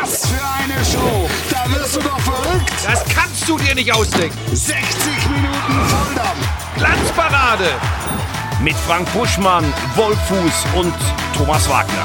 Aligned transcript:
Was 0.00 0.26
für 0.26 0.44
eine 0.44 0.84
Show! 0.84 1.28
Da 1.50 1.70
wirst 1.74 1.96
du 1.96 2.00
doch 2.00 2.18
verrückt! 2.20 2.72
Das 2.84 3.04
kannst 3.06 3.48
du 3.48 3.58
dir 3.58 3.74
nicht 3.74 3.92
ausdenken. 3.92 4.36
60 4.54 4.76
Minuten 5.30 5.88
Volldampf! 5.88 6.48
Glanzparade 6.76 7.70
mit 8.62 8.74
Frank 8.74 9.12
Buschmann, 9.12 9.64
Wolfuß 9.96 10.66
und 10.76 10.94
Thomas 11.36 11.68
Wagner. 11.68 12.04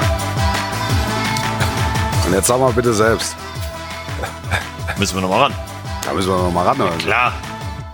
Und 2.26 2.34
jetzt 2.34 2.48
sag 2.48 2.60
mal 2.60 2.72
bitte 2.74 2.94
selbst. 2.94 3.36
Müssen 4.98 5.16
wir 5.16 5.22
noch 5.22 5.30
mal 5.30 5.44
ran. 5.44 5.54
Da 6.04 6.14
müssen 6.14 6.30
wir 6.30 6.38
noch 6.38 6.52
mal 6.52 6.66
ran. 6.66 6.80
oder? 6.82 6.92
Klar. 6.98 7.34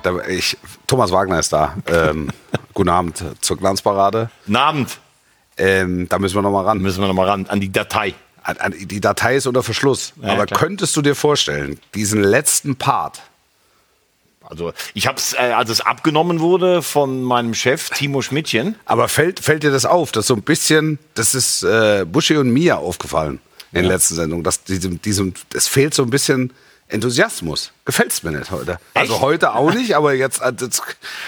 Da, 0.04 0.18
ich, 0.28 0.58
Thomas 0.88 1.12
Wagner 1.12 1.40
ist 1.40 1.52
da. 1.52 1.74
Ähm, 1.88 2.30
guten 2.74 2.90
Abend 2.90 3.24
zur 3.42 3.58
Glanzparade. 3.58 4.30
Guten 4.46 4.56
Abend. 4.56 5.00
Ähm, 5.58 6.08
da 6.10 6.20
müssen 6.20 6.36
wir 6.36 6.42
noch 6.42 6.52
mal 6.52 6.64
ran. 6.66 6.80
Müssen 6.80 7.02
wir 7.02 7.08
noch 7.08 7.16
mal 7.16 7.28
ran 7.28 7.46
an 7.48 7.60
die 7.60 7.72
Datei. 7.72 8.14
Die 8.80 9.02
Datei 9.02 9.36
ist 9.36 9.48
unter 9.48 9.64
Verschluss. 9.64 10.14
Ja, 10.21 10.34
Aber 10.34 10.46
klar. 10.46 10.60
könntest 10.60 10.96
du 10.96 11.02
dir 11.02 11.16
vorstellen, 11.16 11.79
diesen 11.93 12.24
letzten 12.24 12.75
Part, 12.75 13.21
Also 14.42 14.74
ich 14.93 15.06
habe 15.07 15.18
es, 15.18 15.34
äh, 15.34 15.38
als 15.38 15.70
es 15.70 15.82
abgenommen 15.82 16.39
wurde 16.39 16.82
von 16.82 17.21
meinem 17.24 17.54
Chef 17.54 17.89
Timo 17.92 18.21
Schmidtchen. 18.21 18.75
aber 18.86 19.07
fällt, 19.07 19.39
fällt 19.39 19.64
dir 19.64 19.71
das 19.71 19.86
auf, 19.86 20.12
dass 20.12 20.25
so 20.28 20.36
ein 20.36 20.42
bisschen, 20.42 20.98
das 21.14 21.36
ist 21.36 21.64
äh, 21.64 22.06
Buschi 22.06 22.36
und 22.38 22.50
mir 22.50 22.78
aufgefallen 22.79 23.39
in 23.71 23.84
der 23.84 23.92
letzten 23.92 24.15
Sendung, 24.15 24.43
dass 24.43 24.64
diesem, 24.64 25.00
diesem, 25.01 25.34
es 25.54 25.68
fehlt 25.68 25.93
so 25.93 26.01
ein 26.01 26.10
bisschen 26.10 26.51
Enthusiasmus. 26.89 27.71
Gefällt's 27.86 28.24
mir 28.24 28.32
nicht 28.32 28.50
heute. 28.50 28.79
Also 28.96 29.14
Echt? 29.14 29.21
heute 29.21 29.54
auch 29.54 29.71
nicht, 29.74 29.96
aber 29.96 30.14
jetzt, 30.14 30.42
äh, 30.42 30.52
das, 30.52 30.82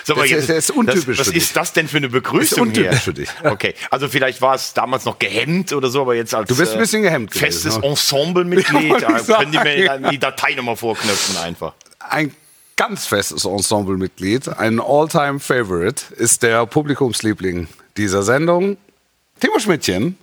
mal, 0.07 0.15
das, 0.17 0.31
ist, 0.31 0.49
das 0.49 0.57
ist 0.57 0.71
untypisch 0.71 1.05
Das, 1.05 1.19
was 1.19 1.27
für 1.27 1.33
dich. 1.33 1.43
ist 1.43 1.55
das 1.55 1.73
denn 1.73 1.87
für 1.87 1.97
eine 1.97 2.09
Begrüßung 2.09 2.61
untypisch 2.61 2.89
hier? 2.89 2.99
für 2.99 3.13
dich. 3.13 3.29
Okay, 3.43 3.75
also 3.91 4.09
vielleicht 4.09 4.41
war 4.41 4.55
es 4.55 4.73
damals 4.73 5.05
noch 5.05 5.19
gehemmt 5.19 5.71
oder 5.71 5.89
so, 5.89 6.01
aber 6.01 6.15
jetzt 6.15 6.33
als 6.33 6.49
Du 6.49 6.57
bist 6.57 6.73
ein 6.73 6.79
bisschen 6.79 7.03
gehemmt 7.03 7.31
gewesen, 7.31 7.45
festes 7.45 7.77
ne? 7.77 7.85
Ensemblemitglied 7.85 8.89
Ja, 9.01 9.17
äh, 9.17 9.21
können 9.23 9.51
die 9.51 9.59
mir 9.59 10.09
die 10.11 10.19
Datei 10.19 10.55
nochmal 10.55 10.75
vorknöpfen 10.75 11.37
einfach. 11.37 11.73
Ein 11.99 12.35
ganz 12.75 13.05
festes 13.05 13.45
Ensemblemitglied, 13.45 14.49
ein 14.49 14.79
All-Time-Favorite, 14.79 16.15
ist 16.15 16.41
der 16.41 16.65
Publikumsliebling 16.65 17.67
dieser 17.97 18.23
Sendung, 18.23 18.77
Timo 19.39 19.59
Schmidtchen. 19.59 20.17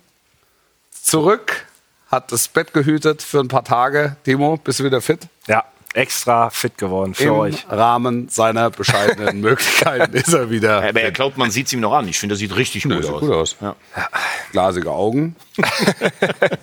Zurück, 1.01 1.65
hat 2.11 2.31
das 2.31 2.47
Bett 2.47 2.73
gehütet 2.73 3.21
für 3.21 3.39
ein 3.39 3.47
paar 3.47 3.63
Tage. 3.63 4.15
Timo, 4.23 4.57
bist 4.57 4.79
du 4.79 4.83
wieder 4.83 5.01
fit? 5.01 5.27
Ja, 5.47 5.63
extra 5.93 6.49
fit 6.49 6.77
geworden 6.77 7.13
für 7.13 7.23
Im 7.25 7.31
euch. 7.33 7.65
Rahmen 7.69 8.29
seiner 8.29 8.69
bescheidenen 8.69 9.39
Möglichkeiten 9.41 10.13
ist 10.15 10.33
er 10.33 10.49
wieder. 10.49 10.83
Aber 10.83 11.01
er 11.01 11.11
glaubt, 11.11 11.37
man 11.37 11.51
sieht 11.51 11.67
es 11.67 11.73
ihm 11.73 11.79
noch 11.81 11.93
an. 11.93 12.07
Ich 12.07 12.19
finde, 12.19 12.33
das 12.33 12.39
sieht 12.39 12.55
richtig 12.55 12.83
gut 12.83 13.03
sieht 13.03 13.11
aus. 13.11 13.19
gut 13.21 13.31
aus. 13.31 13.55
Ja. 13.61 13.75
Glasige 14.51 14.91
Augen. 14.91 15.35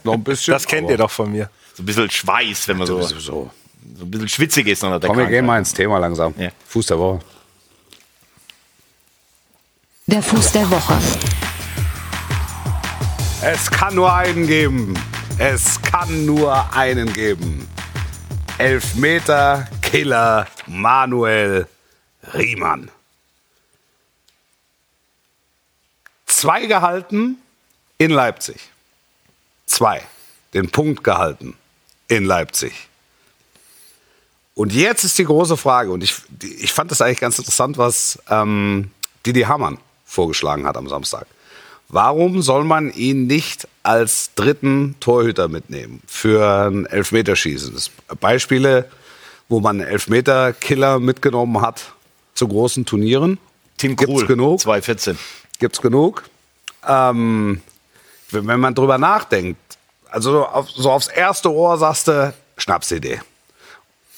Noch 0.04 0.14
ein 0.14 0.24
bisschen. 0.24 0.52
Das 0.52 0.66
kennt 0.66 0.90
ihr 0.90 0.96
doch 0.96 1.10
von 1.10 1.30
mir. 1.30 1.50
So 1.74 1.82
ein 1.82 1.86
bisschen 1.86 2.10
Schweiß, 2.10 2.66
wenn 2.68 2.78
man 2.78 2.86
so, 2.86 3.00
so 3.02 3.18
So. 3.20 3.50
ein 4.00 4.10
bisschen 4.10 4.28
schwitzig 4.28 4.66
ist 4.66 4.82
der 4.82 4.98
Komm, 5.00 5.18
wir 5.18 5.26
gehen 5.26 5.46
mal 5.46 5.58
ins 5.58 5.72
Thema 5.74 5.98
langsam. 5.98 6.34
Ja. 6.38 6.50
Fuß 6.68 6.86
der 6.86 6.98
Woche. 6.98 7.20
Der 10.06 10.22
Fuß 10.22 10.52
der 10.52 10.68
Woche. 10.70 10.98
Es 13.42 13.70
kann 13.70 13.94
nur 13.94 14.12
einen 14.12 14.46
geben. 14.46 14.94
Es 15.38 15.82
kann 15.82 16.24
nur 16.24 16.72
einen 16.72 17.12
geben. 17.12 17.68
Elfmeter 18.56 19.68
Killer 19.82 20.46
Manuel 20.66 21.68
Riemann. 22.32 22.90
Zwei 26.24 26.64
gehalten 26.64 27.36
in 27.98 28.12
Leipzig. 28.12 28.56
Zwei. 29.66 30.02
Den 30.54 30.70
Punkt 30.70 31.04
gehalten 31.04 31.54
in 32.08 32.24
Leipzig. 32.24 32.88
Und 34.54 34.72
jetzt 34.72 35.04
ist 35.04 35.18
die 35.18 35.26
große 35.26 35.58
Frage, 35.58 35.90
und 35.90 36.02
ich, 36.02 36.14
ich 36.40 36.72
fand 36.72 36.90
das 36.90 37.02
eigentlich 37.02 37.20
ganz 37.20 37.38
interessant, 37.38 37.76
was 37.76 38.18
ähm, 38.30 38.90
Didi 39.26 39.42
Hamann 39.42 39.76
vorgeschlagen 40.06 40.66
hat 40.66 40.78
am 40.78 40.88
Samstag. 40.88 41.26
Warum 41.88 42.42
soll 42.42 42.64
man 42.64 42.92
ihn 42.92 43.26
nicht 43.26 43.68
als 43.82 44.34
dritten 44.34 44.96
Torhüter 44.98 45.48
mitnehmen 45.48 46.02
für 46.06 46.68
ein 46.68 46.86
Elfmeterschießen? 46.86 47.76
Beispiele, 48.20 48.88
wo 49.48 49.60
man 49.60 49.80
einen 49.80 49.90
Elfmeter-Killer 49.90 50.98
mitgenommen 50.98 51.60
hat 51.60 51.92
zu 52.34 52.48
großen 52.48 52.84
Turnieren. 52.86 53.38
Tim 53.76 53.94
Gibt's 53.94 54.14
Krul, 54.14 54.26
genug? 54.26 54.60
214. 54.60 55.18
Gibt's 55.60 55.80
genug. 55.80 56.24
Ähm, 56.86 57.60
wenn 58.30 58.60
man 58.60 58.74
drüber 58.74 58.98
nachdenkt, 58.98 59.60
also 60.10 60.32
so 60.32 60.46
auf, 60.46 60.70
so 60.70 60.90
aufs 60.90 61.08
erste 61.08 61.52
Ohr 61.52 61.78
sagst 61.78 62.08
du, 62.08 62.34
Schnapsidee. 62.56 63.20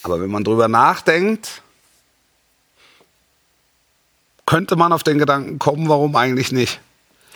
Aber 0.03 0.21
wenn 0.21 0.31
man 0.31 0.45
drüber 0.45 0.69
nachdenkt, 0.69 1.63
könnte 4.47 4.77
man 4.77 4.93
auf 4.93 5.03
den 5.03 5.19
Gedanken 5.19 5.59
kommen, 5.59 5.89
warum 5.89 6.17
eigentlich 6.17 6.53
nicht? 6.53 6.81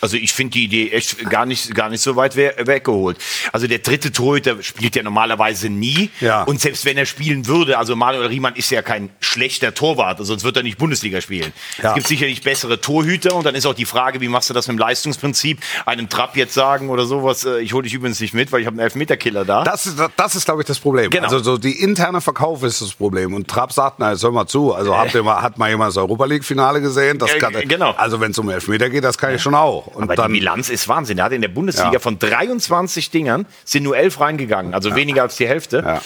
Also 0.03 0.17
ich 0.17 0.33
finde 0.33 0.55
die 0.55 0.65
Idee 0.65 0.91
echt 0.91 1.31
gar 1.31 1.47
nicht, 1.47 1.75
gar 1.75 1.89
nicht 1.89 2.03
so 2.03 2.17
weit 2.17 2.37
we 2.37 2.53
weggeholt. 2.59 3.17
Also 3.53 3.69
der 3.69 3.79
dritte 3.79 4.11
Torhüter 4.11 4.61
spielt 4.63 4.97
ja 4.97 5.03
normalerweise 5.03 5.71
nie. 5.71 6.11
Ja. 6.21 6.43
Und 6.43 6.61
selbst 6.61 6.85
wenn 6.85 6.99
er 6.99 7.07
spielen 7.07 7.47
würde, 7.47 7.79
also 7.79 7.95
Manuel 7.95 8.27
Riemann 8.27 8.57
ist 8.57 8.71
ja 8.71 8.83
kein 8.83 9.11
schlechter 9.21 9.75
Torwart, 9.75 10.19
sonst 10.21 10.43
wird 10.43 10.57
er 10.57 10.65
nicht 10.65 10.77
Bundesliga 10.77 11.21
spielen. 11.21 11.53
Ja. 11.81 11.91
Es 11.91 11.95
gibt 11.95 12.09
sicherlich 12.09 12.43
bessere 12.43 12.81
Torhüter 12.81 13.35
und 13.37 13.47
dann 13.47 13.55
ist 13.55 13.65
auch 13.65 13.75
die 13.75 13.85
Frage, 13.85 14.21
wie 14.21 14.27
machst 14.29 14.51
du 14.51 14.55
das 14.55 14.67
mit 14.67 14.77
dem 14.77 14.81
Leistungsprinzip? 14.81 15.59
Einem 15.87 16.09
Trapp 16.09 16.37
jetzt 16.37 16.55
sagen 16.55 16.91
oder 16.91 17.07
sowas, 17.07 17.45
äh, 17.45 17.61
ich 17.61 17.73
hole 17.73 17.85
dich 17.85 17.95
übrigens 17.95 18.19
nicht 18.21 18.35
mit, 18.35 18.51
weil 18.51 18.61
ich 18.61 18.67
habe 18.67 18.75
einen 18.75 18.81
Elfmeterkiller 18.85 19.45
da. 19.45 19.63
Das 19.63 19.87
ist, 19.87 19.99
das 20.17 20.35
ist 20.35 20.45
glaube 20.45 20.63
ich, 20.63 20.67
das 20.67 20.81
Problem. 20.81 21.11
Genau. 21.11 21.25
Also 21.25 21.39
so 21.39 21.59
die 21.59 21.81
interne 21.81 22.21
Verkauf 22.21 22.65
ist 22.65 22.81
das 22.83 22.93
Problem. 22.93 23.35
Und 23.35 23.47
Trapp 23.47 23.73
sagt, 23.73 24.01
na, 24.01 24.11
jetzt 24.11 24.25
hör 24.25 24.33
mal 24.33 24.47
zu. 24.47 24.75
Also 24.75 24.97
habt 24.97 25.15
ihr 25.15 25.23
mal, 25.23 25.41
hat 25.43 25.59
mal 25.59 25.71
jemand 25.71 25.91
das 25.91 25.97
Europa 25.97 26.25
League-Finale 26.25 26.81
gesehen? 26.81 27.19
Das 27.19 27.31
Äh, 27.33 27.39
kann, 27.39 27.53
genau. 27.69 27.93
Also 27.93 28.21
wenn 28.21 28.33
es 28.33 28.39
um 28.39 28.49
Elfmeter 28.51 28.91
geht, 28.91 29.05
das 29.05 29.17
kann 29.17 29.35
ich 29.35 29.41
schon 29.43 29.55
auch. 29.55 29.92
Und 29.95 30.05
Aber 30.05 30.17
dann, 30.17 30.33
die 30.33 30.41
Bilanz 30.41 30.69
ist 30.69 30.89
Wahnsinn. 30.89 31.19
Er 31.19 31.25
hat 31.25 31.33
in 31.33 31.43
der 31.43 31.49
Bundesliga 31.49 31.93
Ja. 31.95 31.99
von 31.99 32.19
23 32.19 33.11
Dingern 33.11 33.47
sind 33.65 33.83
nur 33.85 33.97
11 33.97 34.21
reingegangen, 34.21 34.75
also 34.75 34.95
weniger 34.95 35.23
als 35.23 35.37
die 35.37 35.47
Hälfte. 35.47 35.83
Ja. 35.87 36.01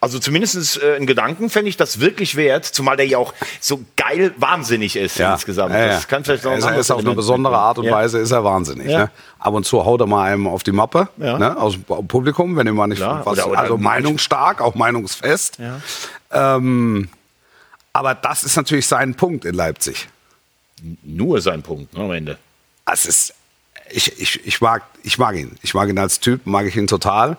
Also 0.00 0.18
zumindest 0.18 0.80
äh, 0.80 0.96
in 0.96 1.06
Gedanken 1.06 1.50
fände 1.50 1.68
ich 1.70 1.76
das 1.76 1.98
wirklich 1.98 2.36
wert, 2.36 2.64
zumal 2.64 2.96
der 2.96 3.06
ja 3.06 3.18
auch 3.18 3.34
so 3.60 3.80
geil 3.96 4.32
wahnsinnig 4.36 4.94
ist 4.96 5.18
ja, 5.18 5.32
insgesamt. 5.32 5.72
Ja, 5.74 5.80
ja. 5.80 5.86
Das 5.88 6.06
kann 6.06 6.22
vielleicht 6.24 6.44
noch 6.44 6.52
er 6.52 6.58
ist, 6.58 6.64
er 6.64 6.78
ist 6.78 6.90
auf 6.90 7.00
eine 7.00 7.14
besondere. 7.14 7.56
Art 7.56 7.78
und 7.78 7.84
Ja. 7.86 7.92
Weise 7.92 8.18
ist 8.18 8.30
er 8.30 8.44
wahnsinnig. 8.44 8.86
Ja. 8.86 8.98
Ne? 8.98 9.10
Ab 9.40 9.54
und 9.54 9.64
zu 9.64 9.84
haut 9.84 10.00
er 10.00 10.06
mal 10.06 10.24
einem 10.30 10.46
auf 10.46 10.62
die 10.62 10.72
Mappe 10.72 11.08
Ja. 11.16 11.38
ne? 11.38 11.56
aus 11.56 11.74
dem 11.74 12.06
Publikum, 12.06 12.56
wenn 12.56 12.66
er 12.66 12.74
mal 12.74 12.86
nicht 12.86 12.98
Klar, 12.98 13.24
was, 13.24 13.38
oder- 13.38 13.48
oder 13.50 13.58
also 13.58 13.74
manch- 13.74 13.80
meinungsstark, 13.82 14.60
auch 14.60 14.74
meinungsfest. 14.76 15.58
Ähm, 16.30 17.08
aber 17.92 18.14
das 18.14 18.44
ist 18.44 18.56
natürlich 18.56 18.86
sein 18.86 19.14
Punkt 19.14 19.44
in 19.44 19.54
Leipzig. 19.54 20.08
Nur 21.02 21.40
sein 21.40 21.62
Punkt 21.62 21.94
ne, 21.96 22.04
am 22.04 22.12
Ende. 22.12 22.38
Es 22.92 23.06
ist, 23.06 23.34
ich, 23.90 24.20
ich, 24.20 24.46
ich, 24.46 24.60
mag, 24.60 24.82
ich 25.02 25.18
mag 25.18 25.36
ihn. 25.36 25.56
Ich 25.62 25.74
mag 25.74 25.88
ihn 25.88 25.98
als 25.98 26.20
Typ, 26.20 26.46
mag 26.46 26.66
ich 26.66 26.76
ihn 26.76 26.86
total. 26.86 27.36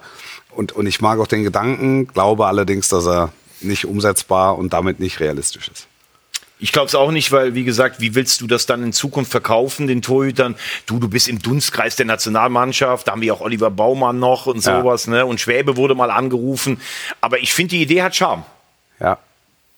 Und, 0.51 0.71
und 0.71 0.87
ich 0.87 1.01
mag 1.01 1.19
auch 1.19 1.27
den 1.27 1.43
Gedanken, 1.43 2.07
glaube 2.07 2.47
allerdings, 2.47 2.89
dass 2.89 3.05
er 3.07 3.31
nicht 3.61 3.85
umsetzbar 3.85 4.57
und 4.57 4.73
damit 4.73 4.99
nicht 4.99 5.19
realistisch 5.19 5.69
ist. 5.69 5.87
Ich 6.61 6.73
glaube 6.73 6.87
es 6.87 6.95
auch 6.95 7.11
nicht, 7.11 7.31
weil, 7.31 7.55
wie 7.55 7.63
gesagt, 7.63 8.01
wie 8.01 8.15
willst 8.15 8.41
du 8.41 8.47
das 8.47 8.65
dann 8.65 8.83
in 8.83 8.91
Zukunft 8.91 9.31
verkaufen, 9.31 9.87
den 9.87 10.01
Torhütern? 10.01 10.55
Du, 10.87 10.99
du 10.99 11.07
bist 11.07 11.29
im 11.29 11.39
Dunstkreis 11.39 11.95
der 11.95 12.05
Nationalmannschaft, 12.05 13.07
da 13.07 13.13
haben 13.13 13.21
wir 13.21 13.33
auch 13.33 13.39
Oliver 13.39 13.71
Baumann 13.71 14.19
noch 14.19 14.45
und 14.45 14.63
Ja. 14.65 14.81
sowas, 14.81 15.07
ne? 15.07 15.25
Und 15.25 15.39
Schwäbe 15.39 15.77
wurde 15.77 15.95
mal 15.95 16.11
angerufen. 16.11 16.81
Aber 17.21 17.39
ich 17.39 17.53
finde, 17.53 17.69
die 17.75 17.81
Idee 17.83 18.01
hat 18.01 18.15
Charme. 18.15 18.43
Ja. 18.99 19.17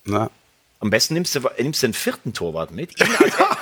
Ne? 0.06 0.32
Am 0.82 0.90
besten 0.90 1.14
nimmst 1.14 1.36
du, 1.36 1.42
nimmst 1.60 1.84
du 1.84 1.88
einen 1.88 1.94
vierten 1.94 2.34
Torwart 2.34 2.72
mit. 2.72 2.92
Ihn 3.02 3.08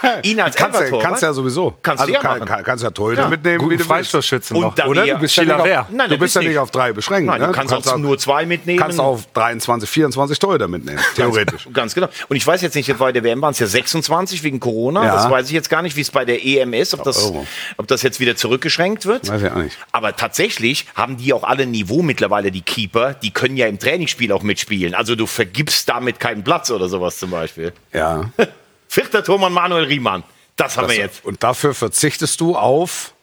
als, 0.02 0.28
ihn 0.28 0.40
als 0.40 0.56
Kannst, 0.56 0.76
ja, 0.76 0.80
Elfer-Torwart. 0.86 1.04
kannst 1.06 1.24
ja 1.24 1.34
sowieso. 1.34 1.76
Kannst 1.84 2.02
also 2.02 2.08
du 2.12 2.14
ja 2.16 2.22
kann, 2.22 2.40
machen. 2.40 2.48
kann, 2.48 2.64
kannst 2.64 2.84
ja 2.84 2.90
Torhüter 2.92 3.24
Ja. 3.24 3.28
mitnehmen, 3.30 3.60
wie 3.60 3.64
Guten 3.66 3.78
du. 3.80 3.84
Freistoßschützen 3.84 4.60
noch. 4.60 4.74
da 4.74 4.86
Oder? 4.88 5.06
Du 5.06 5.18
bist 5.20 5.36
ja 5.36 5.44
nicht 5.44 5.54
auf. 5.54 5.68
Nein, 5.92 6.10
du 6.10 6.18
bist 6.18 6.36
ja 6.36 6.42
nicht 6.42 6.50
nicht. 6.52 6.58
auf 6.58 6.72
drei 6.72 6.94
beschränkt. 6.94 7.28
Nein, 7.28 7.42
ne? 7.42 7.48
du 7.48 7.54
kannst 7.54 7.74
auch 7.74 7.98
nur 7.98 8.18
zwei 8.18 8.46
mitnehmen. 8.46 8.80
kannst 8.80 9.00
auf 9.00 9.28
23, 9.34 9.90
24 9.90 10.40
Torhüter 10.40 10.68
mitnehmen, 10.70 11.00
theoretisch. 11.16 11.68
Ganz 11.74 11.94
genau. 11.94 12.08
Und 12.30 12.38
ich 12.38 12.48
weiß 12.48 12.62
jetzt 12.62 12.76
nicht, 12.76 12.98
bei 12.98 13.12
der 13.12 13.24
WM 13.26 13.42
waren 13.42 13.52
es 13.52 13.60
ja 13.60 13.68
26 13.68 14.44
wegen 14.44 14.60
Corona. 14.62 15.04
Ja. 15.06 15.16
Das 15.16 15.30
weiß 15.30 15.48
ich 15.48 15.52
jetzt 15.54 15.70
gar 15.70 15.82
nicht, 15.82 15.96
wie 15.98 16.02
es 16.02 16.12
bei 16.12 16.24
der 16.26 16.46
EM 16.46 16.74
ist, 16.74 16.94
ob 16.94 17.04
das, 17.04 17.20
Oh. 17.26 17.46
ob 17.78 17.88
das 17.88 18.02
jetzt 18.02 18.22
wieder 18.22 18.38
zurückgeschränkt 18.38 19.06
wird. 19.06 19.28
Weiß 19.30 19.42
ich 19.42 19.52
auch 19.52 19.56
nicht. 19.58 19.78
Aber 19.92 20.16
tatsächlich 20.16 20.86
haben 20.96 21.18
die 21.18 21.34
auch 21.34 21.44
alle 21.44 21.66
Niveau 21.66 22.02
mittlerweile, 22.02 22.52
die 22.52 22.62
Keeper. 22.62 23.14
Die 23.16 23.32
können 23.32 23.58
ja 23.58 23.68
im 23.68 23.78
Trainingsspiel 23.80 24.32
auch 24.32 24.44
mitspielen. 24.44 24.96
Also 24.96 25.16
du 25.18 25.26
vergibst 25.26 25.90
damit 25.90 26.20
keinen 26.22 26.46
Platz 26.46 26.72
oder 26.72 26.88
sowas 26.88 27.09
zum 27.18 27.32
Beispiel. 27.32 27.74
Ja. 27.94 28.30
Vierter 28.88 29.24
Tormann 29.24 29.54
Manuel 29.54 29.86
Riemann. 29.86 30.24
Das 30.56 30.78
haben 30.78 30.88
Das, 30.88 30.96
wir 30.96 31.04
jetzt. 31.04 31.24
und 31.26 31.42
dafür 31.44 31.74
verzichtest 31.74 32.40
du 32.42 32.56
auf. 32.56 33.14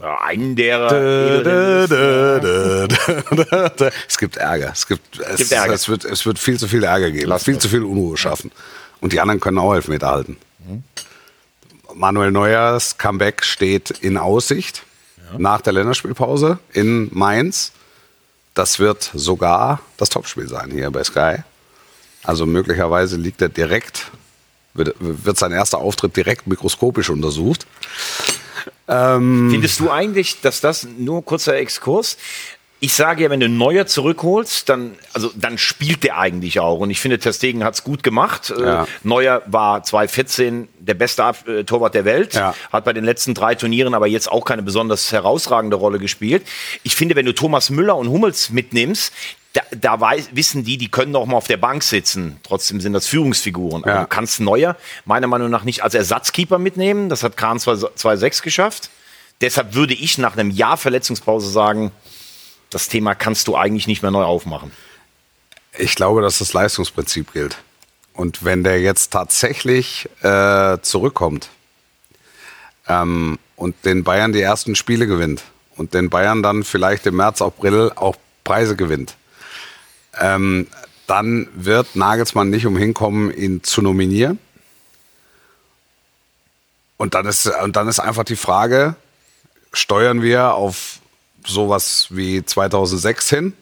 Ja, 0.00 0.20
einen 0.22 0.54
derer. 0.54 0.92
Es 4.08 4.18
gibt 4.18 4.36
Ärger. 4.36 4.70
Es 4.72 4.86
gibt, 4.86 5.18
es, 5.18 5.36
gibt 5.36 5.52
Ärger. 5.52 5.74
Es, 5.74 5.88
wird, 5.88 6.04
es 6.04 6.24
wird 6.26 6.38
viel 6.38 6.58
zu 6.58 6.68
viel 6.68 6.84
Ärger 6.84 7.10
geben. 7.10 7.36
viel 7.38 7.58
zu 7.58 7.68
viel 7.68 7.82
Unruhe 7.82 8.16
schaffen. 8.16 8.50
Und 9.00 9.12
die 9.12 9.20
anderen 9.20 9.40
können 9.40 9.58
auch 9.58 9.74
Elfmeter 9.74 10.08
halten. 10.10 10.36
Manuel 11.92 12.30
Neuers 12.30 12.98
Comeback 12.98 13.44
steht 13.44 13.90
in 13.90 14.16
Aussicht 14.16 14.84
nach 15.36 15.60
der 15.60 15.72
Länderspielpause 15.72 16.58
in 16.72 17.08
Mainz. 17.12 17.72
das 18.54 18.78
wird 18.78 19.10
sogar 19.14 19.80
das 19.96 20.08
Topspiel 20.10 20.48
sein 20.48 20.70
hier 20.70 20.90
bei 20.90 21.02
Sky. 21.04 21.38
Also 22.24 22.46
möglicherweise 22.46 23.16
liegt 23.16 23.40
er 23.42 23.48
direkt, 23.48 24.10
wird, 24.74 24.94
wird 24.98 25.38
sein 25.38 25.52
erster 25.52 25.78
Auftritt 25.78 26.16
direkt 26.16 26.46
mikroskopisch 26.46 27.10
untersucht. 27.10 27.66
Findest 29.50 29.80
du 29.80 29.90
eigentlich, 29.90 30.40
dass 30.40 30.60
das 30.60 30.86
nur 30.98 31.24
kurzer 31.24 31.56
Exkurs? 31.56 32.16
Ich 32.80 32.94
sage 32.94 33.22
ja, 33.22 33.30
wenn 33.30 33.40
du 33.40 33.48
Neuer 33.48 33.86
zurückholst, 33.86 34.68
dann, 34.68 34.96
also, 35.14 35.30
dann 35.34 35.56
spielt 35.56 36.02
der 36.04 36.18
eigentlich 36.18 36.60
auch. 36.60 36.80
Und 36.80 36.90
ich 36.90 37.00
finde, 37.00 37.18
Testegen 37.18 37.64
hat 37.64 37.74
es 37.74 37.84
gut 37.84 38.02
gemacht. 38.02 38.50
Äh, 38.50 38.60
Ja. 38.62 38.86
Neuer 39.02 39.40
war 39.46 39.82
2014 39.82 40.68
der 40.80 40.92
beste 40.92 41.22
äh, 41.46 41.64
Torwart 41.64 41.94
der 41.94 42.04
Welt. 42.04 42.34
Ja. 42.34 42.54
Hat 42.72 42.84
bei 42.84 42.92
den 42.92 43.04
letzten 43.04 43.32
drei 43.32 43.54
Turnieren 43.54 43.94
aber 43.94 44.06
jetzt 44.06 44.30
auch 44.30 44.44
keine 44.44 44.62
besonders 44.62 45.12
herausragende 45.12 45.76
Rolle 45.76 45.98
gespielt. 45.98 46.42
Ich 46.82 46.94
finde, 46.94 47.16
wenn 47.16 47.24
du 47.24 47.32
Thomas 47.32 47.70
Müller 47.70 47.96
und 47.96 48.08
Hummels 48.08 48.50
mitnimmst, 48.50 49.14
da, 49.54 49.62
da 49.70 49.98
weiß, 50.00 50.30
wissen 50.32 50.64
die, 50.64 50.76
die 50.76 50.88
können 50.90 51.14
auch 51.16 51.26
mal 51.26 51.36
auf 51.36 51.46
der 51.46 51.56
Bank 51.56 51.82
sitzen. 51.82 52.38
Trotzdem 52.42 52.80
sind 52.80 52.92
das 52.92 53.06
Führungsfiguren. 53.06 53.84
Aber 53.84 53.92
Ja. 53.94 54.00
du 54.02 54.06
kannst 54.08 54.40
Neuer 54.40 54.76
meiner 55.04 55.26
Meinung 55.28 55.48
nach 55.48 55.64
nicht 55.64 55.82
als 55.82 55.94
Ersatzkeeper 55.94 56.58
mitnehmen. 56.58 57.08
Das 57.08 57.22
hat 57.22 57.36
Kahn 57.36 57.58
2-6 57.58 58.42
geschafft. 58.42 58.90
Deshalb 59.40 59.74
würde 59.74 59.94
ich 59.94 60.18
nach 60.18 60.36
einem 60.36 60.50
Jahr 60.50 60.76
Verletzungspause 60.76 61.48
sagen, 61.50 61.92
das 62.70 62.88
Thema 62.88 63.14
kannst 63.14 63.46
du 63.48 63.56
eigentlich 63.56 63.86
nicht 63.86 64.02
mehr 64.02 64.10
neu 64.10 64.24
aufmachen. 64.24 64.70
Ich 65.78 65.94
glaube, 65.94 66.20
dass 66.22 66.38
das 66.38 66.52
Leistungsprinzip 66.52 67.32
gilt. 67.32 67.56
Und 68.12 68.44
wenn 68.44 68.62
der 68.64 68.80
jetzt 68.80 69.12
tatsächlich 69.12 70.08
äh, 70.22 70.78
zurückkommt 70.82 71.48
ähm, 72.88 73.38
und 73.56 73.74
den 73.84 74.04
Bayern 74.04 74.32
die 74.32 74.40
ersten 74.40 74.74
Spiele 74.76 75.06
gewinnt 75.06 75.42
und 75.76 75.94
den 75.94 76.10
Bayern 76.10 76.42
dann 76.42 76.64
vielleicht 76.64 77.06
im 77.06 77.16
März, 77.16 77.42
April 77.42 77.92
auch 77.96 78.16
Preise 78.44 78.76
gewinnt, 78.76 79.16
ähm, 80.20 80.66
dann 81.06 81.48
wird 81.54 81.96
Nagelsmann 81.96 82.50
nicht 82.50 82.66
umhin 82.66 82.94
kommen, 82.94 83.30
ihn 83.30 83.62
zu 83.62 83.82
nominieren. 83.82 84.38
Und 86.96 87.14
dann 87.14 87.26
ist, 87.26 87.46
und 87.46 87.76
dann 87.76 87.88
ist 87.88 88.00
einfach 88.00 88.24
die 88.24 88.36
Frage, 88.36 88.94
steuern 89.72 90.22
wir 90.22 90.54
auf 90.54 91.00
sowas 91.46 92.08
wie 92.10 92.44
2006 92.44 93.28
hin? 93.28 93.52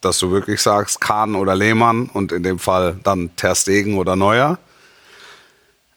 dass 0.00 0.18
du 0.18 0.30
wirklich 0.30 0.62
sagst, 0.62 1.00
Kahn 1.00 1.34
oder 1.34 1.54
Lehmann 1.54 2.08
und 2.12 2.32
in 2.32 2.42
dem 2.42 2.58
Fall 2.58 2.98
dann 3.02 3.34
Ter 3.36 3.54
Stegen 3.54 3.98
oder 3.98 4.16
Neuer. 4.16 4.58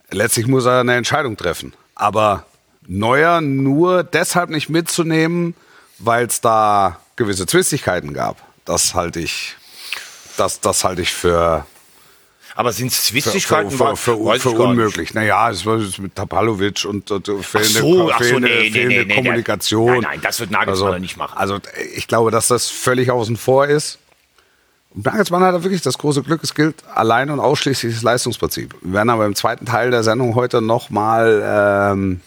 Letztlich 0.09 0.47
muss 0.47 0.65
er 0.65 0.79
eine 0.79 0.95
Entscheidung 0.95 1.37
treffen. 1.37 1.73
Aber 1.95 2.45
Neuer 2.87 3.41
nur 3.41 4.03
deshalb 4.03 4.49
nicht 4.49 4.69
mitzunehmen, 4.69 5.53
weil 5.99 6.25
es 6.25 6.41
da 6.41 6.99
gewisse 7.17 7.45
Zwistigkeiten 7.45 8.13
gab. 8.13 8.37
Das 8.65 8.95
halte 8.95 9.19
ich, 9.19 9.55
das, 10.39 10.59
das 10.61 10.83
halte 10.83 11.01
ich 11.01 11.11
für, 11.11 11.65
Aber 12.55 12.71
sind 12.71 12.91
es 12.91 13.09
für, 13.09 13.13
für, 13.13 13.21
Zwistigkeiten? 13.21 13.71
für, 13.71 13.95
für, 13.95 14.17
für 14.17 14.33
nicht. 14.33 14.45
unmöglich. 14.45 15.13
Naja, 15.13 15.49
es 15.49 15.65
war 15.65 15.77
mit 15.77 16.15
Tapalovic 16.15 16.85
und, 16.85 17.09
fehlende, 17.09 17.45
so, 17.45 18.11
ach 18.11 18.19
so, 18.19 18.25
fehlende, 18.25 18.47
nee, 18.47 18.61
nee, 18.61 18.71
fehlende 18.71 18.95
nee, 18.97 19.05
nee, 19.05 19.15
Kommunikation. 19.15 19.93
Nein, 19.93 20.01
nein, 20.01 20.21
das 20.21 20.39
wird 20.39 20.51
Nagelsmann 20.51 21.01
nicht 21.01 21.17
machen. 21.17 21.37
Also 21.37 21.59
ich 21.95 22.07
glaube, 22.07 22.31
dass 22.31 22.47
das 22.47 22.69
völlig 22.69 23.11
außen 23.11 23.37
vor 23.37 23.67
ist. 23.67 23.99
Und 24.91 25.05
Nagelsmann 25.05 25.43
hat 25.43 25.61
wirklich 25.63 25.81
das 25.81 25.97
große 25.97 26.23
Glück, 26.23 26.43
es 26.43 26.55
gilt 26.55 26.75
allein 26.95 27.29
und 27.29 27.39
ausschließlich 27.39 27.93
das 27.93 28.03
Leistungsprinzip. 28.03 28.75
Wir 28.81 28.93
werden 28.93 29.09
aber 29.11 29.25
im 29.27 29.35
zweiten 29.35 29.65
Teil 29.65 29.91
der 29.91 30.03
Sendung 30.03 30.33
heute 30.33 30.61
nochmal 30.61 31.43
ähm, 31.45 32.21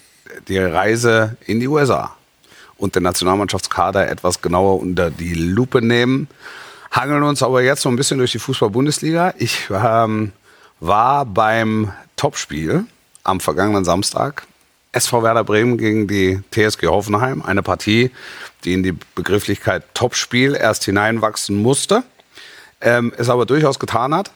die 0.47 0.59
Reise 0.59 1.37
in 1.45 1.59
die 1.59 1.67
USA 1.67 2.15
und 2.77 2.95
den 2.95 3.03
Nationalmannschaftskader 3.03 4.09
etwas 4.09 4.43
genauer 4.43 4.81
unter 4.81 5.11
die 5.11 5.35
Lupe 5.35 5.83
nehmen. 5.83 6.29
Hangeln 6.93 7.23
uns 7.23 7.43
aber 7.43 7.63
jetzt 7.63 7.85
noch 7.85 7.93
ein 7.93 7.97
bisschen 7.97 8.19
durch 8.19 8.33
die 8.33 8.39
Fußball-Bundesliga. 8.39 9.35
Ich 9.39 9.69
ähm, 9.71 10.33
war 10.79 11.25
beim 11.25 11.93
Topspiel 12.17 12.85
am 13.25 13.41
vergangenen 13.41 13.85
Samstag 13.85 14.47
SV 14.93 15.23
Werder 15.23 15.43
Bremen 15.43 15.79
gegen 15.79 16.07
die 16.07 16.43
TSG 16.51 16.87
Hoffenheim. 16.89 17.43
Eine 17.43 17.63
Partie, 17.63 18.11
die 18.65 18.75
in 18.75 18.83
die 18.83 18.95
Begrifflichkeit 19.15 19.85
Topspiel 19.95 20.55
erst 20.55 20.85
hineinwachsen 20.85 21.57
musste, 21.57 22.03
ähm, 22.83 23.13
es 23.17 23.31
aber 23.31 23.47
durchaus 23.47 23.79
getan 23.79 24.15
hat. 24.15 24.31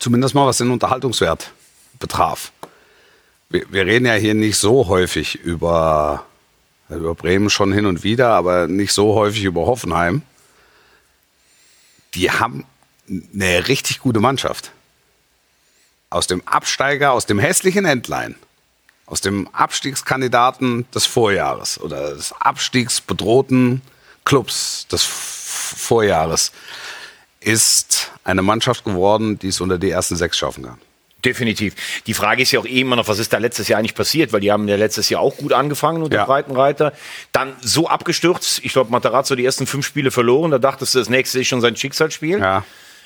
Zumindest 0.00 0.34
mal 0.34 0.46
was 0.46 0.58
den 0.58 0.72
Unterhaltungswert 0.72 1.52
betraf. 2.00 2.50
Wir, 3.48 3.64
wir 3.70 3.86
reden 3.86 4.06
ja 4.06 4.14
hier 4.14 4.34
nicht 4.34 4.58
so 4.58 4.88
häufig 4.88 5.36
über, 5.36 6.24
über 6.88 7.14
Bremen 7.14 7.50
schon 7.50 7.72
hin 7.72 7.86
und 7.86 8.02
wieder, 8.02 8.30
aber 8.30 8.66
nicht 8.66 8.92
so 8.92 9.14
häufig 9.14 9.44
über 9.44 9.64
Hoffenheim. 9.66 10.22
Die 12.16 12.30
haben 12.30 12.64
eine 13.08 13.68
richtig 13.68 14.00
gute 14.00 14.18
Mannschaft. 14.20 14.72
Aus 16.10 16.26
dem 16.26 16.46
Absteiger, 16.46 17.12
aus 17.12 17.26
dem 17.26 17.38
hässlichen 17.38 17.84
Endline 17.84 18.34
aus 19.06 19.20
dem 19.20 19.48
Abstiegskandidaten 19.48 20.90
des 20.92 21.06
Vorjahres 21.06 21.80
oder 21.80 22.14
des 22.14 22.32
abstiegsbedrohten 22.32 23.80
Clubs 24.24 24.88
des 24.88 25.04
Vorjahres 25.04 26.52
ist 27.40 28.10
eine 28.24 28.42
Mannschaft 28.42 28.84
geworden, 28.84 29.38
die 29.38 29.48
es 29.48 29.60
unter 29.60 29.78
die 29.78 29.90
ersten 29.90 30.16
sechs 30.16 30.36
schaffen 30.36 30.64
kann. 30.64 30.78
Definitiv. 31.26 31.74
Die 32.06 32.14
Frage 32.14 32.42
ist 32.42 32.52
ja 32.52 32.60
auch 32.60 32.66
eh 32.66 32.80
immer 32.80 32.96
noch, 32.96 33.08
was 33.08 33.18
ist 33.18 33.32
da 33.32 33.38
letztes 33.38 33.66
Jahr 33.68 33.80
eigentlich 33.80 33.94
passiert? 33.94 34.32
Weil 34.32 34.40
die 34.40 34.52
haben 34.52 34.68
ja 34.68 34.76
letztes 34.76 35.08
Jahr 35.08 35.20
auch 35.20 35.36
gut 35.36 35.52
angefangen 35.52 36.02
unter 36.02 36.16
Ja. 36.18 36.24
Breitenreiter. 36.24 36.92
Dann 37.32 37.52
so 37.60 37.88
abgestürzt. 37.88 38.60
Ich 38.62 38.72
glaube, 38.72 38.90
Matarazzo 38.92 39.34
die 39.34 39.44
ersten 39.44 39.66
fünf 39.66 39.84
Spiele 39.84 40.10
verloren. 40.10 40.52
Da 40.52 40.58
dachtest 40.58 40.94
du, 40.94 41.00
das 41.00 41.08
nächste 41.08 41.40
ist 41.40 41.48
schon 41.48 41.60
sein 41.60 41.76
Schicksalsspiel. 41.76 42.38
Ja. 42.38 42.64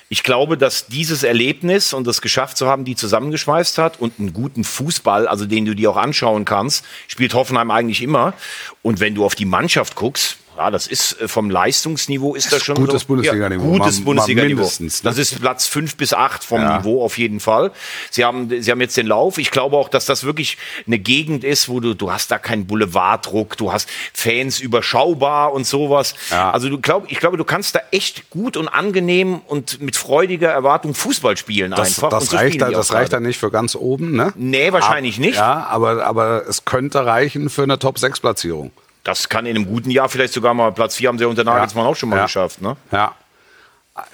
Ich 0.09 0.23
glaube, 0.23 0.57
dass 0.57 0.87
dieses 0.87 1.23
Erlebnis 1.23 1.93
und 1.93 2.05
das 2.05 2.21
geschafft 2.21 2.57
zu 2.57 2.67
haben, 2.67 2.83
die 2.83 2.95
zusammengeschweißt 2.97 3.77
hat 3.77 3.99
und 4.01 4.19
einen 4.19 4.33
guten 4.33 4.65
Fußball, 4.65 5.25
also 5.25 5.45
den 5.45 5.63
du 5.65 5.73
dir 5.73 5.89
auch 5.89 5.95
anschauen 5.95 6.43
kannst, 6.43 6.83
spielt 7.07 7.33
Hoffenheim 7.33 7.71
eigentlich 7.71 8.01
immer. 8.01 8.33
Und 8.81 8.99
wenn 8.99 9.15
du 9.15 9.23
auf 9.23 9.35
die 9.35 9.45
Mannschaft 9.45 9.95
guckst, 9.95 10.37
ja, 10.61 10.69
das 10.71 10.85
ist 10.87 11.19
äh, 11.19 11.27
vom 11.27 11.49
Leistungsniveau 11.49 12.35
ist 12.35 12.51
das 12.53 12.63
schon 12.63 12.75
gutes 12.75 13.01
so, 13.01 13.07
Bundesliga-Niveau. 13.07 13.71
Ja, 13.73 13.77
gutes 13.79 14.03
Bundesliga-Niveau. 14.03 14.61
ne? 14.79 14.89
Das 15.03 15.17
ist 15.17 15.41
Platz 15.41 15.65
fünf 15.67 15.95
bis 15.95 16.13
acht 16.13 16.43
vom 16.43 16.61
Ja. 16.61 16.77
Niveau 16.77 17.03
auf 17.03 17.17
jeden 17.17 17.39
Fall. 17.39 17.71
Sie 18.11 18.23
haben, 18.23 18.49
sie 18.61 18.69
haben 18.71 18.79
jetzt 18.81 18.95
den 18.97 19.07
Lauf. 19.07 19.37
Ich 19.39 19.49
glaube 19.49 19.75
auch, 19.75 19.89
dass 19.89 20.05
das 20.05 20.23
wirklich 20.23 20.57
eine 20.85 20.99
Gegend 20.99 21.43
ist, 21.43 21.67
wo 21.67 21.79
du, 21.79 21.95
du 21.95 22.11
hast 22.11 22.29
da 22.29 22.37
keinen 22.37 22.67
Boulevarddruck, 22.67 23.57
du 23.57 23.71
hast 23.73 23.89
Fans 24.13 24.59
überschaubar 24.59 25.51
und 25.53 25.65
sowas. 25.65 26.13
Ja. 26.29 26.51
Also 26.51 26.69
du 26.69 26.79
glaub, 26.79 27.11
ich 27.11 27.19
glaube, 27.19 27.37
du 27.37 27.43
kannst 27.43 27.73
da 27.75 27.79
echt 27.91 28.29
gut 28.29 28.55
und 28.55 28.67
angenehm 28.67 29.41
und 29.47 29.81
mit 29.81 29.95
freudiger 29.95 30.49
Erwartung 30.49 30.93
Fußball 30.93 31.37
spielen 31.37 31.71
Das, 31.71 31.97
einfach. 31.97 32.09
das, 32.09 32.27
so 32.27 32.37
reicht, 32.37 32.61
da, 32.61 32.69
das 32.69 32.93
reicht 32.93 33.13
dann 33.13 33.23
nicht 33.23 33.39
für 33.39 33.49
ganz 33.49 33.75
oben, 33.75 34.11
ne? 34.15 34.31
Nee, 34.35 34.71
wahrscheinlich 34.71 35.17
nicht. 35.17 35.37
Ja, 35.37 35.65
aber, 35.67 36.05
aber 36.05 36.47
es 36.47 36.65
könnte 36.65 37.05
reichen 37.05 37.49
für 37.49 37.63
eine 37.63 37.79
Top-6-Platzierung. 37.79 38.71
Das 39.03 39.29
kann 39.29 39.45
in 39.45 39.55
einem 39.55 39.65
guten 39.65 39.89
Jahr 39.89 40.09
vielleicht 40.09 40.33
sogar 40.33 40.53
mal 40.53 40.71
Platz 40.71 40.95
4 40.95 41.09
haben 41.09 41.17
sie 41.17 41.25
unter 41.25 41.43
Nagelsmann 41.43 41.85
auch 41.85 41.95
schon 41.95 42.09
mal 42.09 42.17
Ja. 42.17 42.23
geschafft. 42.25 42.61
Ne? 42.61 42.77
Ja. 42.91 43.15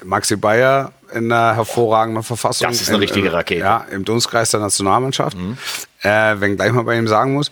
Maxi 0.04 0.36
Bayer 0.36 0.92
in 1.14 1.32
einer 1.32 1.56
hervorragenden 1.56 2.24
Verfassung. 2.24 2.68
Das 2.68 2.82
ist 2.82 2.88
eine 2.88 2.98
Im- 2.98 3.02
richtige 3.02 3.32
Rakete. 3.32 3.60
Mhm. 3.62 3.66
Ja, 3.66 3.86
im 3.92 4.06
Dunstkreis 4.06 4.52
der 4.52 4.60
Nationalmannschaft. 4.60 5.38
Äh, 6.02 6.36
wenn 6.40 6.56
gleich 6.56 6.72
mal 6.72 6.84
bei 6.84 6.98
ihm 6.98 7.08
sagen 7.08 7.34
muss, 7.34 7.52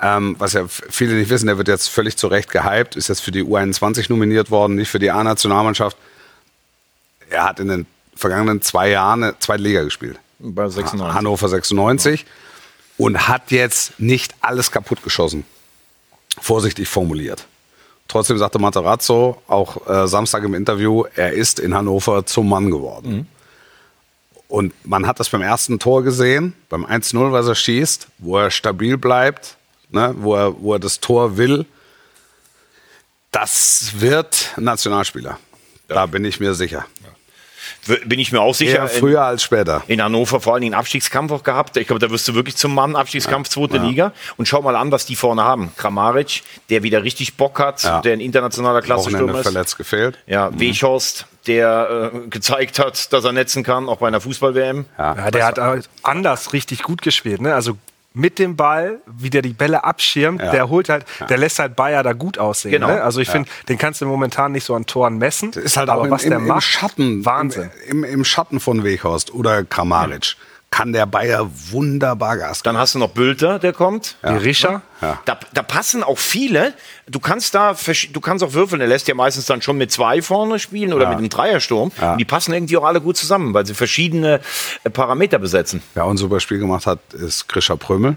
ähm, 0.00 0.36
was 0.38 0.54
ja 0.54 0.64
viele 0.68 1.14
nicht 1.14 1.28
wissen, 1.28 1.46
der 1.46 1.58
wird 1.58 1.68
jetzt 1.68 1.88
völlig 1.88 2.16
zu 2.16 2.28
Recht 2.28 2.50
gehypt, 2.50 2.96
ist 2.96 3.08
jetzt 3.08 3.20
für 3.20 3.30
die 3.32 3.44
U21 3.44 4.06
nominiert 4.08 4.50
worden, 4.50 4.76
nicht 4.76 4.88
für 4.90 4.98
die 4.98 5.10
A-Nationalmannschaft. 5.10 5.96
Er 7.28 7.44
hat 7.44 7.60
in 7.60 7.68
den 7.68 7.86
vergangenen 8.16 8.62
zwei 8.62 8.88
Jahren 8.90 9.22
eine 9.22 9.38
zweite 9.38 9.62
Liga 9.62 9.82
gespielt. 9.82 10.18
Bei 10.38 10.68
96. 10.68 11.14
Hannover 11.14 11.48
96 11.48 12.24
und 12.96 13.28
hat 13.28 13.50
jetzt 13.50 14.00
nicht 14.00 14.34
alles 14.40 14.70
kaputt 14.70 15.02
geschossen. 15.02 15.44
Vorsichtig 16.38 16.88
formuliert. 16.88 17.46
Trotzdem 18.08 18.38
sagte 18.38 18.58
Materazzo 18.58 19.40
auch 19.46 19.86
äh, 19.88 20.08
Samstag 20.08 20.42
im 20.44 20.54
Interview, 20.54 21.04
er 21.14 21.32
ist 21.32 21.60
in 21.60 21.74
Hannover 21.74 22.26
zum 22.26 22.48
Mann 22.48 22.70
geworden. 22.70 23.28
Und 24.48 24.74
man 24.84 25.06
hat 25.06 25.20
das 25.20 25.28
beim 25.28 25.42
ersten 25.42 25.78
Tor 25.78 26.02
gesehen, 26.02 26.54
beim 26.68 26.84
1-0, 26.84 27.30
was 27.30 27.46
er 27.46 27.54
schießt, 27.54 28.08
wo 28.18 28.36
er 28.36 28.50
stabil 28.50 28.98
bleibt, 28.98 29.56
ne, 29.90 30.12
wo, 30.18 30.34
er, 30.34 30.60
wo 30.60 30.72
er 30.72 30.80
das 30.80 30.98
Tor 30.98 31.36
will. 31.36 31.66
Das 33.30 33.92
wird 34.00 34.54
ein 34.56 34.64
Nationalspieler. 34.64 35.38
Da 35.86 36.06
bin 36.06 36.24
ich 36.24 36.40
mir 36.40 36.54
sicher. 36.54 36.84
Bin 38.06 38.18
ich 38.18 38.32
mir 38.32 38.40
auch 38.40 38.54
sicher. 38.54 38.78
Eher 38.78 38.88
früher 38.88 39.22
als 39.22 39.42
später. 39.42 39.82
in 39.86 40.02
Hannover 40.02 40.40
vor 40.40 40.54
allen 40.54 40.62
Dingen 40.62 40.74
Abstiegskampf 40.74 41.32
auch 41.32 41.42
gehabt. 41.42 41.76
Ich 41.76 41.86
glaube, 41.86 42.00
da 42.00 42.10
wirst 42.10 42.26
du 42.28 42.34
wirklich 42.34 42.56
zum 42.56 42.74
Mann, 42.74 42.96
Abstiegskampf, 42.96 43.48
zweite 43.48 43.78
Liga. 43.78 44.12
Und 44.36 44.46
schau 44.46 44.62
mal 44.62 44.76
an, 44.76 44.90
was 44.92 45.06
die 45.06 45.16
vorne 45.16 45.42
haben. 45.44 45.72
Kramaric, 45.76 46.42
der 46.68 46.82
wieder 46.82 47.02
richtig 47.02 47.36
Bock 47.36 47.58
hat, 47.58 47.82
Ja. 47.82 48.00
der 48.00 48.12
ein 48.14 48.20
internationaler 48.20 48.86
Wochenende 48.88 49.32
ist. 49.34 49.42
verletzt 49.42 49.76
gefehlt. 49.76 50.18
Ja, 50.26 50.50
Weghorst, 50.58 51.26
der 51.46 52.10
äh, 52.14 52.28
gezeigt 52.28 52.78
hat, 52.78 53.12
dass 53.12 53.24
er 53.24 53.32
netzen 53.32 53.62
kann, 53.62 53.88
auch 53.88 53.98
bei 53.98 54.08
einer 54.08 54.20
Fußball-WM. 54.20 54.84
Ja, 54.98 55.30
der 55.30 55.46
hat 55.46 55.58
anders 56.02 56.52
richtig 56.52 56.82
gut 56.82 57.02
gespielt. 57.02 57.40
Ne? 57.40 57.54
Also 57.54 57.76
mit 58.12 58.38
dem 58.38 58.56
Ball, 58.56 59.00
wie 59.06 59.30
der 59.30 59.42
die 59.42 59.52
Bälle 59.52 59.84
abschirmt, 59.84 60.40
Ja. 60.42 60.50
der 60.50 60.68
holt 60.68 60.88
halt, 60.88 61.04
der 61.28 61.38
lässt 61.38 61.58
halt 61.60 61.76
Bayer 61.76 62.02
da 62.02 62.12
gut 62.12 62.38
aussehen. 62.38 62.72
Genau. 62.72 62.88
Ne? 62.88 63.02
Also 63.02 63.20
ich 63.20 63.30
finde, 63.30 63.48
den 63.68 63.78
kannst 63.78 64.00
du 64.00 64.06
momentan 64.06 64.52
nicht 64.52 64.64
so 64.64 64.74
an 64.74 64.86
Toren 64.86 65.18
messen. 65.18 65.52
Ist 65.52 65.76
halt 65.76 65.88
aber 65.88 66.02
auch 66.02 66.04
im, 66.06 66.10
was 66.10 66.24
im, 66.24 66.30
der 66.30 66.38
im 66.40 66.46
macht, 66.46 66.62
Schatten, 66.64 67.24
Wahnsinn. 67.24 67.70
Im, 67.88 68.02
im, 68.04 68.12
Im 68.12 68.24
Schatten 68.24 68.58
von 68.58 68.82
Weghorst 68.82 69.32
oder 69.32 69.62
Kramaric 69.64 70.36
kann 70.70 70.92
der 70.92 71.04
Bayer 71.06 71.50
wunderbar 71.70 72.36
Gas 72.36 72.62
geben. 72.62 72.74
Dann 72.74 72.80
hast 72.80 72.94
du 72.94 73.00
noch 73.00 73.10
Bülter, 73.10 73.58
der 73.58 73.72
kommt. 73.72 74.16
Die 74.22 74.28
Rischer, 74.34 74.82
Da, 75.24 75.38
da 75.52 75.62
passen 75.62 76.04
auch 76.04 76.18
viele. 76.18 76.74
Du 77.08 77.18
kannst 77.18 77.54
da, 77.54 77.74
du 78.12 78.20
kannst 78.20 78.44
auch 78.44 78.52
würfeln. 78.52 78.80
Er 78.80 78.86
lässt 78.86 79.08
ja 79.08 79.14
meistens 79.14 79.46
dann 79.46 79.62
schon 79.62 79.76
mit 79.78 79.90
zwei 79.90 80.22
vorne 80.22 80.58
spielen 80.60 80.92
oder 80.92 81.08
mit 81.08 81.18
einem 81.18 81.28
Dreiersturm. 81.28 81.90
Und 82.00 82.18
die 82.18 82.24
passen 82.24 82.52
irgendwie 82.54 82.76
auch 82.76 82.84
alle 82.84 83.00
gut 83.00 83.16
zusammen, 83.16 83.52
weil 83.52 83.66
sie 83.66 83.74
verschiedene 83.74 84.40
äh, 84.84 84.90
Parameter 84.90 85.38
besetzen. 85.40 85.82
Wer 85.94 86.04
auch 86.04 86.10
ein 86.10 86.16
super 86.16 86.38
Spiel 86.38 86.58
gemacht 86.58 86.86
hat, 86.86 87.00
ist 87.14 87.48
Grisha 87.48 87.74
Prömel. 87.74 88.16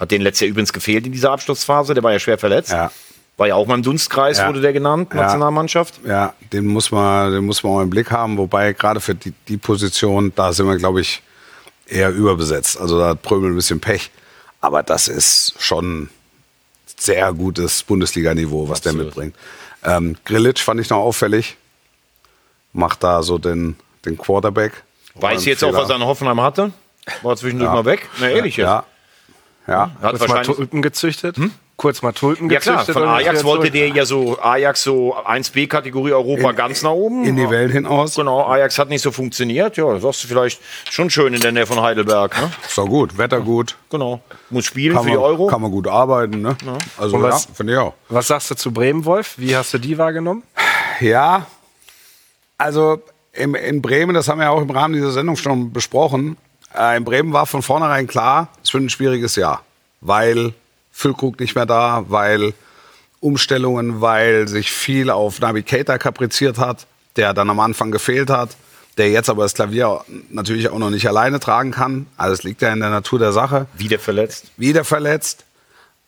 Hat 0.00 0.10
den 0.10 0.22
letztes 0.22 0.40
Jahr 0.42 0.50
übrigens 0.50 0.72
gefehlt 0.72 1.06
in 1.06 1.12
dieser 1.12 1.30
Abschlussphase. 1.30 1.94
Der 1.94 2.02
war 2.02 2.12
ja 2.12 2.18
schwer 2.18 2.38
verletzt. 2.38 2.70
Ja. 2.70 2.90
War 3.36 3.46
ja 3.46 3.54
auch 3.54 3.66
mal 3.68 3.74
im 3.76 3.82
Dunstkreis, 3.84 4.38
Ja. 4.38 4.48
wurde 4.48 4.60
der 4.60 4.72
genannt, 4.72 5.10
Ja. 5.14 5.22
Nationalmannschaft. 5.22 6.00
Ja, 6.04 6.34
den 6.52 6.66
muss 6.66 6.90
man, 6.90 7.30
den 7.32 7.44
muss 7.46 7.62
man 7.62 7.72
auch 7.72 7.80
im 7.82 7.90
Blick 7.90 8.10
haben. 8.10 8.36
Wobei 8.36 8.72
gerade 8.72 9.00
für 9.00 9.14
die, 9.14 9.32
die 9.46 9.56
Position, 9.58 10.32
da 10.34 10.52
sind 10.52 10.66
wir, 10.66 10.76
glaube 10.76 11.00
ich, 11.00 11.22
eher 11.88 12.10
überbesetzt. 12.10 12.80
Also 12.80 12.98
da 12.98 13.08
hat 13.08 13.22
Prömel 13.22 13.50
ein 13.50 13.56
bisschen 13.56 13.80
Pech. 13.80 14.10
Aber 14.60 14.82
das 14.82 15.08
ist 15.08 15.54
schon 15.58 16.10
sehr 16.96 17.32
gutes 17.32 17.82
Bundesliga-Niveau, 17.84 18.68
was 18.68 18.80
der 18.80 18.92
mitbringt. 18.92 19.34
Ähm, 19.84 20.16
Grilic 20.24 20.58
fand 20.58 20.80
ich 20.80 20.90
noch 20.90 20.98
auffällig. 20.98 21.56
Macht 22.72 23.02
da 23.04 23.22
so 23.22 23.38
den, 23.38 23.76
den 24.04 24.18
Quarterback. 24.18 24.72
Weiß 25.14 25.44
jetzt 25.44 25.64
auch, 25.64 25.68
Fehler. 25.68 25.82
was 25.82 25.90
er 25.90 25.96
in 25.96 26.02
Hoffenheim 26.02 26.40
hatte. 26.40 26.72
War 27.22 27.36
zwischendurch 27.36 27.72
mal 27.72 27.84
weg. 27.84 28.08
Na, 28.20 28.28
ehrlich 28.28 28.56
jetzt. 28.56 28.66
Ja. 28.66 28.84
Ja. 29.66 29.90
Hat 30.02 30.14
mal 30.14 30.20
wahrscheinlich, 30.20 30.56
Tulpen 30.56 30.82
gezüchtet. 30.82 31.36
Kurz 31.78 32.02
mal 32.02 32.10
Tulpen 32.10 32.50
ja 32.50 32.58
gezüchtet. 32.58 32.86
klar, 32.86 32.94
von 32.94 33.08
Ajax 33.08 33.44
wollte 33.44 33.70
der 33.70 33.86
ja 33.90 34.04
so, 34.04 34.36
Ajax 34.40 34.82
so 34.82 35.14
1B-Kategorie 35.14 36.12
Europa 36.12 36.50
ganz 36.50 36.82
nach 36.82 36.90
oben. 36.90 37.22
In 37.22 37.36
die 37.36 37.48
Welt 37.48 37.70
hinaus. 37.70 38.16
Genau, 38.16 38.44
Ajax 38.44 38.80
hat 38.80 38.88
nicht 38.88 39.00
so 39.00 39.12
funktioniert. 39.12 39.76
Ja, 39.76 39.92
das 39.92 40.02
sagst 40.02 40.24
du 40.24 40.28
vielleicht 40.28 40.60
schon 40.90 41.08
schön 41.08 41.34
in 41.34 41.40
der 41.40 41.52
Nähe 41.52 41.66
von 41.66 41.80
Heidelberg. 41.80 42.36
Ne? 42.36 42.50
Ist 42.66 42.76
doch 42.76 42.86
gut, 42.88 43.16
Wetter 43.16 43.40
gut. 43.40 43.76
Genau. 43.90 44.20
Muss 44.50 44.64
spielen 44.64 44.94
Kann 44.96 45.04
für 45.04 45.10
man, 45.10 45.18
die 45.18 45.24
Euro. 45.24 45.46
kann 45.46 45.62
man 45.62 45.70
gut 45.70 45.86
arbeiten. 45.86 46.42
Ne? 46.42 46.56
Also 46.98 47.14
Und 47.16 47.22
ja, 47.22 47.28
was- 47.28 47.46
finde 47.54 47.74
ich 47.74 47.78
auch. 47.78 47.94
Was 48.08 48.26
sagst 48.26 48.50
du 48.50 48.56
zu 48.56 48.72
Bremen, 48.72 49.04
Wolf? 49.04 49.34
Wie 49.36 49.54
hast 49.56 49.72
du 49.72 49.78
die 49.78 49.96
wahrgenommen? 49.98 50.42
Ja, 50.98 51.46
also 52.58 53.00
im, 53.32 53.54
in 53.54 53.80
Bremen, 53.82 54.14
das 54.14 54.28
haben 54.28 54.38
wir 54.38 54.46
ja 54.46 54.50
auch 54.50 54.62
im 54.62 54.70
Rahmen 54.70 54.94
dieser 54.94 55.12
Sendung 55.12 55.36
schon 55.36 55.72
besprochen, 55.72 56.36
äh, 56.76 56.96
in 56.96 57.04
Bremen 57.04 57.32
war 57.32 57.46
von 57.46 57.62
vornherein 57.62 58.08
klar, 58.08 58.48
es 58.64 58.74
wird 58.74 58.82
ein 58.82 58.90
schwieriges 58.90 59.36
Jahr, 59.36 59.62
weil 60.00 60.54
Füllkrug 60.98 61.38
nicht 61.38 61.54
mehr 61.54 61.64
da, 61.64 62.06
weil 62.08 62.54
Umstellungen, 63.20 64.00
weil 64.00 64.48
sich 64.48 64.72
viel 64.72 65.10
auf 65.10 65.38
Navigator 65.38 65.96
kapriziert 65.96 66.58
hat, 66.58 66.88
der 67.14 67.34
dann 67.34 67.48
am 67.50 67.60
Anfang 67.60 67.92
gefehlt 67.92 68.30
hat, 68.30 68.56
der 68.96 69.08
jetzt 69.08 69.30
aber 69.30 69.44
das 69.44 69.54
Klavier 69.54 70.00
natürlich 70.28 70.68
auch 70.68 70.78
noch 70.78 70.90
nicht 70.90 71.06
alleine 71.06 71.38
tragen 71.38 71.70
kann. 71.70 72.08
Also 72.16 72.34
es 72.34 72.42
liegt 72.42 72.62
ja 72.62 72.72
in 72.72 72.80
der 72.80 72.90
Natur 72.90 73.20
der 73.20 73.30
Sache 73.30 73.68
Wieder 73.76 74.00
verletzt. 74.00 74.46
wieder 74.56 74.84
verletzt. 74.84 75.44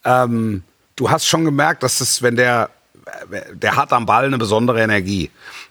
Ähm, 0.05 0.65
du 0.97 1.09
hast 1.09 1.25
schon 1.25 1.45
gemerkt, 1.45 1.85
dass 1.85 2.01
es, 2.01 2.21
wenn 2.21 2.35
der, 2.35 2.71
der 3.53 3.77
hat 3.77 3.93
am 3.93 4.07
Ball 4.07 4.25
eine 4.25 4.39
besondere 4.39 4.83
Energie. 4.83 5.31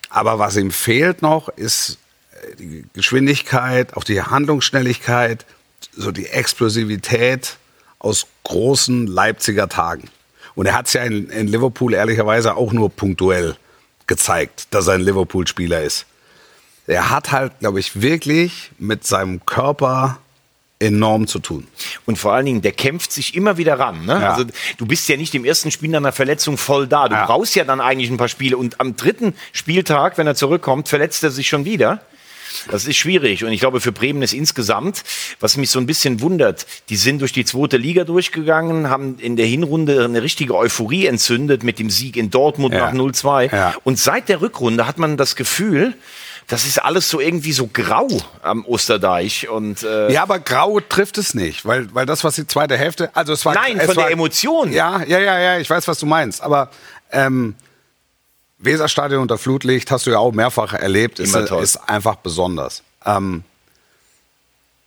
Aber 0.10 0.40
was 0.40 0.56
ihm 0.56 0.72
fehlt 0.72 1.22
noch, 1.22 1.50
ist 1.50 1.98
äh, 2.32 2.56
die 2.56 2.86
Geschwindigkeit, 2.94 3.98
auch 3.98 4.06
die 4.06 4.22
Handlungsschnelligkeit, 4.22 5.46
so 5.92 6.14
die 6.14 6.28
Explosivität 6.28 7.58
aus 8.00 8.28
großen 8.44 9.08
Leipziger 9.08 9.70
Tagen. 9.70 10.10
Und 10.56 10.66
er 10.66 10.74
hat 10.76 10.88
es 10.88 10.94
ja 10.94 11.04
in, 11.04 11.30
in 11.30 11.48
Liverpool 11.48 11.94
ehrlicherweise 11.94 12.56
auch 12.58 12.74
nur 12.74 12.90
punktuell 12.90 13.56
gezeigt, 14.08 14.68
dass 14.72 14.88
er 14.88 14.96
ein 14.96 15.02
Liverpool-Spieler 15.02 15.84
ist. 15.84 16.06
Er 16.88 17.10
hat 17.12 17.32
halt, 17.32 17.60
glaube 17.60 17.80
ich, 17.80 18.02
wirklich 18.02 18.72
mit 18.80 19.06
seinem 19.06 19.46
Körper 19.46 20.18
enorm 20.80 21.28
zu 21.28 21.40
tun. 21.40 21.68
Und 22.06 22.18
vor 22.18 22.34
allen 22.34 22.46
Dingen, 22.46 22.62
der 22.62 22.72
kämpft 22.72 23.12
sich 23.12 23.36
immer 23.36 23.58
wieder 23.58 23.78
ran. 23.78 24.06
Ne? 24.06 24.14
Ja. 24.14 24.32
Also, 24.34 24.46
du 24.78 24.86
bist 24.86 25.08
ja 25.10 25.18
nicht 25.18 25.36
im 25.36 25.44
ersten 25.46 25.72
Spiel 25.72 25.90
nach 25.90 25.98
einer 25.98 26.14
Verletzung 26.14 26.58
voll 26.58 26.88
da. 26.88 27.08
Du 27.10 27.16
Ja. 27.16 27.26
brauchst 27.26 27.54
ja 27.56 27.66
dann 27.66 27.82
eigentlich 27.82 28.10
ein 28.10 28.18
paar 28.18 28.30
Spiele. 28.30 28.58
Und 28.58 28.80
am 28.80 28.96
dritten 28.96 29.36
Spieltag, 29.52 30.18
wenn 30.18 30.26
er 30.26 30.36
zurückkommt, 30.36 30.88
verletzt 30.88 31.22
er 31.24 31.32
sich 31.32 31.48
schon 31.50 31.66
wieder. 31.66 32.02
Das 32.72 32.86
ist 32.86 32.98
schwierig. 32.98 33.44
Und 33.44 33.52
ich 33.52 33.60
glaube, 33.60 33.82
für 33.82 33.92
Bremen 33.92 34.22
ist 34.22 34.34
insgesamt, 34.34 35.04
was 35.40 35.58
mich 35.58 35.70
so 35.70 35.80
ein 35.80 35.86
bisschen 35.86 36.22
wundert, 36.22 36.66
die 36.90 36.96
sind 36.96 37.20
durch 37.22 37.32
die 37.34 37.46
zweite 37.46 37.78
Liga 37.78 38.04
durchgegangen, 38.04 38.90
haben 38.90 39.18
in 39.20 39.36
der 39.36 39.46
Hinrunde 39.46 40.04
eine 40.06 40.22
richtige 40.24 40.56
Euphorie 40.56 41.06
entzündet 41.08 41.64
mit 41.64 41.80
dem 41.80 41.90
Sieg 41.90 42.18
in 42.18 42.30
Dortmund 42.30 42.74
Ja. 42.74 42.86
nach 42.88 42.94
0-2. 42.94 43.52
Ja. 43.56 43.74
Und 43.84 44.00
seit 44.00 44.30
der 44.30 44.42
Rückrunde 44.42 44.88
hat 44.88 44.98
man 44.98 45.18
das 45.18 45.36
Gefühl, 45.36 45.94
das 46.48 46.66
ist 46.66 46.84
alles 46.84 47.08
so 47.10 47.20
irgendwie 47.20 47.52
so 47.52 47.70
grau 47.72 48.08
am 48.42 48.66
Osterdeich. 48.66 49.50
Und 49.50 49.84
äh, 49.84 50.12
Ja, 50.12 50.24
aber 50.24 50.40
grau 50.40 50.80
trifft 50.80 51.18
es 51.20 51.36
nicht, 51.36 51.66
weil, 51.66 51.94
weil 51.94 52.06
das, 52.08 52.24
was 52.24 52.36
die 52.36 52.48
zweite 52.48 52.76
Hälfte, 52.76 53.12
also 53.16 53.34
es 53.34 53.46
war 53.46 53.54
Nein, 53.54 53.78
es 53.78 53.86
von 53.86 53.96
war, 53.98 54.06
der 54.06 54.12
Emotion. 54.14 54.72
Ja, 54.72 55.04
ja, 55.04 55.20
ja, 55.20 55.40
ja, 55.40 55.60
ich 55.60 55.70
weiß, 55.70 55.88
was 55.88 56.00
du 56.00 56.08
meinst, 56.08 56.42
aber 56.42 56.72
ähm, 57.12 57.54
Weserstadion 58.60 59.22
unter 59.22 59.38
Flutlicht 59.38 59.90
hast 59.90 60.06
du 60.06 60.12
ja 60.12 60.20
auch 60.20 60.34
mehrfach 60.34 60.74
erlebt, 60.74 61.20
ist, 61.20 61.34
Immer 61.34 61.46
toll. 61.46 61.64
ist 61.64 61.78
einfach 61.78 62.16
besonders. 62.18 62.84
Ähm, 63.06 63.44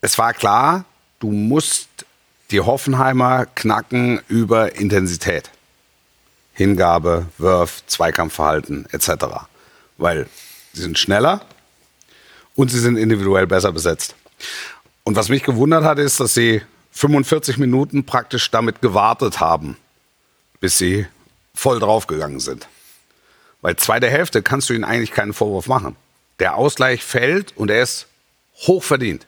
es 0.03 0.19
war 0.19 0.35
klar, 0.35 0.85
du 1.21 1.31
musst 1.31 1.89
die 2.51 2.61
Hoffenheimer 2.61 3.47
knacken 3.47 4.21
über 4.29 4.77
Intensität. 4.77 5.51
Hingabe, 6.53 7.27
Wurf, 7.39 7.83
Zweikampfverhalten 7.87 8.87
etc. 8.93 9.25
Weil 9.97 10.29
sie 10.75 10.83
sind 10.83 10.99
schneller 10.99 11.41
und 12.55 12.71
sie 12.71 12.79
sind 12.79 12.99
individuell 12.99 13.47
besser 13.47 13.73
besetzt. 13.73 14.15
Und 15.03 15.17
was 15.17 15.31
mich 15.31 15.45
gewundert 15.45 15.85
hat, 15.85 15.99
ist, 15.99 16.21
dass 16.21 16.35
sie 16.35 16.61
45 16.93 17.57
Minuten 17.57 18.05
praktisch 18.05 18.51
damit 18.51 18.83
gewartet 18.83 19.41
haben, 19.41 19.79
bis 20.61 20.77
sie 20.77 21.07
voll 21.55 21.81
draufgegangen 21.81 22.39
sind. 22.39 22.69
Weil 23.63 23.77
zweite 23.77 24.11
Hälfte 24.11 24.43
kannst 24.43 24.69
du 24.69 24.75
ihnen 24.75 24.85
eigentlich 24.85 25.13
keinen 25.13 25.33
Vorwurf 25.33 25.69
machen. 25.69 25.97
Der 26.41 26.57
Ausgleich 26.57 27.03
fällt 27.03 27.57
und 27.57 27.71
er 27.71 27.83
ist 27.83 28.09
hoch 28.67 28.83
verdient. 28.83 29.27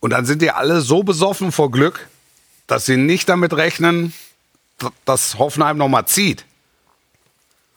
Und 0.00 0.10
dann 0.10 0.26
sind 0.26 0.42
die 0.42 0.50
alle 0.50 0.80
so 0.80 1.02
besoffen 1.02 1.52
vor 1.52 1.70
Glück, 1.70 2.08
dass 2.66 2.86
sie 2.86 2.96
nicht 2.96 3.28
damit 3.28 3.52
rechnen, 3.52 4.12
dass 5.04 5.38
Hoffenheim 5.38 5.76
noch 5.76 5.88
mal 5.88 6.06
zieht. 6.06 6.44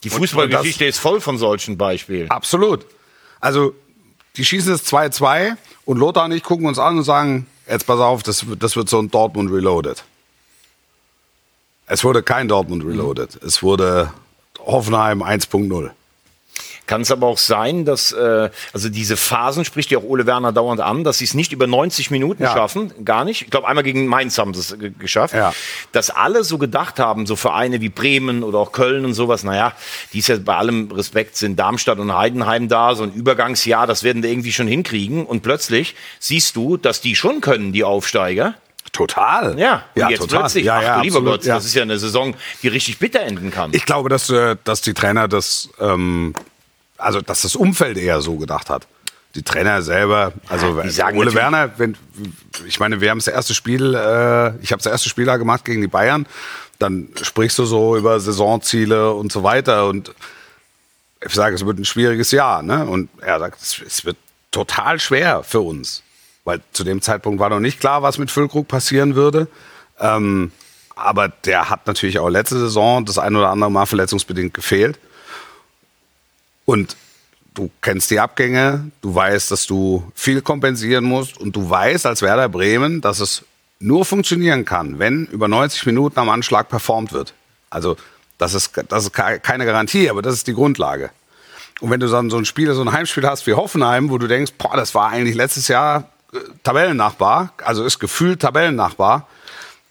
Die 0.04 0.10
Fußballgeschichte 0.10 0.86
ist 0.86 1.00
voll 1.00 1.22
von 1.22 1.38
solchen 1.38 1.78
Beispielen. 1.78 2.30
Absolut. 2.32 2.86
Also, 3.42 3.74
die 4.38 4.46
schießen 4.46 4.74
es 4.74 4.86
2-2 4.86 5.58
und 5.86 5.98
Lothar 5.98 6.26
und 6.26 6.32
ich 6.32 6.44
gucken 6.44 6.66
uns 6.66 6.80
an 6.80 6.98
und 6.98 7.04
sagen, 7.04 7.48
jetzt 7.68 7.86
pass 7.86 8.00
auf, 8.00 8.24
das, 8.24 8.46
das 8.58 8.76
wird 8.76 8.90
so 8.90 9.00
ein 9.00 9.12
Dortmund 9.12 9.52
Reloaded. 9.52 10.04
Es 11.88 12.04
wurde 12.04 12.24
kein 12.24 12.48
Dortmund 12.48 12.86
Reloaded. 12.86 13.42
Es 13.44 13.64
wurde 13.64 14.14
Hoffenheim 14.72 15.22
1.0. 15.24 15.92
Kann 16.88 17.02
es 17.02 17.12
aber 17.12 17.28
auch 17.28 17.38
sein, 17.38 17.86
dass, 17.86 18.12
äh, 18.14 18.50
also 18.74 18.90
diese 18.90 19.16
Phasen 19.16 19.64
spricht 19.64 19.92
ja 19.92 20.00
auch 20.00 20.04
Ole 20.04 20.26
Werner 20.26 20.52
dauernd 20.52 20.82
an, 20.82 21.04
dass 21.04 21.20
sie 21.20 21.26
es 21.26 21.36
nicht 21.36 21.52
über 21.52 21.68
90 21.68 22.10
Minuten 22.10 22.42
Ja. 22.42 22.52
schaffen, 22.52 23.06
gar 23.06 23.26
nicht. 23.26 23.44
Ich 23.44 23.52
glaube, 23.52 23.68
einmal 23.68 23.84
gegen 23.84 24.08
Mainz 24.08 24.40
haben 24.40 24.56
sie 24.56 24.62
es 24.62 24.76
geschafft. 24.98 25.36
Ja. 25.36 25.54
Dass 25.92 26.10
alle 26.10 26.44
so 26.44 26.58
gedacht 26.58 26.98
haben, 27.00 27.28
so 27.28 27.36
Vereine 27.36 27.80
wie 27.82 27.90
Bremen 27.90 28.42
oder 28.42 28.58
auch 28.58 28.72
Köln 28.72 29.06
und 29.06 29.14
sowas, 29.14 29.44
naja, 29.44 29.74
die 30.14 30.20
ist 30.20 30.30
ja 30.30 30.38
bei 30.38 30.56
allem 30.56 30.90
Respekt 30.92 31.38
sind 31.38 31.60
Darmstadt 31.60 32.00
und 32.00 32.18
Heidenheim 32.18 32.68
da, 32.70 32.96
so 32.96 33.04
ein 33.04 33.14
Übergangsjahr, 33.14 33.86
das 33.86 34.02
werden 34.02 34.24
die 34.24 34.30
irgendwie 34.30 34.52
schon 34.52 34.68
hinkriegen. 34.68 35.28
Und 35.28 35.44
plötzlich 35.44 35.94
siehst 36.18 36.56
du, 36.56 36.76
dass 36.78 37.02
die 37.02 37.16
schon 37.16 37.40
können, 37.42 37.72
die 37.72 37.84
Aufsteiger. 37.84 38.56
Total. 38.92 39.58
Ja, 39.60 39.84
ja 39.96 40.10
jetzt 40.10 40.20
total. 40.20 40.42
plötzlich, 40.42 40.66
ja, 40.66 40.78
ach 40.78 40.82
ja, 40.82 40.98
du 40.98 41.04
lieber 41.04 41.18
absolut, 41.18 41.34
Gott, 41.40 41.46
ja. 41.46 41.56
das 41.56 41.66
ist 41.66 41.74
ja 41.74 41.84
eine 41.84 41.98
Saison, 42.00 42.36
die 42.64 42.68
richtig 42.68 43.00
bitter 43.00 43.22
enden 43.22 43.52
kann. 43.52 43.72
Ich 43.74 43.86
glaube, 43.86 44.10
dass, 44.10 44.30
äh, 44.30 44.56
dass 44.64 44.82
die 44.82 44.94
Trainer 44.94 45.28
das, 45.28 45.70
ähm, 45.80 46.34
also 46.98 47.22
dass 47.22 47.42
das 47.42 47.56
Umfeld 47.56 47.98
eher 47.98 48.22
so 48.22 48.38
gedacht 48.38 48.70
hat. 48.70 48.88
Die 49.36 49.44
Trainer 49.44 49.84
selber, 49.84 50.34
also 50.48 50.82
die 50.82 50.90
sagen 50.90 51.18
Ole 51.20 51.34
Werner, 51.36 51.72
wenn, 51.78 51.96
ich 52.66 52.80
meine, 52.80 53.00
wir 53.00 53.12
haben 53.12 53.20
das 53.20 53.28
erste 53.28 53.54
Spiel, 53.54 53.94
äh, 53.94 54.58
ich 54.64 54.72
habe 54.72 54.82
das 54.82 54.88
erste 54.88 55.08
Spiel 55.08 55.26
da 55.26 55.38
gemacht 55.38 55.66
gegen 55.66 55.82
die 55.82 55.88
Bayern, 55.88 56.26
dann 56.80 57.10
sprichst 57.22 57.60
du 57.60 57.66
so 57.66 57.96
über 57.96 58.20
Saisonziele 58.20 59.14
und 59.14 59.32
so 59.32 59.44
weiter 59.44 59.88
und 59.88 60.12
ich 61.24 61.34
sage, 61.34 61.56
es 61.56 61.66
wird 61.66 61.78
ein 61.78 61.86
schwieriges 61.86 62.32
Jahr, 62.32 62.64
ne? 62.64 62.86
Und 62.86 63.10
er 63.22 63.40
sagt, 63.40 63.62
es 63.62 64.06
wird 64.06 64.18
total 64.52 65.00
schwer 65.00 65.44
für 65.44 65.60
uns, 65.60 66.02
weil 66.50 66.62
zu 66.74 66.84
dem 66.84 67.02
Zeitpunkt 67.02 67.40
war 67.40 67.50
noch 67.50 67.60
nicht 67.60 67.80
klar, 67.80 68.02
was 68.02 68.18
mit 68.18 68.32
Füllkrug 68.32 68.68
passieren 68.68 69.16
würde. 69.16 69.48
Ähm, 70.00 70.52
aber 70.96 71.30
der 71.30 71.70
hat 71.70 71.88
natürlich 71.88 72.20
auch 72.20 72.28
letzte 72.30 72.60
Saison 72.60 73.06
das 73.06 73.18
ein 73.20 73.36
oder 73.36 73.50
andere 73.50 73.72
Mal 73.72 73.86
verletzungsbedingt 73.86 74.54
gefehlt. 74.54 75.00
Und 76.66 76.96
du 77.54 77.70
kennst 77.82 78.12
die 78.12 78.20
Abgänge, 78.20 78.92
du 79.02 79.14
weißt, 79.16 79.52
dass 79.52 79.66
du 79.66 80.12
viel 80.16 80.42
kompensieren 80.42 81.04
musst 81.06 81.38
und 81.38 81.56
du 81.56 81.70
weißt 81.70 82.06
als 82.06 82.22
Werder 82.22 82.50
Bremen, 82.50 83.02
dass 83.02 83.20
es 83.20 83.44
nur 83.80 84.04
funktionieren 84.06 84.66
kann, 84.66 85.00
wenn 85.00 85.26
über 85.28 85.48
90 85.48 85.86
Minuten 85.86 86.20
am 86.20 86.30
Anschlag 86.30 86.68
performt 86.70 87.14
wird. 87.14 87.34
Also 87.70 87.96
das 88.38 88.54
ist, 88.54 88.72
das 88.90 89.04
ist 89.06 89.14
ke- 89.14 89.40
keine 89.40 89.66
Garantie, 89.66 90.10
aber 90.10 90.22
das 90.22 90.34
ist 90.34 90.48
die 90.48 90.54
Grundlage. 90.54 91.12
Und 91.80 91.90
wenn 91.90 92.00
du 92.02 92.08
dann 92.08 92.30
so 92.30 92.38
ein 92.38 92.44
Spiel, 92.46 92.74
so 92.74 92.82
ein 92.82 92.92
Heimspiel 92.92 93.26
hast 93.26 93.48
wie 93.48 93.54
Hoffenheim, 93.54 94.10
wo 94.10 94.18
du 94.18 94.28
denkst, 94.28 94.54
boah, 94.58 94.76
das 94.76 94.94
war 94.96 95.10
eigentlich 95.10 95.36
letztes 95.36 95.70
Jahr 95.70 96.10
Tabellennachbar, 96.64 97.54
also 97.64 97.84
ist 97.84 98.00
gefühlt 98.00 98.42
Tabellennachbar, 98.42 99.28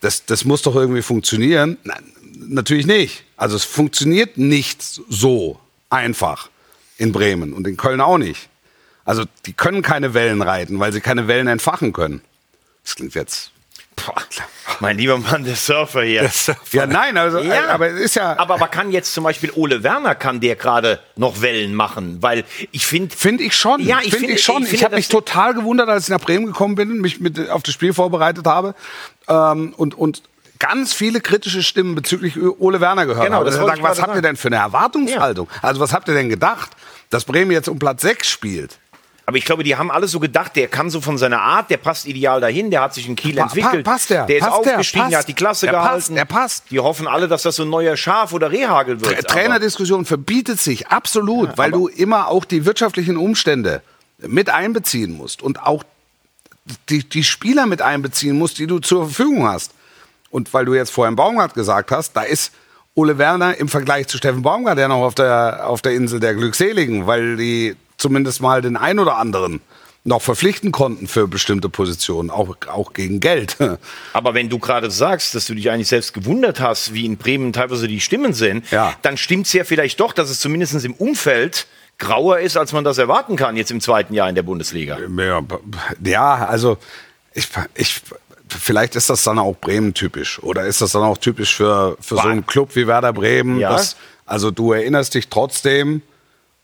das, 0.00 0.25
das 0.25 0.45
muss 0.45 0.62
doch 0.62 0.76
irgendwie 0.76 1.02
funktionieren. 1.02 1.76
Nein, 1.83 2.04
natürlich 2.49 2.87
nicht. 2.87 3.25
Also 3.37 3.57
es 3.57 3.64
funktioniert 3.64 4.38
nicht 4.38 4.83
so 4.83 5.59
einfach 5.90 6.50
in 6.97 7.12
Bremen 7.12 7.52
und 7.52 7.66
in 7.66 7.76
Köln 7.76 8.00
auch 8.00 8.18
nicht. 8.18 8.49
Also 9.04 9.25
die 9.47 9.52
können 9.52 9.83
keine 9.83 10.14
Wellen 10.14 10.42
reiten, 10.42 10.78
weil 10.80 10.92
sie 10.92 11.00
keine 11.00 11.28
Wellen 11.28 11.47
entfachen 11.47 11.92
können. 11.92 12.21
Das 12.85 12.95
klingt 12.95 13.14
jetzt. 13.14 13.52
Mein 14.80 14.96
lieber 14.98 15.18
Mann, 15.18 15.44
der 15.44 15.56
Surfer 15.56 16.02
hier. 16.02 16.30
Ja, 16.72 16.86
nein, 16.86 17.16
also, 17.16 17.38
Ja. 17.38 17.68
aber 17.68 17.88
es 17.88 18.00
ist 18.00 18.14
ja. 18.16 18.38
Aber, 18.38 18.54
aber 18.54 18.68
kann 18.68 18.92
jetzt 18.92 19.12
zum 19.12 19.24
Beispiel 19.24 19.50
Ole 19.54 19.82
Werner, 19.82 20.14
kann 20.14 20.40
der 20.40 20.56
gerade 20.56 21.00
noch 21.16 21.40
Wellen 21.40 21.74
machen? 21.74 22.18
Weil 22.20 22.44
ich 22.70 22.86
finde, 22.86 23.14
Finde 23.16 23.42
ich 23.44 23.56
schon. 23.56 23.80
Ja, 23.80 23.96
ich 23.98 24.04
finde 24.10 24.18
finde- 24.18 24.32
ich 24.34 24.42
schon. 24.44 24.62
ich 24.64 24.72
Ich, 24.74 24.84
habe 24.84 24.94
mich 24.96 25.08
total 25.08 25.54
gewundert, 25.54 25.88
als 25.88 26.04
ich 26.04 26.10
nach 26.10 26.20
Bremen 26.20 26.46
gekommen 26.46 26.74
bin 26.76 26.90
und 26.92 27.00
mich 27.00 27.20
mit 27.20 27.50
auf 27.50 27.62
das 27.62 27.74
Spiel 27.74 27.92
vorbereitet 27.92 28.46
habe 28.46 28.74
ähm, 29.28 29.74
und, 29.76 29.94
und 29.96 30.22
ganz 30.60 30.92
viele 30.92 31.20
kritische 31.20 31.62
Stimmen 31.62 31.94
bezüglich 31.94 32.36
Ole 32.58 32.80
Werner 32.80 33.06
gehört 33.06 33.24
Genau, 33.26 33.36
habe. 33.38 33.46
das 33.46 33.56
ich 33.56 33.64
sage, 33.64 33.82
was 33.82 34.00
habt 34.02 34.14
ihr 34.16 34.22
denn 34.22 34.36
für 34.36 34.48
eine 34.48 34.56
Erwartungshaltung? 34.56 35.48
Also 35.62 35.80
was 35.80 35.92
habt 35.92 36.08
ihr 36.08 36.14
denn 36.14 36.28
gedacht, 36.28 36.70
dass 37.10 37.24
Bremen 37.24 37.50
jetzt 37.52 37.68
um 37.68 37.78
Platz 37.78 38.02
6 38.02 38.28
spielt? 38.28 38.78
Aber 39.28 39.37
ich 39.37 39.44
glaube, 39.44 39.62
die 39.62 39.76
haben 39.76 39.90
alle 39.90 40.08
so 40.08 40.20
gedacht, 40.20 40.56
der 40.56 40.68
kann 40.68 40.88
so 40.88 41.02
von 41.02 41.18
seiner 41.18 41.42
Art, 41.42 41.68
der 41.68 41.76
passt 41.76 42.06
ideal 42.06 42.40
dahin, 42.40 42.70
der 42.70 42.80
hat 42.80 42.94
sich 42.94 43.06
in 43.06 43.14
Kiel 43.14 43.37
Pa- 43.37 43.42
entwickelt. 43.42 43.85
pa- 43.85 43.90
passt 43.92 44.08
der, 44.08 44.25
Der 44.25 44.38
ist 44.38 44.42
passt 44.42 44.64
der, 44.64 44.73
aufgestiegen, 44.73 45.04
der, 45.11 45.16
passt. 45.16 45.18
hat 45.20 45.28
die 45.28 45.35
Klasse 45.35 45.66
Der 45.66 45.73
gehalten. 45.75 45.94
passt, 45.97 46.16
der 46.16 46.25
passt. 46.25 46.64
Die 46.70 46.80
hoffen 46.80 47.06
alle, 47.06 47.28
dass 47.28 47.42
das 47.42 47.56
so 47.56 47.64
ein 47.64 47.68
neuer 47.68 47.94
Schaf 47.99 48.32
oder 48.32 48.50
Rehagel 48.50 49.02
wird. 49.02 49.26
Tra 49.26 49.35
Trainerdiskussion 49.35 50.06
verbietet 50.06 50.61
sich 50.61 50.88
absolut, 50.88 51.58
weil 51.58 51.70
du 51.70 51.88
immer 51.88 52.28
auch 52.28 52.47
die 52.47 52.64
wirtschaftlichen 52.64 53.18
Umstände 53.18 53.82
mit 54.16 54.49
einbeziehen 54.49 55.12
musst 55.14 55.42
und 55.42 55.62
auch 55.62 55.85
die, 56.88 57.06
die 57.06 57.23
Spieler 57.23 57.66
mit 57.66 57.82
einbeziehen 57.82 58.38
musst, 58.38 58.58
die 58.58 58.66
du 58.66 58.78
zur 58.78 59.04
Verfügung 59.04 59.47
hast. 59.47 59.73
Und 60.30 60.54
weil 60.54 60.64
du 60.64 60.73
jetzt 60.75 60.90
vorhin 60.90 61.16
Baumgart 61.16 61.52
gesagt 61.52 61.90
hast, 61.90 62.12
da 62.16 62.23
ist 62.23 62.52
Ole 62.94 63.18
Werner 63.18 63.56
im 63.58 63.68
Vergleich 63.68 64.06
zu 64.08 64.16
Steffen 64.16 64.40
Baumgart 64.40 64.78
ja 64.78 64.88
noch 64.88 65.02
auf 65.02 65.14
der, 65.14 65.66
auf 65.68 65.82
der 65.82 65.92
Insel 65.92 66.18
der 66.18 66.35
Glückseligen, 66.35 67.06
weil 67.06 67.37
die 67.37 67.76
zumindest 67.99 68.40
mal 68.40 68.62
den 68.62 68.76
ein 68.76 68.99
oder 68.99 69.17
anderen 69.17 69.61
noch 70.05 70.23
verpflichten 70.23 70.73
konnten 70.73 71.07
für 71.07 71.28
bestimmte 71.28 71.69
Positionen, 71.69 72.31
auch, 72.31 72.57
auch 72.69 72.95
gegen 72.95 73.21
Geld. 73.21 73.57
Aber 74.14 74.33
wenn 74.33 74.49
du 74.49 74.59
gerade 74.59 74.90
sagst, 74.90 75.35
dass 75.35 75.45
du 75.47 75.55
dich 75.55 75.71
eigentlich 75.71 75.88
selbst 75.88 76.14
gewundert 76.14 76.61
hast, 76.61 76.95
wie 76.95 77.05
in 77.05 77.19
Bremen 77.19 77.52
teilweise 77.52 77.88
die 77.88 78.00
Stimmen 78.00 78.33
sind, 78.33 78.71
Ja. 78.71 78.95
dann 79.02 79.19
stimmt 79.19 79.47
es 79.47 79.52
ja 79.52 79.64
vielleicht 79.64 80.00
doch, 80.00 80.12
dass 80.14 80.31
es 80.31 80.40
zumindest 80.40 80.83
im 80.85 80.95
Umfeld 80.95 81.67
grauer 81.99 82.38
ist, 82.38 82.57
als 82.57 82.73
man 82.73 82.85
das 82.85 82.97
erwarten 82.97 83.37
kann 83.37 83.57
jetzt 83.57 83.71
im 83.71 83.81
zweiten 83.81 84.14
Jahr 84.14 84.28
in 84.28 84.35
der 84.37 84.45
Bundesliga. 84.45 84.99
Ja, 86.02 86.47
also 86.47 86.78
ich, 87.35 87.49
ich, 87.75 88.00
vielleicht 88.49 88.97
ist 88.97 89.11
das 89.11 89.25
dann 89.25 89.38
auch 89.38 89.57
Bremen 89.57 89.93
typisch 89.95 90.40
oder 90.43 90.64
ist 90.64 90.81
das 90.81 90.93
dann 90.93 91.02
auch 91.02 91.19
typisch 91.19 91.55
für, 91.57 91.97
für 92.00 92.14
so 92.14 92.21
einen 92.28 92.47
Club 92.47 92.76
wie 92.76 92.87
Werder 92.87 93.12
Bremen. 93.12 93.59
Ja. 93.59 93.71
Dass, 93.73 93.97
also 94.26 94.50
du 94.50 94.73
erinnerst 94.73 95.14
dich 95.14 95.28
trotzdem 95.28 96.02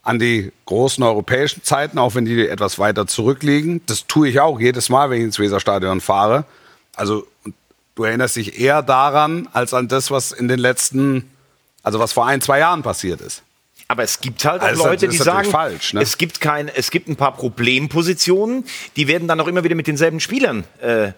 an 0.04 0.18
die 0.18 0.52
großen 0.66 1.02
europäischen 1.02 1.64
Zeiten, 1.64 1.98
auch 1.98 2.14
wenn 2.14 2.26
die 2.26 2.46
etwas 2.46 2.78
weiter 2.78 3.06
zurückliegen. 3.06 3.80
Das 3.86 4.06
tue 4.06 4.28
ich 4.28 4.38
auch 4.38 4.60
jedes 4.60 4.90
Mal, 4.90 5.10
wenn 5.10 5.18
ich 5.18 5.24
ins 5.24 5.38
Weserstadion 5.38 6.00
fahre. 6.00 6.44
Also 6.94 7.26
du 7.94 8.04
erinnerst 8.04 8.36
dich 8.36 8.60
eher 8.60 8.82
daran, 8.82 9.48
als 9.52 9.72
an 9.72 9.88
das, 9.88 10.10
was 10.10 10.30
in 10.30 10.46
den 10.46 10.58
letzten, 10.58 11.30
also 11.82 11.98
was 11.98 12.12
vor 12.12 12.26
ein, 12.26 12.42
zwei 12.42 12.58
Jahren 12.58 12.82
passiert 12.82 13.22
ist. 13.22 13.42
Aber 13.88 14.02
es 14.02 14.20
gibt 14.20 14.44
halt 14.44 14.62
auch 14.62 14.66
Also, 14.66 14.84
Leute, 14.84 15.08
die 15.08 15.16
sagen, 15.16 15.50
falsch, 15.50 15.92
ne? 15.94 16.00
es 16.00 16.16
gibt 16.16 16.40
kein, 16.40 16.68
es 16.68 16.90
gibt 16.90 17.08
ein 17.08 17.16
paar 17.16 17.34
Problempositionen, 17.34 18.64
die 18.96 19.08
werden 19.08 19.28
dann 19.28 19.40
auch 19.40 19.46
immer 19.46 19.64
wieder 19.64 19.74
mit 19.74 19.86
denselben 19.86 20.20
Spielern 20.20 20.64
äh, 20.80 21.12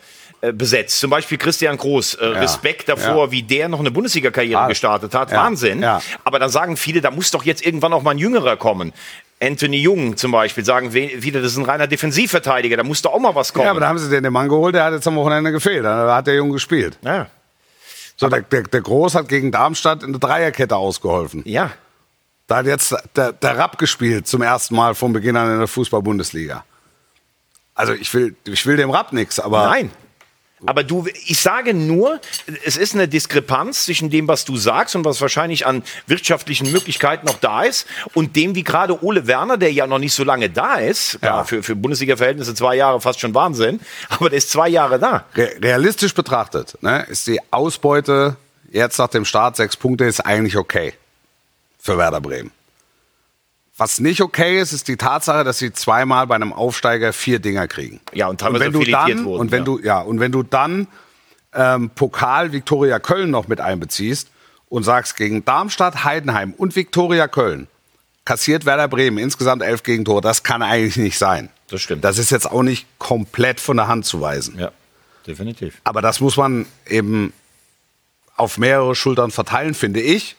besetzt. 0.52 0.98
Zum 1.00 1.10
Beispiel 1.10 1.38
Christian 1.38 1.76
Groß. 1.76 2.14
Äh, 2.14 2.24
Respekt 2.26 2.88
davor, 2.88 3.26
Ja. 3.26 3.30
wie 3.30 3.42
der 3.42 3.68
noch 3.68 3.80
eine 3.80 3.90
Bundesliga-Karriere 3.90 4.60
Ah. 4.62 4.68
gestartet 4.68 5.14
hat. 5.14 5.30
Ja. 5.30 5.38
Wahnsinn. 5.44 5.80
Ja. 5.82 6.00
Aber 6.24 6.38
dann 6.38 6.50
sagen 6.50 6.76
viele, 6.76 7.00
da 7.00 7.10
muss 7.10 7.30
doch 7.30 7.44
jetzt 7.44 7.64
irgendwann 7.64 7.92
auch 7.92 8.02
mal 8.02 8.12
ein 8.12 8.18
Jüngerer 8.18 8.56
kommen. 8.56 8.92
Anthony 9.40 9.76
Jung 9.78 10.16
zum 10.16 10.32
Beispiel, 10.32 10.64
sagen 10.64 10.90
viele, 10.92 11.42
das 11.42 11.52
ist 11.52 11.58
ein 11.58 11.64
reiner 11.66 11.86
Defensivverteidiger, 11.86 12.78
da 12.78 12.82
muss 12.84 13.02
doch 13.02 13.12
auch 13.12 13.18
mal 13.18 13.34
was 13.34 13.52
kommen. 13.52 13.66
Ja, 13.66 13.70
aber 13.72 13.80
da 13.80 13.88
haben 13.88 13.98
sie 13.98 14.08
den, 14.08 14.22
den 14.22 14.32
Mann 14.32 14.48
geholt, 14.48 14.74
der 14.74 14.84
hat 14.84 14.94
jetzt 14.94 15.06
am 15.06 15.16
Wochenende 15.16 15.52
gefehlt. 15.52 15.84
Da 15.84 16.14
hat 16.16 16.26
der 16.26 16.36
Junge 16.36 16.52
gespielt. 16.52 16.98
ja. 17.02 17.26
So, 18.18 18.30
der, 18.30 18.40
der, 18.40 18.62
der 18.62 18.80
Groß 18.80 19.14
hat 19.14 19.28
gegen 19.28 19.52
Darmstadt 19.52 20.02
in 20.02 20.12
der 20.12 20.20
Dreierkette 20.20 20.74
ausgeholfen. 20.74 21.42
ja. 21.44 21.70
Da 22.46 22.58
hat 22.58 22.66
jetzt 22.66 22.94
der, 23.16 23.32
der 23.32 23.58
Rapp 23.58 23.76
gespielt 23.76 24.28
zum 24.28 24.40
ersten 24.40 24.76
Mal 24.76 24.94
von 24.94 25.12
Beginn 25.12 25.36
an 25.36 25.50
in 25.50 25.58
der 25.58 25.66
Fußball-Bundesliga. 25.66 26.64
Also 27.74 27.92
ich 27.92 28.14
will, 28.14 28.36
ich 28.46 28.64
will 28.66 28.76
dem 28.76 28.88
Rapp 28.90 29.12
nichts, 29.12 29.38
aber 29.40 29.66
Nein. 29.66 29.90
Aber 30.66 30.82
du, 30.84 31.06
ich 31.26 31.40
sage 31.40 31.74
nur, 31.74 32.20
es 32.64 32.76
ist 32.76 32.94
eine 32.94 33.08
Diskrepanz 33.08 33.84
zwischen 33.84 34.10
dem, 34.10 34.28
was 34.28 34.44
du 34.44 34.56
sagst 34.56 34.96
und 34.96 35.04
was 35.04 35.20
wahrscheinlich 35.20 35.66
an 35.66 35.82
wirtschaftlichen 36.06 36.70
Möglichkeiten 36.72 37.26
noch 37.26 37.38
da 37.38 37.62
ist 37.62 37.86
und 38.14 38.36
dem, 38.36 38.54
wie 38.54 38.64
gerade 38.64 39.02
Ole 39.04 39.26
Werner, 39.26 39.56
der 39.56 39.72
ja 39.72 39.86
noch 39.86 39.98
nicht 39.98 40.12
so 40.14 40.24
lange 40.24 40.50
da 40.50 40.74
ist, 40.76 41.18
Ja. 41.22 41.44
für, 41.44 41.62
für 41.62 41.76
Bundesliga-Verhältnisse 41.76 42.54
zwei 42.54 42.76
Jahre 42.76 43.00
fast 43.00 43.20
schon 43.20 43.34
Wahnsinn, 43.34 43.80
aber 44.08 44.28
der 44.30 44.38
ist 44.38 44.50
zwei 44.50 44.68
Jahre 44.68 44.98
da. 44.98 45.24
re 45.34 45.50
realistisch 45.62 46.14
betrachtet 46.14 46.76
ne, 46.82 47.06
ist 47.08 47.26
die 47.26 47.40
Ausbeute 47.50 48.36
jetzt 48.70 48.98
nach 48.98 49.08
dem 49.08 49.24
Start 49.24 49.56
sechs 49.56 49.76
Punkte 49.76 50.04
ist 50.04 50.20
eigentlich 50.20 50.56
okay 50.56 50.92
für 51.78 51.96
Werder 51.96 52.20
Bremen. 52.20 52.50
Was 53.78 54.00
nicht 54.00 54.22
okay 54.22 54.60
ist, 54.60 54.72
ist 54.72 54.88
die 54.88 54.96
Tatsache, 54.96 55.44
dass 55.44 55.58
sie 55.58 55.72
zweimal 55.72 56.26
bei 56.26 56.34
einem 56.34 56.52
Aufsteiger 56.52 57.12
vier 57.12 57.38
Dinger 57.40 57.68
kriegen. 57.68 58.00
Ja, 58.14 58.26
und 58.26 58.32
und 58.32 58.40
teilweise 58.40 58.64
wenn 58.64 58.72
du 58.72 58.84
dann, 58.84 59.24
wurden, 59.24 59.40
und 59.40 59.50
wenn 59.50 59.58
ja. 59.58 59.64
du 59.64 59.78
ja 59.80 60.00
und 60.00 60.20
wenn 60.20 60.32
du 60.32 60.42
dann 60.42 60.86
ähm, 61.52 61.90
Pokal 61.90 62.52
Viktoria 62.52 62.98
Köln 62.98 63.30
noch 63.30 63.48
mit 63.48 63.60
einbeziehst 63.60 64.30
und 64.68 64.84
sagst 64.84 65.16
gegen 65.16 65.44
Darmstadt, 65.44 66.04
Heidenheim 66.04 66.54
und 66.54 66.74
Viktoria 66.74 67.28
Köln 67.28 67.68
kassiert 68.24 68.64
Werder 68.64 68.88
Bremen 68.88 69.18
insgesamt 69.18 69.62
elf 69.62 69.82
Gegentore, 69.82 70.20
das 70.20 70.42
kann 70.42 70.62
eigentlich 70.62 70.96
nicht 70.96 71.18
sein. 71.18 71.50
Das 71.68 71.80
stimmt. 71.80 72.04
Das 72.04 72.18
ist 72.18 72.30
jetzt 72.30 72.50
auch 72.50 72.62
nicht 72.62 72.86
komplett 72.98 73.60
von 73.60 73.76
der 73.76 73.88
Hand 73.88 74.06
zu 74.06 74.20
weisen. 74.20 74.58
Ja, 74.58 74.72
definitiv. 75.26 75.80
Aber 75.84 76.00
das 76.00 76.20
muss 76.20 76.36
man 76.36 76.66
eben 76.86 77.32
auf 78.36 78.58
mehrere 78.58 78.94
Schultern 78.94 79.30
verteilen, 79.30 79.74
finde 79.74 80.00
ich. 80.00 80.36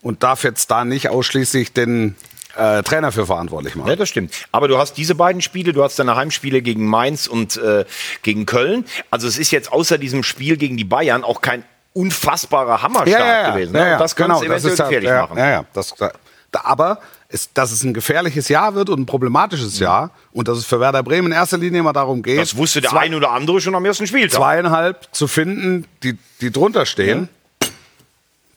Und 0.00 0.22
darf 0.22 0.44
jetzt 0.44 0.70
da 0.70 0.84
nicht 0.84 1.08
ausschließlich 1.08 1.72
den 1.72 2.14
äh, 2.58 2.82
Trainer 2.82 3.12
für 3.12 3.26
verantwortlich 3.26 3.76
machen. 3.76 3.88
Ja, 3.88 3.96
das 3.96 4.08
stimmt. 4.08 4.34
Aber 4.52 4.68
du 4.68 4.78
hast 4.78 4.96
diese 4.96 5.14
beiden 5.14 5.40
Spiele, 5.40 5.72
du 5.72 5.82
hast 5.82 5.98
deine 5.98 6.16
Heimspiele 6.16 6.60
gegen 6.60 6.86
Mainz 6.86 7.26
und 7.26 7.56
äh, 7.56 7.84
gegen 8.22 8.46
Köln. 8.46 8.84
Also 9.10 9.28
es 9.28 9.38
ist 9.38 9.50
jetzt 9.50 9.72
außer 9.72 9.98
diesem 9.98 10.22
Spiel 10.22 10.56
gegen 10.56 10.76
die 10.76 10.84
Bayern 10.84 11.24
auch 11.24 11.40
kein 11.40 11.64
unfassbarer 11.92 12.82
Hammerstart 12.82 13.54
gewesen. 13.54 13.72
ne? 13.72 13.96
Das 13.98 14.14
kann 14.14 14.30
es 14.30 14.42
eventuell 14.42 14.76
ja, 14.76 14.84
gefährlich 14.84 15.08
ja, 15.08 15.22
machen. 15.22 15.38
Ja, 15.38 15.50
ja, 15.50 15.64
das, 15.72 15.94
da, 15.96 16.60
aber 16.64 16.98
es, 17.28 17.52
dass 17.52 17.72
es 17.72 17.82
ein 17.82 17.92
gefährliches 17.92 18.48
Jahr 18.48 18.74
wird 18.74 18.88
und 18.88 19.00
ein 19.00 19.06
problematisches 19.06 19.78
Jahr 19.78 20.10
und 20.32 20.48
dass 20.48 20.58
es 20.58 20.64
für 20.64 20.80
Werder 20.80 21.02
Bremen 21.02 21.28
in 21.28 21.32
erster 21.32 21.58
Linie 21.58 21.80
immer 21.80 21.92
darum 21.92 22.22
geht, 22.22 22.38
Das 22.38 22.56
wusste 22.56 22.80
der 22.80 22.90
zwei, 22.90 23.00
ein 23.00 23.14
oder 23.14 23.32
andere 23.32 23.60
schon 23.60 23.74
am 23.74 23.84
ersten 23.84 24.06
Spieltag. 24.06 24.38
zweieinhalb 24.38 25.08
zu 25.12 25.28
finden, 25.28 25.86
die, 26.02 26.16
die 26.40 26.50
drunter 26.50 26.86
stehen. 26.86 27.28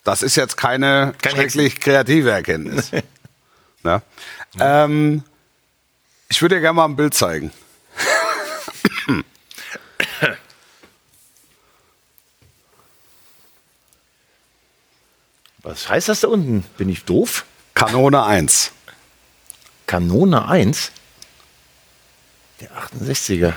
Das 0.03 0.23
ist 0.23 0.35
jetzt 0.35 0.57
keine 0.57 1.13
Kein 1.21 1.33
schrecklich 1.33 1.79
kreative 1.79 2.31
Erkenntnis. 2.31 2.91
ne? 3.83 4.01
ähm, 4.59 5.23
ich 6.29 6.41
würde 6.41 6.55
dir 6.55 6.61
gerne 6.61 6.75
mal 6.75 6.85
ein 6.85 6.95
Bild 6.95 7.13
zeigen. 7.13 7.51
Was 15.63 15.89
heißt 15.89 16.09
das 16.09 16.21
da 16.21 16.27
unten? 16.27 16.63
Bin 16.77 16.89
ich 16.89 17.05
doof? 17.05 17.45
Kanone 17.73 18.23
1. 18.23 18.71
Kanone 19.87 20.47
1? 20.47 20.91
Der 22.59 22.69
68er. 22.71 23.53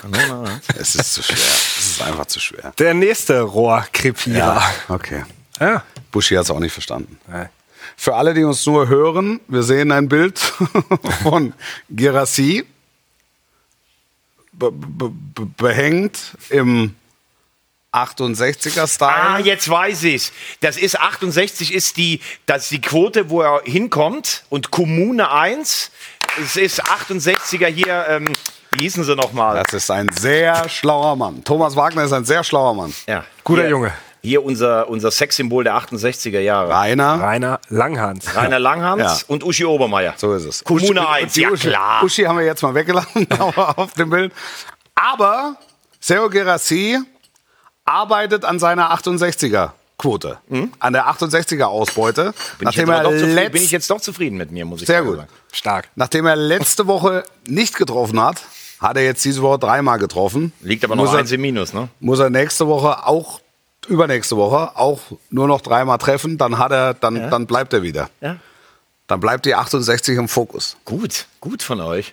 Kanone 0.00 0.50
1. 0.50 0.64
Es 0.78 0.94
ist 0.94 1.14
zu 1.14 1.22
schwer. 1.22 1.36
Es 1.36 1.86
ist 1.90 2.02
einfach 2.02 2.26
zu 2.26 2.40
schwer. 2.40 2.72
Der 2.78 2.94
nächste 2.94 3.40
Rohrkrepierer. 3.40 4.62
Okay. 4.88 5.24
Ja. 5.60 5.82
Buschi 6.12 6.34
hat 6.36 6.44
es 6.44 6.50
auch 6.50 6.60
nicht 6.60 6.72
verstanden. 6.72 7.18
Ja. 7.28 7.48
Für 7.96 8.14
alle, 8.14 8.34
die 8.34 8.44
uns 8.44 8.64
nur 8.66 8.88
hören, 8.88 9.40
wir 9.48 9.62
sehen 9.62 9.90
ein 9.90 10.08
Bild 10.08 10.38
von 11.22 11.54
Girassi 11.90 12.64
be 14.52 14.70
be 14.70 15.10
be 15.10 15.46
behängt 15.56 16.36
im 16.50 16.94
68er-Style. 17.92 19.10
Ah, 19.10 19.38
jetzt 19.38 19.68
weiß 19.68 20.02
ich's. 20.04 20.32
Das 20.60 20.76
ist 20.76 21.00
68 21.00 21.72
ist 21.72 21.96
die, 21.96 22.20
das 22.44 22.64
ist 22.64 22.70
die 22.72 22.80
Quote, 22.80 23.30
wo 23.30 23.40
er 23.40 23.62
hinkommt 23.64 24.44
und 24.50 24.70
Kommune 24.70 25.30
1. 25.30 25.90
Es 26.42 26.56
ist 26.56 26.82
68er 26.84 27.68
hier, 27.68 28.06
ähm, 28.08 28.28
wie 28.72 28.82
hießen 28.82 29.04
sie 29.04 29.16
nochmal? 29.16 29.62
Das 29.62 29.72
ist 29.72 29.90
ein 29.90 30.08
sehr 30.10 30.68
schlauer 30.68 31.16
Mann. 31.16 31.42
Thomas 31.44 31.74
Wagner 31.74 32.04
ist 32.04 32.12
ein 32.12 32.26
sehr 32.26 32.44
schlauer 32.44 32.74
Mann. 32.74 32.94
Ja. 33.06 33.24
Guter 33.44 33.62
hier, 33.62 33.70
Junge. 33.70 33.92
Hier 34.26 34.44
unser, 34.44 34.88
unser 34.88 35.12
Sexsymbol 35.12 35.62
der 35.62 35.76
68er 35.78 36.40
Jahre. 36.40 36.68
Rainer, 36.74 37.20
Rainer 37.22 37.60
Langhans. 37.68 38.34
Rainer 38.34 38.58
Langhans 38.58 39.00
Ja. 39.00 39.18
und 39.28 39.44
Uschi 39.44 39.64
Obermeier. 39.64 40.14
so 40.16 40.34
ist 40.34 40.44
es. 40.44 40.64
Kommune 40.64 41.00
Uschi- 41.00 41.06
1, 41.12 41.32
die 41.34 41.40
ja 41.42 41.50
Uschi, 41.50 41.68
klar. 41.68 42.02
Uschi 42.02 42.24
haben 42.24 42.36
wir 42.38 42.44
jetzt 42.44 42.60
mal 42.62 42.74
weggelassen 42.74 43.28
auf 43.56 43.92
dem 43.92 44.10
Bild. 44.10 44.32
Aber 44.96 45.54
Sergio 46.00 46.28
Gerassi 46.28 46.98
arbeitet 47.84 48.44
an 48.44 48.58
seiner 48.58 48.92
68er 48.92 49.70
Quote, 49.96 50.38
an 50.80 50.92
der 50.92 51.06
68er 51.06 51.62
Ausbeute, 51.64 52.24
Bin, 52.24 52.32
ich 52.68 52.76
nachdem 52.76 52.80
jetzt 52.80 52.88
er 52.88 52.94
aber 52.96 53.02
doch 53.04 53.10
zufrieden, 53.12 53.34
letzt- 53.36 53.52
bin 53.52 53.62
ich 53.62 53.70
jetzt 53.70 53.90
doch 53.90 54.00
zufrieden 54.00 54.36
mit 54.38 54.50
mir, 54.50 54.64
muss 54.64 54.80
ich 54.82 54.88
Sehr 54.88 55.04
sagen. 55.04 55.16
gut. 55.18 55.26
Stark. 55.52 55.88
Nachdem 55.94 56.26
er 56.26 56.34
letzte 56.34 56.88
Woche 56.88 57.22
nicht 57.46 57.76
getroffen 57.76 58.20
hat, 58.20 58.42
hat 58.80 58.96
er 58.96 59.04
jetzt 59.04 59.24
diese 59.24 59.40
Woche 59.40 59.60
dreimal 59.60 59.98
getroffen. 59.98 60.52
Liegt 60.60 60.84
aber 60.84 60.96
noch 60.96 61.04
muss 61.04 61.14
eins 61.14 61.30
er, 61.30 61.36
im 61.36 61.42
Minus, 61.42 61.72
ne? 61.72 61.88
muss 62.00 62.18
er 62.18 62.28
nächste 62.28 62.66
Woche 62.66 63.06
auch 63.06 63.40
übernächste 63.88 64.36
Woche 64.36 64.76
auch 64.76 65.00
nur 65.30 65.48
noch 65.48 65.60
dreimal 65.60 65.98
treffen, 65.98 66.38
dann 66.38 66.58
hat 66.58 66.72
er, 66.72 66.94
dann, 66.94 67.30
dann 67.30 67.46
bleibt 67.46 67.72
er 67.72 67.82
wieder. 67.82 68.10
Ja. 68.20 68.36
Dann 69.06 69.20
bleibt 69.20 69.46
die 69.46 69.54
68 69.54 70.16
im 70.18 70.28
Fokus. 70.28 70.76
Gut, 70.84 71.26
gut 71.40 71.62
von 71.62 71.80
euch. 71.80 72.12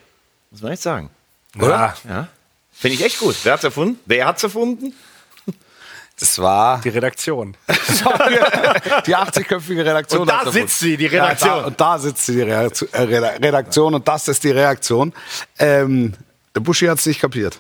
Muss 0.52 0.62
man 0.62 0.72
echt 0.74 0.84
sagen. 0.84 1.10
Oder? 1.58 1.96
Ja. 2.08 2.28
Finde 2.72 2.96
ich 2.96 3.04
echt 3.04 3.20
gut. 3.20 3.36
Wer 3.44 3.54
hat's 3.54 3.64
erfunden? 3.64 4.00
Wer 4.06 4.28
hat's 4.28 4.44
erfunden? 4.44 4.94
Das 6.20 6.38
war 6.40 6.80
Die 6.82 6.90
Redaktion. 6.90 7.58
die 7.68 9.16
80-köpfige 9.16 9.84
Redaktion. 9.84 10.22
Und 10.22 10.30
da 10.30 10.52
sitzt 10.52 10.80
sie, 10.80 10.96
die 10.96 11.08
Redaktion. 11.08 11.50
Ja, 11.50 11.62
da, 11.62 11.68
und 11.68 11.82
da 11.82 12.00
sitzt 12.00 12.26
sie, 12.26 12.36
die 12.36 12.42
äh, 12.42 12.70
Redaktion 12.98 13.96
und 13.96 14.08
das 14.08 14.28
ist 14.28 14.44
die 14.44 14.52
Reaktion. 14.52 15.12
Ähm, 15.58 16.14
der 16.54 16.62
Buschi 16.62 16.86
hat 16.86 17.00
es 17.00 17.06
nicht 17.08 17.20
kapiert. 17.20 17.60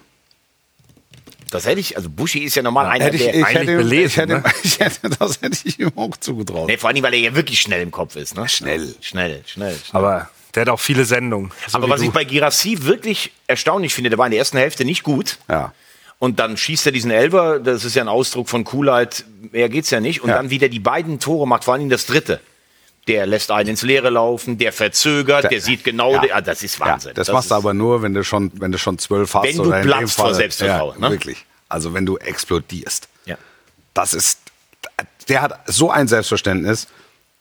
Das 1.53 1.65
hätte 1.65 1.79
ich, 1.79 1.95
also 1.97 2.09
Buschi 2.09 2.39
ist 2.39 2.55
ja 2.55 2.61
normal 2.63 2.87
einer, 2.87 3.05
Hätte 3.05 3.15
ich, 3.17 3.23
der. 3.23 3.35
ich, 3.35 3.45
eigentlich 3.45 3.59
hätte, 3.69 3.77
belesen, 3.77 4.05
ich, 4.07 4.17
hätte, 4.17 4.33
ihm- 4.33 4.41
ne? 4.41 4.51
ich 4.63 4.79
hätte, 4.79 5.09
das 5.09 5.41
hätte 5.41 5.57
ich 5.65 5.79
ihm 5.79 5.91
auch 5.95 6.17
zugetraut. 6.17 6.67
nee, 6.67 6.77
vor 6.77 6.89
allem, 6.89 7.03
weil 7.03 7.13
er 7.13 7.19
ja 7.19 7.35
wirklich 7.35 7.59
schnell 7.59 7.81
im 7.81 7.91
Kopf 7.91 8.15
ist. 8.15 8.35
Ne? 8.35 8.47
Schnell. 8.49 8.95
Schnell, 9.01 9.41
schnell. 9.45 9.75
schnell. 9.75 9.75
Aber 9.91 10.29
der 10.55 10.61
hat 10.61 10.69
auch 10.69 10.79
viele 10.79 11.05
Sendungen. 11.05 11.51
So 11.67 11.77
Aber 11.77 11.89
was 11.89 12.01
du. 12.01 12.07
ich 12.07 12.11
bei 12.13 12.23
Girassi 12.25 12.77
wirklich 12.83 13.31
erstaunlich 13.47 13.93
finde, 13.93 14.09
der 14.09 14.19
war 14.19 14.25
in 14.27 14.31
der 14.31 14.39
ersten 14.39 14.57
Hälfte 14.57 14.85
nicht 14.85 15.03
gut. 15.03 15.37
Ja. 15.49 15.73
Und 16.19 16.39
dann 16.39 16.55
schießt 16.57 16.85
er 16.85 16.91
diesen 16.91 17.11
Elber, 17.11 17.59
das 17.59 17.83
ist 17.83 17.95
ja 17.95 18.01
ein 18.03 18.07
Ausdruck 18.07 18.47
von 18.49 18.63
Coolheit, 18.63 19.25
mehr 19.51 19.67
geht's 19.67 19.89
ja 19.89 19.99
nicht. 19.99 20.21
Und 20.21 20.29
Ja. 20.29 20.37
dann 20.37 20.49
wieder 20.49 20.69
die 20.69 20.79
beiden 20.79 21.19
Tore 21.19 21.47
macht, 21.47 21.65
vor 21.65 21.73
allem 21.73 21.89
das 21.89 22.05
dritte. 22.05 22.39
Der 23.07 23.25
lässt 23.25 23.51
einen 23.51 23.69
ins 23.69 23.81
Leere 23.81 24.09
laufen, 24.09 24.57
der 24.57 24.71
verzögert, 24.71 25.51
der, 25.51 25.59
sieht 25.59 25.83
genau, 25.83 26.13
Ja. 26.13 26.21
der, 26.21 26.35
ah, 26.37 26.41
das 26.41 26.63
ist 26.63 26.79
Wahnsinn. 26.79 27.09
Ja, 27.09 27.13
das, 27.15 27.29
machst 27.29 27.51
du 27.51 27.55
aber 27.55 27.73
nur, 27.73 28.01
wenn 28.01 28.13
du 28.13 28.23
schon, 28.23 28.51
wenn 28.55 28.71
du 28.71 28.77
schon 28.77 28.97
zwölf 28.97 29.33
hast. 29.33 29.43
Wenn 29.43 29.57
du 29.57 29.69
platzt 29.69 30.15
vor 30.15 30.33
Selbstvertrauen, 30.33 31.01
Ja, 31.01 31.07
ne? 31.09 31.13
Wirklich. 31.13 31.45
Also 31.67 31.93
wenn 31.93 32.05
du 32.05 32.17
explodierst. 32.17 33.09
Ja. 33.25 33.37
Das 33.93 34.13
ist, 34.13 34.39
der 35.27 35.41
hat 35.41 35.59
so 35.65 35.91
ein 35.91 36.07
Selbstverständnis, 36.07 36.87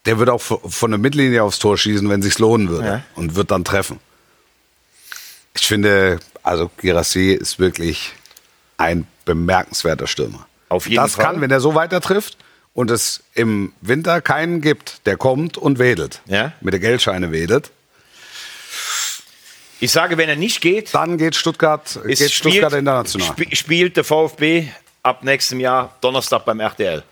der 0.05 0.19
wird 0.19 0.29
auch 0.29 0.41
von 0.41 0.91
der 0.91 0.97
Mittellinie 0.97 1.43
aufs 1.43 1.59
Tor 1.59 1.77
schießen, 1.77 2.09
wenn 2.09 2.21
sich's 2.21 2.39
lohnen 2.39 2.67
würde. 2.69 2.85
Ja. 2.87 3.03
Und 3.15 3.35
wird 3.35 3.51
dann 3.51 3.63
treffen. 3.63 3.99
Ich 5.55 5.65
finde, 5.65 6.19
also 6.41 6.69
Girassi 6.77 7.31
ist 7.31 7.59
wirklich 7.59 8.11
ein 8.77 9.07
bemerkenswerter 9.23 10.07
Stürmer. 10.07 10.45
Auf 10.67 10.87
jeden 10.87 11.01
das 11.01 11.15
Fall. 11.15 11.25
kann, 11.25 11.41
wenn 11.41 11.51
er 11.51 11.61
so 11.61 11.73
weiter 11.75 12.01
trifft 12.01 12.37
und 12.73 12.89
es 12.91 13.21
im 13.33 13.73
Winter 13.81 14.21
keinen 14.21 14.61
gibt, 14.61 15.05
der 15.05 15.17
kommt 15.17 15.57
und 15.57 15.79
wedelt. 15.79 16.21
Ja. 16.25 16.53
Mit 16.61 16.73
der 16.73 16.79
Geldscheine 16.79 17.31
wedelt. 17.31 17.71
Ich 19.79 19.91
sage, 19.91 20.17
wenn 20.17 20.29
er 20.29 20.35
nicht 20.37 20.61
geht, 20.61 20.93
Dann 20.95 21.17
geht 21.17 21.35
Stuttgart, 21.35 21.99
geht 22.05 22.31
Stuttgart 22.31 22.73
international. 22.73 23.27
sp 23.35 23.51
spielt 23.55 23.97
der 23.97 24.03
VfB 24.05 24.67
ab 25.01 25.23
nächstem 25.23 25.59
Jahr 25.59 25.95
Donnerstag 25.99 26.45
beim 26.45 26.59
RTL. 26.61 27.03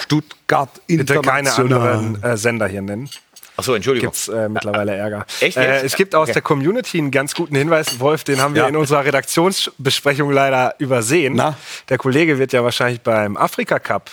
Stuttgart 0.00 0.70
Bitte 0.86 1.20
keine 1.20 1.50
international. 1.50 1.88
anderen 1.98 2.22
äh, 2.22 2.36
Sender 2.38 2.66
hier 2.66 2.80
nennen. 2.82 3.10
Achso, 3.56 3.74
Entschuldigung. 3.74 4.08
Gibt's 4.10 4.26
äh, 4.28 4.48
mittlerweile 4.48 4.96
Ärger. 4.96 5.26
Echt 5.40 5.56
Äh, 5.58 5.82
es 5.82 5.94
gibt 5.94 6.14
aus 6.14 6.24
Okay. 6.24 6.32
der 6.32 6.42
Community 6.42 6.98
einen 6.98 7.10
ganz 7.10 7.34
guten 7.34 7.54
Hinweis, 7.54 8.00
Wolf, 8.00 8.24
den 8.24 8.40
haben 8.40 8.54
wir 8.54 8.62
Ja. 8.62 8.68
in 8.68 8.76
unserer 8.76 9.04
Redaktionsbesprechung 9.04 10.30
leider 10.32 10.74
übersehen. 10.78 11.34
Na? 11.36 11.56
Der 11.90 11.98
Kollege 11.98 12.38
wird 12.38 12.52
ja 12.54 12.64
wahrscheinlich 12.64 13.02
beim 13.02 13.36
Afrika 13.36 13.78
Cup 13.78 14.10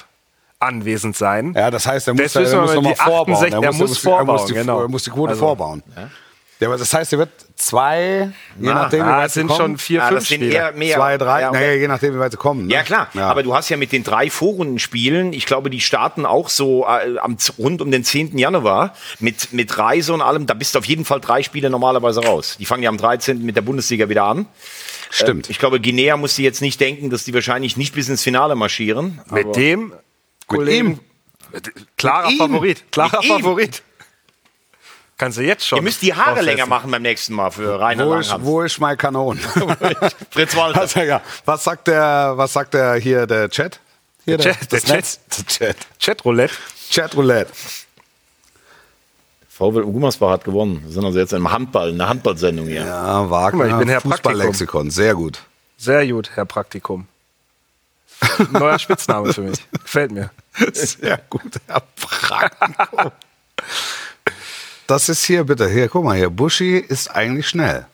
anwesend 0.62 1.16
sein. 1.16 1.54
Ja, 1.56 1.72
das 1.72 1.86
heißt, 1.88 2.08
er 2.08 2.14
muss, 2.14 2.36
er, 2.36 2.42
wir 2.52 2.62
muss 2.62 2.70
mal 2.70 2.76
noch 2.76 2.82
mal 2.84 2.90
die 2.94 2.96
vorbauen. 3.00 3.34
68 3.36 3.54
er 3.64 3.74
muss 3.74 3.92
er 3.92 3.96
vorbauen, 4.02 4.26
muss 4.28 4.46
die, 4.46 4.54
genau. 4.54 4.82
Er 4.82 4.88
muss 4.88 5.04
die 5.04 5.10
Quote 5.10 5.30
Also, 5.32 5.40
vorbauen. 5.46 5.84
Ja, 6.60 6.78
das 6.78 6.94
heißt, 6.94 7.12
er 7.14 7.18
wird 7.20 7.30
zwei, 7.56 8.30
je 8.60 8.68
Na, 8.68 8.74
nachdem, 8.76 9.00
wie 9.00 9.10
Ah, 9.10 9.18
weit 9.18 9.28
es 9.30 9.34
sie 9.34 9.40
sind 9.40 9.48
kommen, 9.48 9.60
schon 9.60 9.78
vier, 9.80 10.04
Ah, 10.04 10.08
fünf 10.10 10.20
das 10.20 10.28
sind 10.30 10.42
Spieler. 10.44 10.54
eher 10.68 10.72
mehr. 10.74 10.96
zwei, 10.96 11.18
drei, 11.18 11.42
Ja, 11.42 11.50
okay. 11.50 11.60
naja, 11.60 11.74
je 11.74 11.88
nachdem, 11.88 12.14
wie 12.14 12.20
weit 12.20 12.32
sie 12.34 12.38
kommen. 12.38 12.68
Ne? 12.68 12.74
Ja, 12.76 12.84
klar. 12.84 13.08
Aber 13.16 13.42
du 13.42 13.56
hast 13.56 13.70
ja 13.70 13.78
mit 13.78 13.92
den 13.92 14.04
drei 14.04 14.30
Vorrundenspielen, 14.30 15.34
ich 15.34 15.48
glaube, 15.48 15.72
die 15.72 15.82
starten 15.82 16.24
auch 16.28 16.50
so 16.50 16.86
äh, 16.86 17.18
am, 17.18 17.38
rund 17.58 17.82
um 17.82 17.90
den 17.90 18.04
10. 18.04 18.38
Januar 18.38 18.94
mit, 19.20 19.54
mit 19.54 19.76
Reise 19.76 20.14
und 20.14 20.22
allem. 20.22 20.46
Da 20.46 20.54
bist 20.54 20.76
du 20.76 20.80
auf 20.80 20.86
jeden 20.86 21.04
Fall 21.04 21.20
drei 21.20 21.42
Spiele 21.42 21.72
normalerweise 21.72 22.24
raus. 22.24 22.58
Die 22.60 22.66
fangen 22.66 22.84
ja 22.84 22.90
am 22.90 22.98
13. 22.98 23.44
mit 23.44 23.56
der 23.56 23.62
Bundesliga 23.64 24.08
wieder 24.10 24.26
an. 24.26 24.46
Stimmt. 25.10 25.50
Ich 25.50 25.58
glaube, 25.58 25.82
Guinea 25.82 26.16
muss 26.16 26.36
die 26.36 26.44
jetzt 26.44 26.62
nicht 26.62 26.80
denken, 26.80 27.10
dass 27.10 27.24
die 27.26 27.34
wahrscheinlich 27.34 27.76
nicht 27.76 27.96
bis 27.96 28.08
ins 28.08 28.22
Finale 28.22 28.54
marschieren. 28.56 29.20
Mit 29.32 29.46
Aber- 29.46 29.52
dem 29.54 29.94
Kollegen. 30.48 31.00
Klarer 31.98 32.26
Mit 32.30 32.34
ihm. 32.34 32.38
Favorit. 32.40 32.92
Klarer 32.92 33.18
Mit 33.18 33.26
ihm. 33.26 33.38
Favorit. 33.40 33.84
Kannst 35.18 35.38
du 35.38 35.44
jetzt 35.44 35.68
schon. 35.68 35.78
Ihr 35.78 35.82
müsst 35.84 36.02
die 36.02 36.14
Haare 36.14 36.30
draufsetzen. 36.36 36.46
länger 36.46 36.66
machen 36.66 36.90
beim 36.90 37.02
nächsten 37.04 37.34
Mal 37.34 37.52
für 37.52 37.80
Rainer 37.80 38.08
wo, 38.08 38.16
ist, 38.16 38.30
Langhans. 38.30 38.46
wo 38.48 38.62
ist 38.64 38.80
mein 38.80 38.98
Kanon? 38.98 39.38
Fritz 40.32 40.56
Walter. 40.56 40.82
Also, 40.82 41.00
ja. 41.02 41.22
Was 41.46 41.64
sagt 41.64 41.88
der, 41.88 42.34
was 42.36 42.54
sagt 42.54 42.74
der 42.74 42.96
hier, 42.96 43.28
der 43.28 43.50
Chat? 43.50 43.80
Hier, 44.26 44.38
Der 44.38 44.54
Chat, 44.56 44.74
das 44.74 44.84
der 44.84 44.96
Netz? 44.96 45.20
Der 45.38 45.46
Chat. 45.46 45.78
Chatroulette. 46.00 46.54
Chatroulette. 46.92 47.52
VW 49.50 49.82
Gummersbach 49.82 50.32
hat 50.32 50.44
gewonnen. 50.44 50.82
Wir 50.86 50.92
sind 50.92 51.06
also 51.06 51.20
jetzt 51.20 51.34
im 51.34 51.52
Handball, 51.52 51.90
eine 51.90 52.08
Handballsendung 52.10 52.66
hier. 52.68 52.86
Ja, 52.86 53.30
Wagner. 53.30 53.52
Guck 53.52 53.60
mal, 53.60 53.70
ich 53.70 53.78
bin 53.78 53.90
Herr 53.90 54.02
Fußballlexikon, 54.02 54.90
sehr 54.90 55.14
gut. 55.14 55.40
Sehr 55.78 56.08
gut, 56.08 56.32
Herr 56.36 56.46
Praktikum. 56.46 57.08
Neuer 58.52 58.80
Spitzname 58.80 59.34
für 59.34 59.42
mich. 59.42 59.60
Gefällt 59.72 60.12
mir. 60.12 60.32
Sehr 60.74 61.20
gut, 61.30 61.54
Herr 61.68 61.84
Praktikum. 61.96 63.12
Das 64.88 65.10
ist 65.10 65.24
hier, 65.24 65.44
bitte, 65.46 65.70
hier, 65.70 65.88
guck 65.88 66.04
mal 66.04 66.18
hier. 66.18 66.30
Buschi 66.30 66.78
ist 66.78 67.10
eigentlich 67.10 67.48
schnell. 67.48 67.86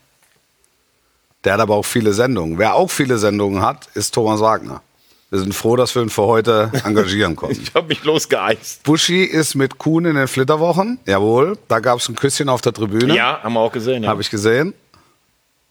Der 1.43 1.53
hat 1.53 1.59
aber 1.59 1.75
auch 1.75 1.85
viele 1.85 2.13
Sendungen. 2.13 2.57
Wer 2.57 2.73
auch 2.73 2.89
viele 2.89 3.17
Sendungen 3.17 3.61
hat, 3.61 3.87
ist 3.93 4.13
Thomas 4.13 4.41
Wagner. 4.41 4.81
Wir 5.29 5.39
sind 5.39 5.53
froh, 5.53 5.75
dass 5.75 5.93
wir 5.93 6.01
ihn 6.01 6.09
für 6.09 6.23
heute 6.23 6.71
engagieren 6.85 7.35
konnten. 7.35 7.61
Ich 7.61 7.73
habe 7.75 7.87
mich 7.87 8.03
losgeeist. 8.03 8.83
Buschi 8.83 9.23
ist 9.23 9.55
mit 9.55 9.77
Kuhn 9.77 10.05
in 10.05 10.15
den 10.15 10.27
Flitterwochen. 10.27 10.99
Jawohl, 11.05 11.57
da 11.67 11.79
gab 11.79 11.99
es 11.99 12.07
ein 12.07 12.15
Küsschen 12.15 12.47
auf 12.49 12.61
der 12.61 12.73
Tribüne. 12.73 13.13
Ja, 13.15 13.43
haben 13.43 13.53
wir 13.53 13.59
auch 13.59 13.71
gesehen. 13.71 14.03
Ja. 14.03 14.09
Habe 14.09 14.21
ich 14.21 14.29
gesehen. 14.29 14.73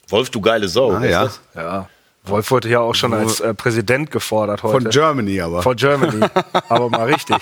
Wolf, 0.09 0.31
du 0.31 0.41
geile 0.41 0.69
Sau. 0.69 0.93
Ah, 0.93 1.05
ja. 1.05 1.25
das? 1.25 1.41
Ja. 1.55 1.89
Wolf 2.27 2.51
wurde 2.51 2.69
ja 2.69 2.81
auch 2.81 2.95
schon 2.95 3.15
als 3.15 3.41
äh, 3.41 3.55
Präsident 3.55 4.11
gefordert 4.11 4.63
heute. 4.63 4.83
Von 4.83 4.91
Germany 4.91 5.41
aber. 5.41 5.63
Von 5.63 5.77
Germany. 5.77 6.27
Aber 6.69 6.91
mal 6.91 7.05
richtig. 7.13 7.37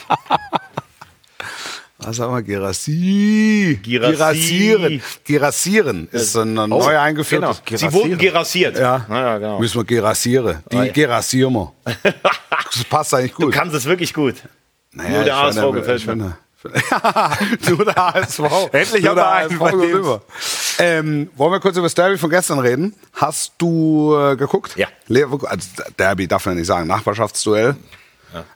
Was 1.99 2.18
haben 2.18 2.35
wir? 2.35 2.42
Gerassi. 2.42 3.79
Gerassieren. 3.83 5.01
Gerassieren 5.25 6.09
ist 6.12 6.37
ein 6.37 6.53
neu 6.55 6.99
eingeführtes. 6.99 7.62
Genau. 7.64 7.79
Sie 7.79 7.92
wurden 7.92 8.18
gerassiert. 8.18 8.77
Ja. 8.77 9.07
Ja, 9.09 9.38
genau. 9.38 9.59
Müssen 9.59 9.79
wir 9.79 9.85
gerassieren. 9.85 10.59
Die 10.70 10.77
Ah, 10.77 10.85
ja. 10.85 10.92
gerassieren 10.92 11.53
wir. 11.55 11.73
Das 12.75 12.85
passt 12.85 13.14
eigentlich 13.14 13.33
Du 13.35 13.44
gut. 13.47 13.55
kannst 13.55 13.75
es 13.75 13.85
wirklich 13.85 14.12
gut. 14.12 14.35
Naja, 14.92 15.11
Nur 15.11 15.25
der 15.25 15.53
finde, 15.53 15.73
gefällt 15.81 16.07
mir. 16.16 16.37
Nur 17.68 17.85
der 17.85 17.94
HSV. 17.94 18.40
Endlich 18.72 19.07
haben 19.07 19.16
wir 19.16 19.31
einen, 19.31 19.59
bei 19.59 19.70
dem-. 19.70 20.20
Ähm, 20.79 21.31
wollen 21.37 21.53
wir 21.53 21.61
kurz 21.61 21.77
über 21.77 21.87
das 21.87 21.94
Derby 21.94 22.16
von 22.18 22.31
gestern 22.31 22.59
reden? 22.59 22.94
Hast 23.12 23.53
du 23.59 24.16
äh, 24.16 24.37
geguckt? 24.37 24.77
Ja. 24.77 24.88
Leverkusen, 25.09 25.48
also 25.48 25.68
Derby 25.98 26.27
darf 26.27 26.46
man 26.46 26.57
nicht 26.57 26.66
sagen, 26.66 26.87
Nachbarschaftsduell. 26.87 27.77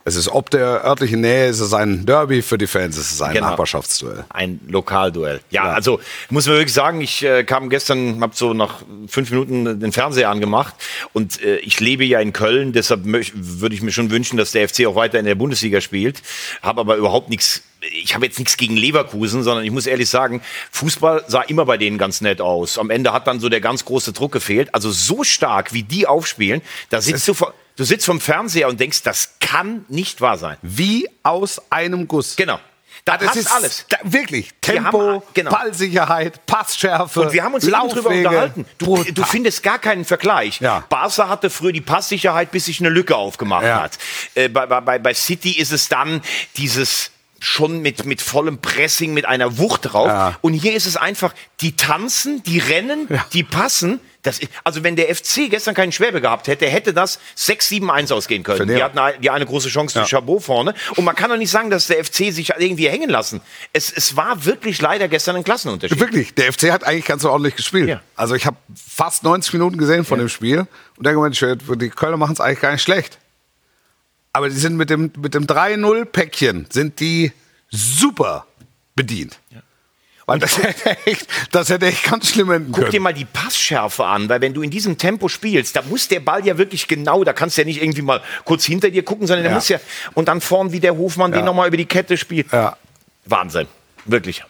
Es 0.05 0.17
ist 0.17 0.29
ob 0.29 0.51
der 0.51 0.85
örtlichen 0.85 1.21
Nähe, 1.21 1.47
ist 1.47 1.61
es 1.61 1.73
ein 1.73 2.05
Derby 2.07 2.43
für 2.43 2.59
die 2.59 2.67
Fans, 2.67 2.97
ist 2.97 3.13
es 3.13 3.23
ein 3.23 3.35
Genau. 3.35 3.51
Nachbarschaftsduell. 3.51 4.25
Ein 4.29 4.61
Lokalduell. 4.69 5.41
Ja, 5.51 5.65
also 5.73 6.01
muss 6.31 6.47
man 6.47 6.57
wirklich 6.57 6.73
sagen, 6.75 7.01
ich 7.01 7.23
äh, 7.25 7.45
kam 7.45 7.71
gestern, 7.71 8.21
habe 8.21 8.35
so 8.35 8.55
nach 8.55 8.83
fünf 9.07 9.31
Minuten 9.31 9.79
den 9.81 9.93
Fernseher 9.93 10.31
angemacht 10.31 10.75
und 11.13 11.41
äh, 11.43 11.57
ich 11.59 11.81
lebe 11.81 12.05
ja 12.05 12.21
in 12.21 12.33
Köln, 12.33 12.73
deshalb 12.73 13.03
würde 13.05 13.75
ich 13.75 13.83
mir 13.83 13.93
schon 13.93 14.11
wünschen, 14.11 14.37
dass 14.37 14.53
der 14.53 14.69
FC 14.69 14.87
auch 14.87 14.97
weiter 14.97 15.19
in 15.19 15.25
der 15.25 15.35
Bundesliga 15.35 15.81
spielt. 15.81 16.23
Habe 16.63 16.81
aber 16.81 16.97
überhaupt 16.97 17.29
nichts, 17.29 17.63
ich 17.81 18.15
habe 18.15 18.27
jetzt 18.27 18.39
nichts 18.39 18.57
gegen 18.57 18.77
Leverkusen, 18.77 19.43
sondern 19.45 19.65
ich 19.65 19.71
muss 19.71 19.87
ehrlich 19.87 20.09
sagen, 20.09 20.43
Fußball 20.73 21.25
sah 21.29 21.43
immer 21.43 21.65
bei 21.65 21.77
denen 21.77 21.99
ganz 21.99 22.21
nett 22.21 22.41
aus. 22.41 22.79
Am 22.79 22.91
Ende 22.91 23.13
hat 23.13 23.27
dann 23.27 23.39
so 23.39 23.49
der 23.49 23.61
ganz 23.61 23.85
große 23.85 24.13
Druck 24.13 24.33
gefehlt. 24.33 24.75
Also 24.75 24.91
so 24.91 25.23
stark, 25.23 25.73
wie 25.73 25.85
die 25.85 26.07
aufspielen, 26.07 26.63
da 26.91 27.01
sitzt 27.01 27.29
du 27.29 27.35
vor, 27.35 27.55
Du 27.79 27.85
sitzt 27.85 28.05
vom 28.07 28.21
Fernseher 28.21 28.69
und 28.69 28.79
denkst, 28.81 29.03
das 29.05 29.35
kann 29.41 29.85
nicht 29.89 30.21
wahr 30.21 30.37
sein. 30.37 30.57
Wie 30.63 31.09
aus 31.23 31.63
einem 31.71 32.09
Guss. 32.09 32.35
Genau. 32.37 32.59
Da 33.05 33.17
Das 33.17 33.37
ist 33.37 33.51
alles. 33.51 33.87
Da, 33.89 33.99
wirklich. 34.03 34.51
Wir 34.63 34.75
Tempo, 34.75 35.01
haben- 35.01 35.23
genau. 35.33 35.51
Ballsicherheit, 35.53 36.45
Passschärfe. 36.45 37.21
Und 37.21 37.33
wir 37.33 37.43
haben 37.45 37.55
uns 37.55 37.65
eben 37.65 37.89
drüber 37.89 38.11
unterhalten. 38.11 38.67
Du, 38.79 39.03
du 39.05 39.23
findest 39.25 39.63
gar 39.63 39.79
keinen 39.79 40.05
Vergleich. 40.05 40.61
Ja. 40.61 40.85
Barca 40.89 41.29
hatte 41.29 41.49
früher 41.51 41.73
die 41.73 41.81
Passsicherheit, 41.81 42.51
bis 42.51 42.65
sich 42.67 42.81
eine 42.81 42.89
Lücke 42.91 43.15
aufgemacht 43.17 43.65
Ja. 43.65 43.83
hat. 43.83 43.99
Äh, 44.35 44.49
bei, 44.49 44.67
bei, 44.67 44.99
bei 44.99 45.15
City 45.15 45.53
ist 45.53 45.71
es 45.73 45.89
dann 45.89 46.21
dieses 46.57 47.13
schon 47.41 47.81
mit, 47.83 48.05
mit 48.05 48.21
vollem 48.21 48.59
Pressing, 48.59 49.15
mit 49.15 49.25
einer 49.27 49.59
Wucht 49.59 49.93
drauf. 49.93 50.09
Ja. 50.09 50.37
Und 50.41 50.55
hier 50.55 50.75
ist 50.75 50.87
es 50.87 50.97
einfach, 50.97 51.35
die 51.61 51.77
tanzen, 51.77 52.43
die 52.43 52.59
rennen, 52.59 53.09
die 53.33 53.43
passen. 53.45 54.01
Das, 54.23 54.41
ist- 54.41 54.51
also 54.65 54.83
wenn 54.83 54.97
der 54.97 55.15
FC 55.15 55.49
gestern 55.49 55.75
keinen 55.75 55.93
Schwäbe 55.93 56.21
gehabt 56.21 56.49
hätte, 56.49 56.67
hätte 56.67 56.93
das 56.93 57.21
6-7-1 57.37 58.13
ausgehen 58.13 58.43
können. 58.43 58.59
Die 58.77 58.83
hatten 58.83 58.99
eine, 58.99 59.19
die 59.19 59.31
eine 59.31 59.47
große 59.47 59.69
Chance 59.69 59.95
durch 60.01 60.11
Chabot 60.11 60.43
vorne. 60.43 60.75
Und 60.97 61.05
man 61.05 61.15
kann 61.15 61.31
doch 61.31 61.37
nicht 61.37 61.51
sagen, 61.51 61.71
dass 61.71 61.87
der 61.87 62.05
FC 62.05 62.33
sich 62.33 62.51
irgendwie 62.59 62.89
hängen 62.89 63.09
lassen. 63.11 63.41
Es, 63.73 63.93
es 63.93 64.17
war 64.17 64.45
wirklich 64.45 64.81
leider 64.83 65.07
gestern 65.09 65.37
ein 65.37 65.45
Klassenunterschied. 65.45 66.01
Wirklich, 66.01 66.35
der 66.35 66.53
FC 66.53 66.73
hat 66.73 66.83
eigentlich 66.85 67.05
ganz 67.07 67.25
ordentlich 67.25 67.55
gespielt. 67.57 67.89
Ja. 67.89 68.01
Also 68.17 68.35
ich 68.35 68.45
habe 68.47 68.57
fast 68.75 69.23
90 69.23 69.53
Minuten 69.53 69.79
gesehen 69.79 70.05
von 70.05 70.19
dem 70.19 70.29
Spiel 70.29 70.67
und 70.97 71.07
denke, 71.07 71.21
Mensch, 71.21 71.39
die 71.41 71.89
Kölner 71.91 72.17
machen 72.17 72.33
es 72.33 72.41
eigentlich 72.41 72.61
gar 72.61 72.73
nicht 72.73 72.83
schlecht. 72.83 73.19
Aber 74.33 74.49
die 74.49 74.57
sind 74.57 74.77
mit 74.77 74.91
dem, 74.91 75.11
mit 75.19 75.35
dem 75.35 75.47
3-0-Päckchen 75.47 76.67
sind 76.71 77.01
die 77.01 77.33
super 77.71 78.47
bedient. 78.95 79.39
Weil 80.27 80.39
das 80.41 80.59
hätte, 80.63 80.91
echt, 81.07 81.27
das 81.53 81.71
hätte 81.71 81.87
echt 81.87 82.05
ganz 82.05 82.29
schlimm 82.29 82.51
enden 82.51 82.73
Guck 82.73 82.85
dir 82.87 82.91
können. 82.91 83.03
mal 83.05 83.15
die 83.15 83.25
Passschärfe 83.25 84.05
an, 84.05 84.29
weil 84.29 84.43
wenn 84.43 84.53
du 84.53 84.61
in 84.61 84.71
diesem 84.71 84.99
Tempo 84.99 85.29
spielst, 85.29 85.75
da 85.75 85.81
muss 85.83 86.07
der 86.09 86.21
Ball 86.21 86.45
ja 86.47 86.59
wirklich 86.59 86.87
genau, 86.87 87.25
da 87.25 87.33
kannst 87.33 87.57
du 87.57 87.63
ja 87.63 87.65
nicht 87.65 87.81
irgendwie 87.83 88.03
mal 88.03 88.21
kurz 88.45 88.67
hinter 88.67 88.91
dir 88.91 89.03
gucken, 89.03 89.27
sondern 89.27 89.45
der 89.45 89.53
Ja. 89.53 89.57
muss 89.57 89.69
ja, 89.71 89.81
und 90.13 90.29
dann 90.29 90.43
vorn 90.43 90.71
wie 90.73 90.81
der 90.81 90.99
Hofmann 90.99 91.33
Ja. 91.33 91.39
den 91.39 91.47
nochmal 91.47 91.69
über 91.69 91.79
die 91.79 91.87
Kette 91.87 92.19
spielt. 92.19 92.53
Ja. 92.53 92.77
Wahnsinn. 93.25 93.67
Wirklich. 94.05 94.45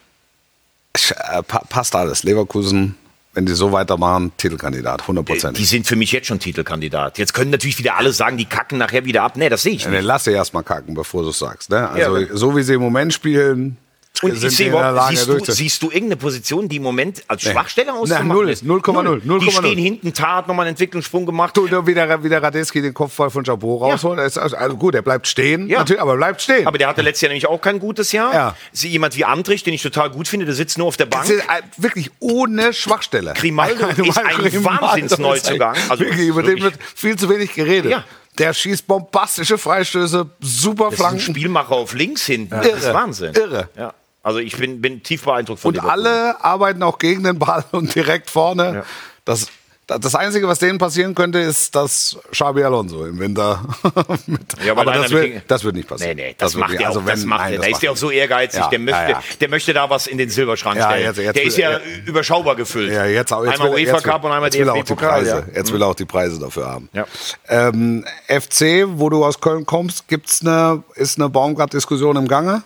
Äh, 0.94 1.42
pa 1.44 1.60
passt 1.68 1.94
alles. 1.94 2.24
Leverkusen, 2.24 2.96
wenn 3.38 3.46
die 3.46 3.52
so 3.54 3.70
weitermachen, 3.70 4.32
Titelkandidat, 4.36 5.02
Die 5.02 5.06
hundertprozentig. 5.06 5.68
sind 5.68 5.86
für 5.86 5.94
mich 5.94 6.10
jetzt 6.10 6.26
schon 6.26 6.40
Titelkandidat. 6.40 7.18
Jetzt 7.18 7.34
können 7.34 7.52
natürlich 7.52 7.78
wieder 7.78 7.96
alle 7.96 8.12
sagen, 8.12 8.36
die 8.36 8.46
kacken 8.46 8.78
nachher 8.78 9.04
wieder 9.04 9.22
ab. 9.22 9.36
Nee, 9.36 9.48
das 9.48 9.62
sehe 9.62 9.74
ich 9.74 9.82
Ja, 9.84 9.90
nicht. 9.90 9.98
dann 10.00 10.06
lass 10.06 10.24
sie 10.24 10.32
erst 10.32 10.54
mal 10.54 10.62
kacken, 10.64 10.94
bevor 10.94 11.22
du 11.22 11.28
es 11.28 11.38
sagst. 11.38 11.70
Ne? 11.70 11.88
Also 11.88 12.16
Ja. 12.16 12.26
so 12.32 12.56
wie 12.56 12.64
sie 12.64 12.74
im 12.74 12.80
Moment 12.80 13.12
spielen, 13.14 13.76
Und 14.22 14.34
sind 14.36 14.50
ich 14.50 14.56
sehe 14.56 14.68
überhaupt, 14.70 15.10
siehst, 15.10 15.28
du, 15.28 15.52
siehst 15.52 15.82
du 15.82 15.86
irgendeine 15.90 16.16
Position, 16.16 16.68
die 16.68 16.76
im 16.76 16.82
Moment 16.82 17.22
als 17.28 17.44
Nee. 17.44 17.52
Schwachstelle 17.52 17.92
Na, 18.06 18.22
null, 18.22 18.48
ist? 18.50 18.64
0,0, 18.64 19.02
Null. 19.02 19.20
Die 19.20 19.28
0,0. 19.28 19.50
stehen 19.58 19.78
hinten, 19.78 20.12
Tat, 20.12 20.48
nochmal 20.48 20.66
einen 20.66 20.72
Entwicklungssprung 20.74 21.24
gemacht. 21.24 21.56
Du, 21.56 21.66
du, 21.68 21.86
wie 21.86 21.94
der, 21.94 22.22
wie 22.24 22.28
der 22.28 22.42
Radetzky 22.42 22.82
den 22.82 22.94
Kopfball 22.94 23.30
von 23.30 23.44
Chabot 23.44 23.80
rausholt. 23.82 24.18
ist 24.20 24.36
Also, 24.38 24.56
also 24.56 24.76
gut, 24.76 24.94
er 24.94 25.02
bleibt 25.02 25.26
stehen, 25.28 25.68
Ja. 25.68 25.78
natürlich, 25.78 26.02
aber 26.02 26.12
er 26.12 26.16
bleibt 26.16 26.42
stehen. 26.42 26.66
Aber 26.66 26.78
der 26.78 26.88
hatte 26.88 27.02
letztes 27.02 27.22
Jahr 27.22 27.28
nämlich 27.28 27.46
auch 27.46 27.60
kein 27.60 27.78
gutes 27.78 28.10
Jahr. 28.12 28.34
Ja. 28.34 28.56
Sie, 28.72 28.88
jemand 28.88 29.16
wie 29.16 29.24
Andrich, 29.24 29.62
den 29.62 29.74
ich 29.74 29.82
total 29.82 30.10
gut 30.10 30.26
finde, 30.26 30.46
der 30.46 30.54
sitzt 30.54 30.78
nur 30.78 30.88
auf 30.88 30.96
der 30.96 31.06
Bank. 31.06 31.24
Das 31.24 31.30
ist, 31.36 31.42
äh, 31.44 31.62
wirklich 31.76 32.10
ohne 32.18 32.72
Schwachstelle. 32.72 33.34
Grimaldo 33.34 33.86
ist 34.02 34.18
ein 34.18 34.64
Wahnsinnsneuzugang. 34.64 35.76
Also, 35.88 36.04
wirklich, 36.04 36.26
über 36.28 36.42
den 36.42 36.60
wird 36.60 36.74
viel 36.94 37.16
zu 37.16 37.28
wenig 37.28 37.52
geredet. 37.54 37.90
Ja. 37.92 38.04
Der 38.38 38.52
schießt 38.54 38.86
bombastische 38.86 39.58
Freistöße, 39.58 40.30
super 40.40 40.84
Das 40.90 40.94
ist 40.94 41.00
ein 41.00 41.06
Flanken. 41.18 41.34
Spielmacher 41.34 41.72
auf 41.72 41.92
links 41.94 42.24
hinten. 42.24 42.50
Das 42.50 42.66
Irre. 42.66 42.76
ist 42.78 42.94
Wahnsinn. 42.94 43.32
Irre. 43.34 43.68
Ja. 43.76 43.94
Also 44.28 44.40
ich 44.40 44.56
bin, 44.56 44.80
bin 44.82 45.02
tief 45.02 45.24
beeindruckt 45.24 45.60
von 45.60 45.70
Und 45.70 45.74
Liverpool. 45.76 46.06
alle 46.06 46.44
arbeiten 46.44 46.82
auch 46.82 46.98
gegen 46.98 47.24
den 47.24 47.38
Ball 47.38 47.64
und 47.72 47.94
direkt 47.94 48.28
vorne. 48.30 48.74
Ja. 48.74 48.82
Das, 49.24 49.46
das 49.86 50.14
Einzige, 50.14 50.46
was 50.46 50.58
denen 50.58 50.76
passieren 50.78 51.14
könnte, 51.14 51.38
ist, 51.38 51.74
dass 51.74 52.18
Xabi 52.30 52.62
Alonso 52.62 53.06
im 53.06 53.18
Winter. 53.18 53.62
mit, 54.26 54.40
Ja, 54.62 54.72
aber 54.72 54.82
einer 54.82 55.00
das 55.00 55.10
wird, 55.10 55.42
das 55.48 55.64
wird 55.64 55.76
nicht 55.76 55.88
passieren. 55.88 56.14
Nee, 56.16 56.24
nee, 56.28 56.34
das, 56.36 56.54
wird 56.54 56.60
macht 56.60 56.74
er 56.74 56.80
auch. 56.82 56.86
also 56.88 57.00
das 57.00 57.22
wenn- 57.22 57.28
macht 57.28 57.40
nein, 57.40 57.52
er. 57.54 57.56
das 57.56 57.64
Da 57.64 57.68
ist 57.68 57.72
macht 57.72 57.82
er 57.84 57.86
er 57.88 57.92
auch 57.92 57.96
so 57.96 58.10
ehrgeizig. 58.10 58.60
Ja, 58.60 58.68
der, 58.68 58.78
möchte, 58.80 59.00
ja, 59.00 59.08
ja. 59.08 59.22
der 59.40 59.48
möchte 59.48 59.72
da 59.72 59.88
was 59.88 60.06
in 60.06 60.18
den 60.18 60.28
Silberschrank 60.28 60.76
Ja, 60.76 60.90
stellen. 60.90 61.04
jetzt- 61.06 61.18
jetzt 61.18 61.36
der 61.36 61.42
ist 61.44 61.56
ja 61.56 61.70
ja. 61.72 61.78
überschaubar 62.04 62.54
gefüllt. 62.56 62.92
Ja, 62.92 63.06
jetzt, 63.06 63.32
auch- 63.32 63.44
jetzt 63.46 63.54
einmal 63.54 63.72
will, 63.78 63.86
UEFA 63.86 64.00
Cup 64.00 64.24
und 64.24 64.30
einmal 64.32 64.48
jetzt 64.48 64.58
will 64.58 64.68
er 64.68 64.74
auch 64.74 64.84
die. 64.84 64.94
Preise. 64.94 65.46
Ja. 65.50 65.56
Jetzt 65.56 65.72
will 65.72 65.80
er 65.80 65.86
auch 65.88 65.94
die 65.94 66.04
Preise 66.04 66.38
dafür 66.38 66.66
haben. 66.66 66.90
Ja. 66.92 67.06
Ähm, 67.48 68.04
FC, 68.26 68.84
wo 68.88 69.08
du 69.08 69.24
aus 69.24 69.40
Köln 69.40 69.64
kommst, 69.64 70.06
gibt's 70.08 70.42
eine, 70.42 70.82
ist 70.96 71.18
eine 71.18 71.30
Baumgart-Diskussion 71.30 72.16
im 72.16 72.28
Gange? 72.28 72.62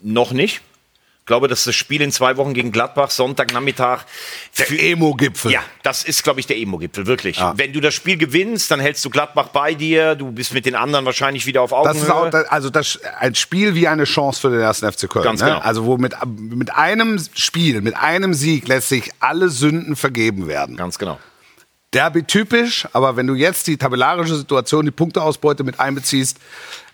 Noch 0.00 0.32
nicht. 0.32 0.62
Ich 1.22 1.26
glaube, 1.26 1.46
dass 1.46 1.62
das 1.62 1.76
Spiel 1.76 2.02
in 2.02 2.10
zwei 2.10 2.36
Wochen 2.36 2.52
gegen 2.52 2.72
Gladbach, 2.72 3.10
Sonntagnachmittag. 3.10 4.00
Der 4.58 4.66
für- 4.66 4.76
Emo-Gipfel. 4.76 5.52
Ja, 5.52 5.60
das 5.84 6.02
ist, 6.02 6.24
glaube 6.24 6.40
ich, 6.40 6.48
der 6.48 6.56
Emo-Gipfel, 6.58 7.06
wirklich. 7.06 7.36
Ja. 7.36 7.54
Wenn 7.56 7.72
du 7.72 7.78
das 7.80 7.94
Spiel 7.94 8.16
gewinnst, 8.16 8.72
dann 8.72 8.80
hältst 8.80 9.04
du 9.04 9.10
Gladbach 9.10 9.46
bei 9.48 9.74
dir, 9.74 10.16
du 10.16 10.32
bist 10.32 10.52
mit 10.52 10.66
den 10.66 10.74
anderen 10.74 11.06
wahrscheinlich 11.06 11.46
wieder 11.46 11.62
auf 11.62 11.70
Das 11.70 11.96
ist 11.96 12.10
auch, 12.10 12.26
Augenhöhe. 12.26 12.50
also 12.50 12.70
das, 12.70 12.98
ein 13.20 13.36
Spiel 13.36 13.76
wie 13.76 13.86
eine 13.86 14.02
Chance 14.02 14.40
für 14.40 14.50
den 14.50 14.58
ersten 14.58 14.90
FC 14.90 15.08
Köln. 15.08 15.22
Ganz 15.24 15.40
ne? 15.42 15.46
genau. 15.46 15.60
Also 15.60 15.84
wo 15.84 15.96
mit, 15.96 16.12
mit 16.26 16.74
einem 16.74 17.20
Spiel, 17.34 17.82
mit 17.82 17.96
einem 17.96 18.34
Sieg 18.34 18.66
lässt 18.66 18.88
sich 18.88 19.12
alle 19.20 19.48
Sünden 19.48 19.94
vergeben 19.94 20.48
werden. 20.48 20.76
Ganz 20.76 20.98
genau. 20.98 21.20
Derby 21.92 22.24
typisch, 22.24 22.88
aber 22.94 23.14
wenn 23.16 23.28
du 23.28 23.34
jetzt 23.34 23.68
die 23.68 23.76
tabellarische 23.76 24.34
Situation, 24.34 24.86
die 24.86 24.90
Punkteausbeute 24.90 25.62
mit 25.62 25.78
einbeziehst, 25.78 26.38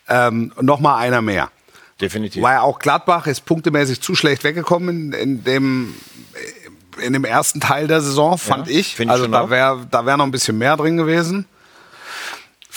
ähm, 0.06 0.52
noch 0.60 0.80
mal 0.80 0.98
einer 0.98 1.22
mehr. 1.22 1.50
Definitiv. 2.00 2.42
Weil 2.42 2.58
auch 2.58 2.78
Gladbach 2.78 3.26
ist 3.26 3.44
punktemäßig 3.44 4.00
zu 4.00 4.14
schlecht 4.14 4.44
weggekommen 4.44 5.12
in, 5.12 5.12
in 5.12 5.44
dem 5.44 5.94
in 7.00 7.12
dem 7.12 7.24
ersten 7.24 7.60
Teil 7.60 7.86
der 7.86 8.00
Saison, 8.00 8.38
fand 8.38 8.68
ich. 8.68 8.96
finde 8.96 9.14
ich 9.14 9.20
Also 9.20 9.30
da 9.30 9.50
wäre 9.50 9.86
da 9.90 10.04
wär 10.04 10.16
noch 10.16 10.24
ein 10.24 10.30
bisschen 10.30 10.58
mehr 10.58 10.76
drin 10.76 10.96
gewesen. 10.96 11.46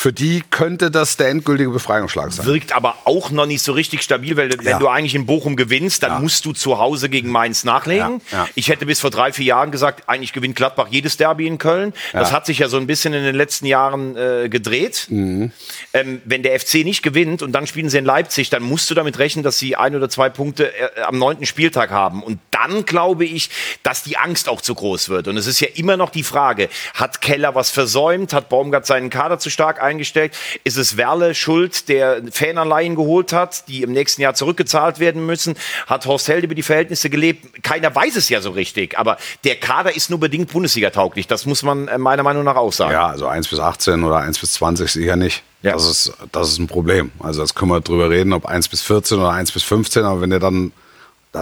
Für 0.02 0.12
die 0.12 0.42
könnte 0.50 0.90
das 0.90 1.16
der 1.16 1.30
endgültige 1.30 1.70
Befreiungsschlag 1.70 2.34
sein. 2.34 2.48
wirkt 2.48 2.72
aber 2.74 2.96
auch 3.06 3.30
noch 3.30 3.46
nicht 3.46 3.62
so 3.62 3.72
richtig 3.72 4.02
stabil, 4.02 4.36
weil 4.36 4.50
wenn 4.50 4.66
Ja. 4.66 4.80
du 4.80 4.88
eigentlich 4.88 5.14
in 5.14 5.28
Bochum 5.28 5.56
gewinnst, 5.56 6.02
dann 6.02 6.14
Ja. 6.14 6.20
musst 6.20 6.44
du 6.46 6.54
zu 6.54 6.80
Hause 6.80 7.08
gegen 7.08 7.30
Mainz 7.30 7.64
nachlegen. 7.64 8.20
Ja. 8.32 8.48
Ich 8.56 8.70
hätte 8.70 8.88
bis 8.88 9.00
vor 9.00 9.12
drei, 9.12 9.32
vier 9.32 9.46
Jahren 9.46 9.70
gesagt, 9.70 10.10
eigentlich 10.10 10.34
gewinnt 10.34 10.56
Gladbach 10.56 10.88
jedes 10.90 11.18
Derby 11.18 11.46
in 11.46 11.60
Köln. 11.60 11.94
Das 12.14 12.32
hat 12.32 12.48
sich 12.48 12.58
ja 12.58 12.68
so 12.68 12.78
ein 12.78 12.88
bisschen 12.88 13.14
in 13.14 13.24
den 13.24 13.36
letzten 13.36 13.68
Jahren 13.68 14.18
äh, 14.18 14.50
gedreht. 14.50 15.06
Mhm. 15.10 15.52
Ähm, 15.94 16.20
wenn 16.26 16.42
der 16.42 16.60
FC 16.60 16.84
nicht 16.84 17.04
gewinnt 17.04 17.44
und 17.44 17.52
dann 17.52 17.68
spielen 17.68 17.92
sie 17.92 18.00
in 18.00 18.06
Leipzig, 18.06 18.50
dann 18.50 18.64
musst 18.64 18.90
du 18.90 18.96
damit 18.96 19.20
rechnen, 19.20 19.44
dass 19.44 19.60
sie 19.60 19.76
ein 19.76 19.96
oder 19.96 20.10
zwei 20.10 20.30
Punkte 20.30 20.74
äh, 20.74 21.02
am 21.02 21.20
neunten 21.20 21.46
Spieltag 21.46 21.92
haben. 21.92 22.24
Und 22.24 22.40
dann 22.50 22.86
glaube 22.86 23.26
ich, 23.26 23.52
dass 23.84 24.02
die 24.02 24.18
Angst 24.18 24.50
auch 24.50 24.62
zu 24.62 24.74
groß 24.74 25.10
wird. 25.10 25.28
Und 25.28 25.38
es 25.38 25.46
ist 25.46 25.60
ja 25.60 25.68
immer 25.76 25.96
noch 25.96 26.10
die 26.10 26.24
Frage, 26.24 26.70
hat 26.96 27.22
Keller 27.22 27.54
was 27.54 27.70
versäumt? 27.70 28.34
Hat 28.34 28.50
Baumgart 28.50 28.88
seinen 28.88 29.12
Kader 29.12 29.38
zu 29.38 29.52
stark 29.52 29.80
eingestellt? 29.92 30.34
Ist 30.64 30.78
es 30.78 30.98
Werle 30.98 31.36
schuld, 31.36 31.88
der 31.90 32.22
Fananleihen 32.32 32.96
geholt 32.96 33.34
hat, 33.34 33.68
die 33.68 33.84
im 33.84 33.92
nächsten 33.92 34.22
Jahr 34.22 34.34
zurückgezahlt 34.34 35.00
werden 35.00 35.26
müssen? 35.26 35.56
Hat 35.88 36.06
Horst 36.06 36.28
Held 36.28 36.44
über 36.44 36.56
die 36.56 36.64
Verhältnisse 36.64 37.10
gelebt? 37.10 37.64
Keiner 37.64 37.94
weiß 37.94 38.16
es 38.16 38.30
ja 38.30 38.42
so 38.42 38.52
richtig. 38.52 38.98
Aber 38.98 39.18
der 39.44 39.56
Kader 39.56 39.96
ist 39.96 40.10
nur 40.10 40.20
bedingt 40.20 40.52
Bundesliga-tauglich. 40.52 41.28
Das 41.28 41.46
muss 41.46 41.64
man 41.64 41.88
äh, 41.88 41.98
meiner 41.98 42.24
Meinung 42.24 42.44
nach 42.44 42.56
auch 42.56 42.74
sagen. 42.74 42.94
Ja, 42.94 43.08
also 43.08 43.28
1 43.28 43.48
bis 43.48 43.60
18 43.60 44.04
oder 44.04 44.18
1 44.18 44.40
bis 44.40 44.54
20 44.54 44.92
sicher 44.92 45.16
nicht. 45.16 45.44
Ja. 45.62 45.74
Das, 45.74 45.86
ist, 45.86 46.14
das 46.32 46.50
ist 46.50 46.60
ein 46.60 46.68
Problem. 46.68 47.12
Also 47.20 47.42
das 47.42 47.54
können 47.54 47.72
wir 47.72 47.82
drüber 47.82 48.10
reden, 48.10 48.34
ob 48.34 48.46
1 48.46 48.68
bis 48.68 48.82
14 48.82 49.20
oder 49.20 49.32
1 49.32 49.52
bis 49.52 49.64
15, 49.64 50.04
aber 50.04 50.22
wenn 50.22 50.32
der 50.32 50.40
dann, 50.40 50.72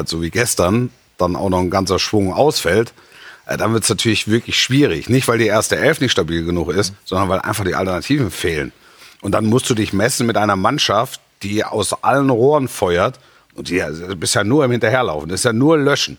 so 0.06 0.22
wie 0.22 0.30
gestern, 0.30 0.92
dann 1.18 1.36
auch 1.36 1.50
noch 1.50 1.60
ein 1.60 1.70
ganzer 1.70 2.00
Schwung 2.00 2.34
ausfällt, 2.34 2.94
dann 3.58 3.74
wird 3.74 3.84
es 3.84 3.90
natürlich 3.90 4.28
wirklich 4.28 4.60
schwierig. 4.60 5.10
Nicht, 5.10 5.28
weil 5.28 5.38
die 5.38 5.48
erste 5.48 5.78
Elf 5.78 6.02
nicht 6.02 6.12
stabil 6.12 6.46
genug 6.46 6.70
ist, 6.72 6.94
sondern 7.06 7.30
weil 7.30 7.40
einfach 7.40 7.66
die 7.66 7.76
Alternativen 7.76 8.32
fehlen. 8.32 8.72
Und 9.22 9.34
dann 9.34 9.46
musst 9.46 9.70
du 9.70 9.76
dich 9.76 9.94
messen 9.94 10.28
mit 10.28 10.38
einer 10.38 10.56
Mannschaft, 10.56 11.20
die 11.44 11.64
aus 11.64 12.04
allen 12.04 12.30
Rohren 12.30 12.68
feuert 12.68 13.20
und 13.56 13.70
die 13.70 13.80
du 13.80 14.16
bist 14.16 14.36
ja 14.36 14.44
nur 14.44 14.66
im 14.66 14.72
Hinterherlaufen, 14.72 15.30
das 15.30 15.42
ist 15.42 15.46
ja 15.46 15.54
nur 15.54 15.78
löschen. 15.78 16.18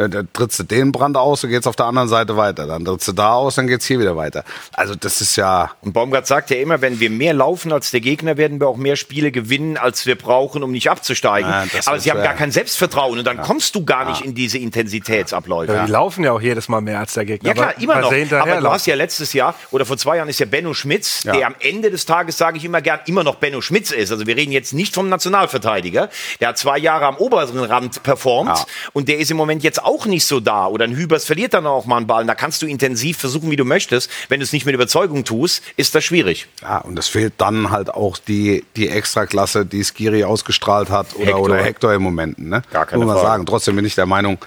Dann, 0.00 0.10
dann 0.10 0.28
trittst 0.32 0.58
du 0.58 0.62
den 0.62 0.92
Brand 0.92 1.16
aus, 1.18 1.42
dann 1.42 1.50
geht's 1.50 1.66
auf 1.66 1.76
der 1.76 1.84
anderen 1.84 2.08
Seite 2.08 2.34
weiter. 2.38 2.66
Dann 2.66 2.86
trittst 2.86 3.06
du 3.08 3.12
da 3.12 3.34
aus, 3.34 3.56
dann 3.56 3.66
geht's 3.66 3.84
hier 3.84 4.00
wieder 4.00 4.16
weiter. 4.16 4.44
Also 4.72 4.94
das 4.94 5.20
ist 5.20 5.36
ja, 5.36 5.72
Und 5.82 5.92
Baumgart 5.92 6.26
sagt 6.26 6.48
ja 6.50 6.56
immer, 6.56 6.80
wenn 6.80 7.00
wir 7.00 7.10
mehr 7.10 7.34
laufen 7.34 7.70
als 7.70 7.90
der 7.90 8.00
Gegner, 8.00 8.38
werden 8.38 8.60
wir 8.60 8.68
auch 8.68 8.78
mehr 8.78 8.96
Spiele 8.96 9.30
gewinnen, 9.30 9.76
als 9.76 10.06
wir 10.06 10.16
brauchen, 10.16 10.62
um 10.62 10.70
nicht 10.72 10.88
abzusteigen. 10.90 11.50
Ja, 11.50 11.66
das 11.70 11.86
Aber 11.86 11.98
ist, 11.98 12.04
sie 12.04 12.10
haben 12.10 12.20
äh, 12.20 12.24
gar 12.24 12.32
kein 12.34 12.50
Selbstvertrauen 12.50 13.18
und 13.18 13.26
dann 13.26 13.42
kommst 13.42 13.74
du 13.74 13.84
gar 13.84 14.08
nicht 14.08 14.22
in 14.24 14.34
diese 14.34 14.56
Intensitätsabläufe. 14.58 15.72
Ja, 15.74 15.84
die 15.84 15.92
laufen 15.92 16.24
ja 16.24 16.32
auch 16.32 16.40
jedes 16.40 16.68
Mal 16.68 16.80
mehr 16.80 16.98
als 17.00 17.12
der 17.14 17.24
Gegner. 17.26 17.48
Ja 17.48 17.54
klar, 17.54 17.68
aber- 17.74 17.82
immer 17.82 18.00
noch. 18.00 18.12
Aber 18.40 18.60
du 18.60 18.70
hast 18.70 18.86
ja 18.86 18.94
letztes 18.94 19.32
Jahr 19.34 19.54
oder 19.70 19.84
vor 19.84 19.98
zwei 19.98 20.16
Jahren 20.16 20.28
ist 20.28 20.40
ja 20.40 20.46
Benno 20.46 20.72
Schmitz, 20.74 21.24
Ja. 21.24 21.32
der 21.34 21.46
am 21.46 21.54
Ende 21.60 21.90
des 21.90 22.06
Tages, 22.06 22.38
sage 22.38 22.56
ich 22.56 22.64
immer 22.64 22.80
gern, 22.80 23.00
immer 23.06 23.22
noch 23.24 23.34
Benno 23.36 23.60
Schmitz 23.60 23.90
ist. 23.90 24.10
Also 24.12 24.26
wir 24.26 24.36
reden 24.36 24.52
jetzt 24.52 24.72
nicht 24.72 24.94
vom 24.94 25.08
Nationalverteidiger. 25.08 26.08
Der 26.40 26.48
hat 26.48 26.58
zwei 26.58 26.78
Jahre 26.78 27.06
am 27.06 27.16
oberen 27.16 27.58
Rand 27.64 28.02
performt 28.02 28.56
Ja. 28.58 28.64
und 28.92 29.08
der 29.08 29.18
ist 29.18 29.30
im 29.30 29.36
Moment 29.36 29.62
jetzt 29.62 29.82
auch 29.82 29.89
nicht 30.06 30.24
so 30.26 30.40
da. 30.40 30.66
Oder 30.66 30.84
ein 30.84 30.94
Hübers 30.94 31.24
verliert 31.24 31.54
dann 31.54 31.66
auch 31.66 31.86
mal 31.86 31.96
einen 31.98 32.06
Ball. 32.06 32.24
Da 32.26 32.34
kannst 32.34 32.62
du 32.62 32.66
intensiv 32.66 33.18
versuchen, 33.18 33.50
wie 33.50 33.56
du 33.56 33.64
möchtest. 33.64 34.10
Wenn 34.28 34.40
du 34.40 34.44
es 34.44 34.52
nicht 34.52 34.66
mit 34.66 34.74
Überzeugung 34.74 35.24
tust, 35.24 35.62
ist 35.76 35.94
das 35.94 36.04
schwierig. 36.04 36.46
ja, 36.62 36.78
und 36.78 36.98
es 36.98 37.08
fehlt 37.08 37.34
dann 37.38 37.70
halt 37.70 37.90
auch 37.90 38.18
die, 38.18 38.64
die 38.76 38.88
Extraklasse, 38.88 39.66
die 39.66 39.82
Skiri 39.84 40.24
ausgestrahlt 40.24 40.90
hat 40.90 41.14
oder 41.16 41.24
Hector. 41.26 41.40
Oder 41.40 41.56
Hector 41.62 41.94
im 41.94 42.02
Moment. 42.02 42.38
Ne? 42.38 42.62
Gar 42.72 42.86
keine 42.86 42.98
Muss 43.04 43.06
man 43.08 43.16
Frage. 43.16 43.28
sagen. 43.28 43.46
Trotzdem 43.46 43.76
bin 43.76 43.84
ich 43.84 43.94
der 43.94 44.06
Meinung, 44.06 44.38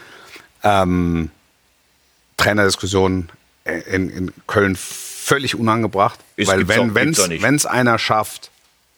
ähm, 0.64 1.30
Trainerdiskussion 2.38 3.30
in, 3.66 4.10
in 4.10 4.32
Köln 4.48 4.76
völlig 4.76 5.56
unangebracht. 5.56 6.20
Ist- 6.36 6.48
weil 6.50 6.64
auch- 6.64 6.68
wenn 6.94 7.16
auch 7.16 7.56
es 7.56 7.66
einer 7.66 7.98
schafft, 8.00 8.50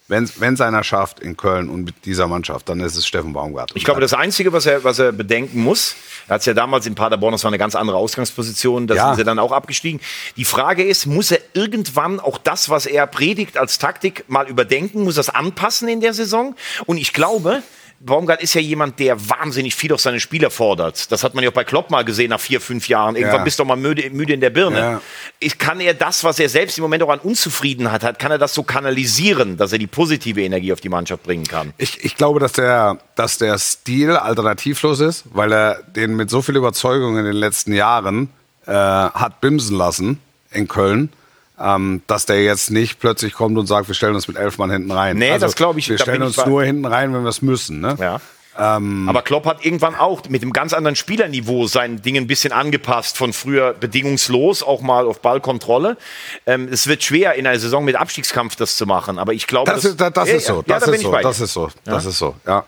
wenn 0.07 0.23
es 0.53 0.61
einer 0.61 0.83
schafft 0.83 1.19
in 1.19 1.35
Köln 1.35 1.69
und 1.69 1.83
mit 1.83 2.05
dieser 2.05 2.27
Mannschaft, 2.27 2.69
dann 2.69 2.79
ist 2.79 2.95
es 2.95 3.07
Steffen 3.07 3.33
Baumgart. 3.33 3.71
Ich 3.73 3.83
glaube, 3.83 4.01
das 4.01 4.13
Einzige, 4.13 4.53
was 4.53 4.65
er, 4.67 4.83
was 4.83 4.99
er 4.99 5.11
bedenken 5.11 5.63
muss, 5.63 5.95
er 6.27 6.35
hat 6.35 6.41
es 6.41 6.45
ja 6.45 6.53
damals 6.53 6.85
in 6.85 6.93
Paderborn, 6.95 7.31
das 7.31 7.43
war 7.43 7.49
eine 7.49 7.57
ganz 7.57 7.75
andere 7.75 7.97
Ausgangsposition, 7.97 8.85
da 8.87 8.95
Ja. 8.95 9.07
sind 9.07 9.15
sie 9.17 9.23
dann 9.23 9.39
auch 9.39 9.51
abgestiegen. 9.51 9.99
Die 10.37 10.45
Frage 10.45 10.83
ist, 10.83 11.05
muss 11.07 11.31
er 11.31 11.39
irgendwann 11.53 12.19
auch 12.19 12.37
das, 12.37 12.69
was 12.69 12.85
er 12.85 13.07
predigt 13.07 13.57
als 13.57 13.79
Taktik, 13.79 14.25
mal 14.27 14.47
überdenken, 14.47 15.03
muss 15.03 15.17
er 15.17 15.21
es 15.21 15.29
anpassen 15.29 15.87
in 15.87 16.01
der 16.01 16.13
Saison? 16.13 16.55
Und 16.85 16.97
ich 16.97 17.11
glaube, 17.13 17.63
Baumgart 17.99 18.41
ist 18.43 18.53
ja 18.53 18.61
jemand, 18.61 18.99
der 18.99 19.29
wahnsinnig 19.29 19.73
viel 19.73 19.91
auf 19.93 20.01
seine 20.01 20.19
Spieler 20.19 20.51
fordert. 20.51 21.11
Das 21.11 21.23
hat 21.23 21.33
man 21.33 21.43
ja 21.43 21.49
auch 21.49 21.53
bei 21.53 21.63
Klopp 21.63 21.89
mal 21.89 22.03
gesehen 22.03 22.29
nach 22.29 22.39
vier, 22.39 22.61
fünf 22.61 22.87
Jahren. 22.87 23.15
Irgendwann 23.15 23.39
Ja. 23.39 23.43
bist 23.43 23.57
du 23.57 23.63
doch 23.63 23.67
mal 23.69 23.77
müde, 23.77 24.09
müde 24.11 24.33
in 24.33 24.41
der 24.41 24.49
Birne. 24.51 24.77
Ja. 24.79 25.01
Ich, 25.39 25.57
kann 25.57 25.79
er 25.79 25.93
das, 25.93 26.23
was 26.23 26.37
er 26.39 26.49
selbst 26.49 26.77
im 26.77 26.81
Moment 26.83 27.01
auch 27.03 27.09
an 27.09 27.19
Unzufriedenheit 27.19 28.03
hat, 28.03 28.19
kann 28.19 28.31
er 28.31 28.37
das 28.37 28.53
so 28.53 28.63
kanalisieren, 28.63 29.57
dass 29.57 29.71
er 29.71 29.79
die 29.79 29.87
positive 29.87 30.41
Energie 30.43 30.71
auf 30.73 30.81
die 30.81 30.89
Mannschaft 30.89 31.23
bringen 31.23 31.45
kann? 31.45 31.73
Ich, 31.77 32.03
ich 32.03 32.15
glaube, 32.15 32.39
dass 32.39 32.51
der, 32.53 32.99
dass 33.15 33.37
der 33.37 33.57
Stil 33.57 34.11
alternativlos 34.11 34.99
ist, 34.99 35.23
weil 35.33 35.51
er 35.51 35.81
den 35.83 36.15
mit 36.15 36.29
so 36.29 36.41
viel 36.41 36.55
Überzeugung 36.57 37.17
in 37.17 37.25
den 37.25 37.35
letzten 37.35 37.73
Jahren 37.73 38.29
äh, 38.67 38.71
hat 38.71 39.41
bimsen 39.41 39.77
lassen 39.77 40.19
in 40.51 40.67
Köln, 40.67 41.09
ähm, 41.59 42.01
dass 42.07 42.25
der 42.25 42.43
jetzt 42.43 42.71
nicht 42.71 42.99
plötzlich 42.99 43.33
kommt 43.33 43.57
und 43.57 43.67
sagt, 43.67 43.87
wir 43.87 43.95
stellen 43.95 44.15
uns 44.15 44.27
mit 44.27 44.37
elf 44.37 44.57
Mann 44.57 44.69
hinten 44.71 44.91
rein. 44.91 45.15
Also, 45.21 45.33
Nee, 45.33 45.39
das 45.39 45.55
glaube 45.55 45.79
ich- 45.79 45.89
Wir 45.89 45.97
stellen 45.97 46.21
uns 46.23 46.43
nur 46.45 46.63
hinten 46.63 46.85
rein, 46.85 47.13
wenn 47.13 47.23
wir 47.23 47.29
es 47.29 47.41
müssen. 47.41 47.79
Ne? 47.81 47.95
Ja. 47.99 48.19
Aber 48.57 49.21
Klopp 49.21 49.45
hat 49.47 49.65
irgendwann 49.65 49.95
auch 49.95 50.29
mit 50.29 50.41
einem 50.41 50.53
ganz 50.53 50.71
anderen 50.71 50.95
Spielerniveau 50.95 51.67
sein 51.67 52.01
Ding 52.01 52.15
ein 52.15 52.25
bisschen 52.25 52.53
angepasst, 52.53 53.17
von 53.17 53.33
früher 53.33 53.73
bedingungslos 53.73 54.63
auch 54.63 54.79
mal 54.79 55.05
auf 55.07 55.19
Ballkontrolle. 55.19 55.97
Ähm, 56.45 56.69
es 56.71 56.87
wird 56.87 57.03
schwer 57.03 57.33
in 57.33 57.45
einer 57.45 57.59
Saison 57.59 57.83
mit 57.83 57.97
Abstiegskampf 57.97 58.55
das 58.55 58.77
zu 58.77 58.85
machen, 58.85 59.19
aber 59.19 59.33
ich 59.33 59.47
glaube, 59.47 59.69
Das, 59.69 59.83
ist, 59.83 59.99
das, 59.99 60.13
das 60.13 60.29
Ja, 60.29 60.35
ist 60.35 60.45
so. 60.45 60.53
ja, 60.55 60.63
Das, 60.67 60.79
da 60.85 60.91
bin 60.91 60.95
ist 60.95 61.01
so 61.03 61.11
das 61.21 61.39
ist 61.41 61.53
so. 61.53 61.69
Das 61.83 62.05
ist 62.05 62.17
so. 62.17 62.35
Ja. 62.47 62.63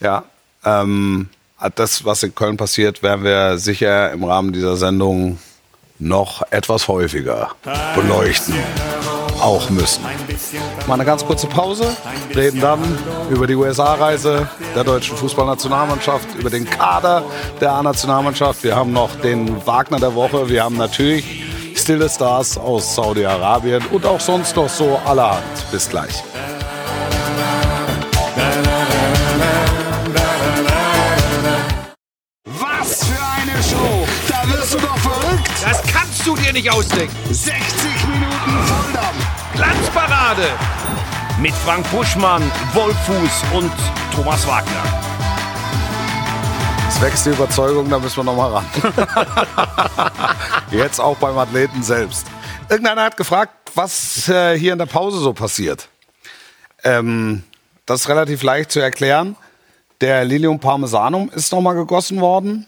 Ja. 0.00 0.24
Ähm, 0.62 1.30
das, 1.74 2.04
was 2.04 2.22
in 2.22 2.34
Köln 2.34 2.58
passiert, 2.58 3.02
werden 3.02 3.24
wir 3.24 3.56
sicher 3.56 4.12
im 4.12 4.24
Rahmen 4.24 4.52
dieser 4.52 4.76
Sendung 4.76 5.38
noch 5.98 6.42
etwas 6.50 6.88
häufiger 6.88 7.50
beleuchten. 7.94 8.54
Auch 9.40 9.68
müssen. 9.68 10.02
Mal 10.86 10.94
eine 10.94 11.04
ganz 11.04 11.24
kurze 11.24 11.46
Pause. 11.46 11.94
Reden 12.34 12.60
dann 12.60 12.80
über 13.30 13.46
die 13.46 13.54
USA-Reise 13.54 14.48
der 14.74 14.84
deutschen 14.84 15.16
Fußballnationalmannschaft, 15.16 16.34
über 16.38 16.50
den 16.50 16.64
Kader 16.64 17.24
der 17.60 17.72
A-Nationalmannschaft. 17.72 18.62
Wir 18.62 18.76
haben 18.76 18.92
noch 18.92 19.14
den 19.16 19.66
Wagner 19.66 19.98
der 19.98 20.14
Woche. 20.14 20.48
Wir 20.48 20.64
haben 20.64 20.76
natürlich 20.76 21.44
Stille 21.74 22.08
Stars 22.08 22.56
aus 22.56 22.94
Saudi-Arabien 22.94 23.84
und 23.90 24.06
auch 24.06 24.20
sonst 24.20 24.56
noch 24.56 24.68
so 24.68 24.98
allerhand. 25.04 25.42
Bis 25.72 25.88
gleich. 25.90 26.22
Das 35.66 35.82
kannst 35.82 36.26
du 36.26 36.36
dir 36.36 36.52
nicht 36.52 36.70
ausdenken. 36.70 37.16
60 37.32 37.54
Minuten 38.08 38.66
Volldampf! 38.66 39.54
Glanzparade. 39.54 40.48
Mit 41.40 41.54
Frank 41.54 41.90
Buschmann, 41.90 42.42
Wolfuß 42.74 43.44
und 43.54 43.72
Thomas 44.14 44.46
Wagner. 44.46 44.82
Es 46.86 47.00
wächst 47.00 47.24
die 47.24 47.30
Überzeugung, 47.30 47.88
da 47.88 47.98
müssen 47.98 48.18
wir 48.18 48.24
noch 48.24 48.36
mal 48.36 48.52
ran. 48.52 48.66
Jetzt 50.70 51.00
auch 51.00 51.16
beim 51.16 51.38
Athleten 51.38 51.82
selbst. 51.82 52.26
Irgendeiner 52.68 53.04
hat 53.04 53.16
gefragt, 53.16 53.70
was 53.74 54.28
äh, 54.28 54.58
hier 54.58 54.74
in 54.74 54.78
der 54.78 54.86
Pause 54.86 55.18
so 55.18 55.32
passiert. 55.32 55.88
Ähm, 56.82 57.42
das 57.86 58.02
ist 58.02 58.08
relativ 58.10 58.42
leicht 58.42 58.70
zu 58.70 58.80
erklären. 58.80 59.34
Der 60.02 60.26
Lilium 60.26 60.60
Parmesanum 60.60 61.30
ist 61.34 61.52
noch 61.52 61.62
mal 61.62 61.72
gegossen 61.72 62.20
worden. 62.20 62.66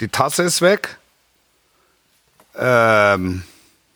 Die 0.00 0.08
Tasse 0.08 0.42
ist 0.42 0.60
weg. 0.60 0.98
Ähm, 2.58 3.42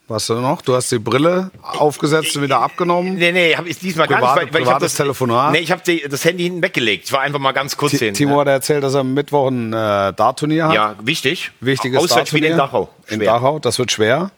was 0.09 0.27
du 0.27 0.35
noch? 0.35 0.63
Du 0.63 0.75
hast 0.75 0.91
die 0.91 0.99
Brille 0.99 1.51
aufgesetzt 1.63 2.35
und 2.35 2.43
wieder 2.43 2.61
abgenommen. 2.61 3.17
Nee, 3.17 3.31
nee, 3.31 3.55
hab 3.55 3.67
ich 3.67 3.79
diesmal 3.79 4.07
gar 4.07 4.21
Private- 4.21 4.45
nicht, 4.47 4.55
weil, 4.55 4.55
weil 4.55 4.63
ich 4.63 4.69
hab 4.69 4.75
privates 4.77 4.93
das 4.93 4.97
Telefonat? 4.97 5.53
Nee, 5.53 5.59
ich 5.59 5.71
habe 5.71 5.83
das 6.09 6.25
Handy 6.25 6.45
hinten 6.45 6.63
weggelegt. 6.63 7.05
Ich 7.05 7.13
war 7.13 7.21
einfach 7.21 7.39
mal 7.39 7.53
ganz 7.53 7.77
kurz 7.77 7.93
Ti- 7.93 7.99
hin. 7.99 8.15
Timo 8.15 8.41
hat 8.41 8.49
erzählt, 8.49 8.83
dass 8.83 8.95
er 8.95 9.01
am 9.01 9.13
Mittwoch 9.13 9.49
ein 9.49 9.73
äh, 9.75 10.13
Dartturnier 10.15 10.69
hat. 10.69 10.75
Ja, 10.75 10.95
wichtig. 11.03 11.51
Wichtiges 11.61 12.03
Auswärtsspiel 12.03 12.45
in. 12.45 12.57
Dachau. 12.57 12.89
In 13.09 13.17
Schwer. 13.17 13.33
Dachau, 13.35 13.59
das 13.59 13.79
wird 13.79 13.93
schwer. 13.93 14.31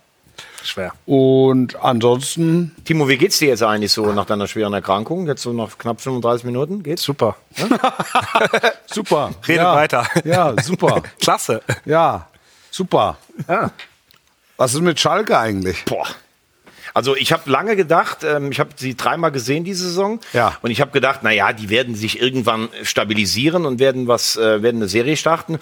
Schwer. 0.65 0.93
Und 1.07 1.77
ansonsten, 1.83 2.75
Timo, 2.85 3.09
wie 3.09 3.17
geht's 3.17 3.39
dir 3.39 3.49
jetzt 3.49 3.63
eigentlich 3.63 3.93
so 3.93 4.13
nach 4.13 4.27
deiner 4.27 4.47
schweren 4.49 4.73
Erkrankung? 4.75 5.27
Jetzt 5.27 5.43
so 5.43 5.53
nach 5.53 5.79
knapp 5.79 6.01
35 6.01 6.45
Minuten? 6.45 6.83
Geht's? 6.83 7.03
Super. 7.03 7.37
super. 8.87 9.31
Redet 9.47 9.63
ja. 9.63 9.75
weiter. 9.75 10.07
Ja, 10.25 10.55
super. 10.63 11.03
Klasse. 11.21 11.63
ja, 11.85 12.27
super. 12.71 13.17
Ja. 13.49 13.71
Was 14.61 14.75
ist 14.75 14.83
mit 14.83 15.01
Schalke 15.01 15.39
eigentlich? 15.39 15.87
Boah. 15.87 16.07
Also 16.93 17.17
ich 17.17 17.33
habe 17.33 17.49
lange 17.51 17.77
gedacht, 17.77 18.25
ähm, 18.25 18.53
ich 18.53 18.61
habe 18.61 18.71
sie 18.77 18.95
dreimal 18.95 19.33
gesehen 19.33 19.65
diese 19.65 19.85
Saison 19.87 20.21
Ja. 20.35 20.59
und 20.61 20.71
ich 20.71 20.83
habe 20.83 20.91
gedacht, 20.91 21.21
na 21.23 21.31
ja, 21.31 21.55
die 21.55 21.71
werden 21.71 21.95
sich 21.95 22.21
irgendwann 22.21 22.69
stabilisieren 22.83 23.65
und 23.65 23.79
werden 23.79 24.07
was, 24.07 24.37
äh, 24.37 24.63
werden 24.63 24.77
eine 24.83 24.89
Serie 24.89 25.17
starten. 25.17 25.59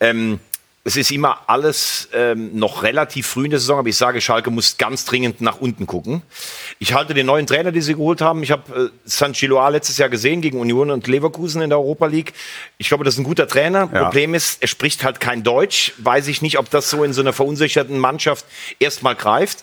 Ähm, 0.00 0.40
es 0.82 0.96
ist 0.96 1.10
immer 1.10 1.40
alles 1.46 2.08
ähm, 2.14 2.58
noch 2.58 2.82
relativ 2.82 3.26
früh 3.26 3.44
in 3.44 3.50
der 3.50 3.60
Saison, 3.60 3.80
aber 3.80 3.88
ich 3.88 3.98
sage, 3.98 4.22
Schalke 4.22 4.50
muss 4.50 4.78
ganz 4.78 5.04
dringend 5.04 5.42
nach 5.42 5.60
unten 5.60 5.86
gucken. 5.86 6.22
Ich 6.78 6.94
halte 6.94 7.12
den 7.12 7.26
neuen 7.26 7.46
Trainer, 7.46 7.70
den 7.70 7.82
sie 7.82 7.94
geholt 7.94 8.22
haben. 8.22 8.42
Ich 8.42 8.50
habe 8.50 8.86
äh, 8.86 8.88
San 9.04 9.34
Chiloa 9.34 9.68
letztes 9.68 9.98
Jahr 9.98 10.08
gesehen 10.08 10.40
gegen 10.40 10.58
Union 10.58 10.90
und 10.90 11.06
Leverkusen 11.06 11.60
in 11.60 11.68
der 11.68 11.78
Europa 11.78 12.06
League. 12.06 12.32
Ich 12.78 12.88
glaube, 12.88 13.04
das 13.04 13.14
ist 13.14 13.20
ein 13.20 13.24
guter 13.24 13.46
Trainer. 13.46 13.90
Ja. 13.92 14.04
Problem 14.04 14.32
ist, 14.32 14.62
er 14.62 14.68
spricht 14.68 15.04
halt 15.04 15.20
kein 15.20 15.42
Deutsch. 15.42 15.92
Weiß 15.98 16.28
ich 16.28 16.40
nicht, 16.40 16.58
ob 16.58 16.70
das 16.70 16.88
so 16.88 17.04
in 17.04 17.12
so 17.12 17.20
einer 17.20 17.34
verunsicherten 17.34 17.98
Mannschaft 17.98 18.46
erstmal 18.78 19.16
greift. 19.16 19.62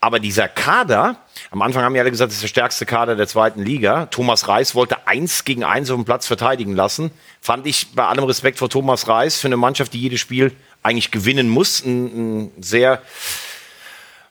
Aber 0.00 0.18
dieser 0.18 0.48
Kader, 0.48 1.16
am 1.50 1.62
Anfang 1.62 1.82
haben 1.82 1.94
ja 1.94 2.02
alle 2.02 2.10
gesagt, 2.10 2.30
das 2.30 2.36
ist 2.36 2.42
der 2.42 2.48
stärkste 2.48 2.86
Kader 2.86 3.16
der 3.16 3.28
zweiten 3.28 3.62
Liga. 3.62 4.06
Thomas 4.06 4.48
Reis 4.48 4.74
wollte 4.74 5.06
eins 5.06 5.44
gegen 5.44 5.64
eins 5.64 5.90
auf 5.90 5.96
dem 5.96 6.04
Platz 6.04 6.26
verteidigen 6.26 6.74
lassen. 6.74 7.10
Fand 7.40 7.66
ich 7.66 7.92
bei 7.94 8.04
allem 8.04 8.24
Respekt 8.24 8.58
vor 8.58 8.68
Thomas 8.68 9.08
Reis 9.08 9.40
für 9.40 9.48
eine 9.48 9.56
Mannschaft, 9.56 9.92
die 9.92 10.00
jedes 10.00 10.20
Spiel 10.20 10.52
eigentlich 10.82 11.10
gewinnen 11.10 11.48
muss, 11.48 11.84
ein, 11.84 12.44
ein 12.44 12.62
sehr 12.62 13.02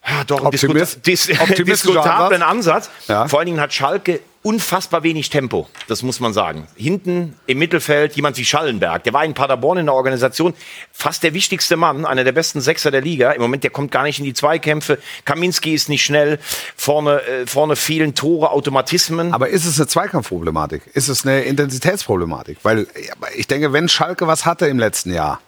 ja, 0.07 0.23
doch 0.23 0.41
ein 0.41 0.47
Optimist- 0.47 1.05
diskuta 1.05 1.45
diskutablen 1.63 2.41
Ansatz. 2.41 2.89
Ja. 3.07 3.27
Vor 3.27 3.39
allen 3.39 3.47
Dingen 3.47 3.61
hat 3.61 3.73
Schalke 3.73 4.19
unfassbar 4.43 5.01
wenig 5.01 5.31
Tempo, 5.31 5.67
das 5.87 6.03
muss 6.03 6.19
man 6.19 6.31
sagen. 6.31 6.67
Hinten 6.75 7.35
im 7.47 7.57
Mittelfeld 7.57 8.15
jemand 8.15 8.37
wie 8.37 8.45
Schallenberg, 8.45 9.03
der 9.03 9.11
war 9.13 9.25
in 9.25 9.33
Paderborn 9.33 9.79
in 9.79 9.87
der 9.87 9.95
Organisation 9.95 10.53
fast 10.91 11.23
der 11.23 11.33
wichtigste 11.33 11.77
Mann, 11.77 12.05
einer 12.05 12.23
der 12.23 12.31
besten 12.31 12.61
Sechser 12.61 12.91
der 12.91 13.01
Liga. 13.01 13.31
Im 13.31 13.41
Moment, 13.41 13.63
der 13.63 13.71
kommt 13.71 13.91
gar 13.91 14.03
nicht 14.03 14.19
in 14.19 14.25
die 14.25 14.35
Zweikämpfe. 14.35 14.99
Kaminski 15.25 15.73
ist 15.73 15.89
nicht 15.89 16.03
schnell. 16.03 16.37
Vorne, 16.75 17.23
äh, 17.23 17.47
vorne 17.47 17.75
fehlen 17.75 18.13
Tore, 18.13 18.51
Automatismen. 18.51 19.33
Aber 19.33 19.49
ist 19.49 19.65
es 19.65 19.79
eine 19.79 19.87
Zweikampfproblematik? 19.87 20.83
Ist 20.93 21.07
es 21.07 21.25
eine 21.25 21.41
Intensitätsproblematik? 21.41 22.59
Weil 22.61 22.81
ja, 22.81 23.13
ich 23.35 23.47
denke, 23.47 23.73
wenn 23.73 23.89
Schalke 23.89 24.27
was 24.27 24.45
hatte 24.45 24.67
im 24.67 24.77
letzten 24.77 25.11
Jahr, 25.11 25.41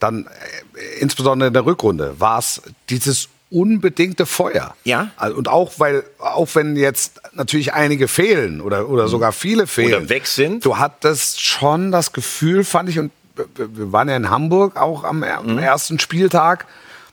dann 0.00 0.26
äh, 0.26 1.00
insbesondere 1.00 1.48
in 1.48 1.52
der 1.52 1.66
Rückrunde, 1.66 2.18
war 2.18 2.38
es 2.38 2.62
dieses 2.88 3.28
unbedingte 3.50 4.26
Feuer. 4.26 4.74
Ja. 4.84 5.10
Also, 5.16 5.36
Und 5.36 5.48
auch 5.48 5.72
weil, 5.78 6.04
auch 6.18 6.48
wenn 6.54 6.76
jetzt 6.76 7.20
natürlich 7.32 7.72
einige 7.72 8.08
fehlen 8.08 8.60
oder, 8.60 8.88
oder 8.88 9.08
sogar 9.08 9.32
viele 9.32 9.66
fehlen. 9.66 9.94
Oder 9.94 10.08
weg 10.08 10.26
sind. 10.26 10.64
Du 10.64 10.76
hattest 10.78 11.40
schon 11.42 11.90
das 11.92 12.12
Gefühl, 12.12 12.64
fand 12.64 12.88
ich, 12.90 12.98
und 12.98 13.10
wir 13.56 13.92
waren 13.92 14.08
ja 14.08 14.16
in 14.16 14.30
Hamburg 14.30 14.76
auch 14.76 15.04
am, 15.04 15.22
er- 15.22 15.42
Mhm. 15.42 15.50
am 15.50 15.58
ersten 15.58 15.98
Spieltag. 15.98 16.66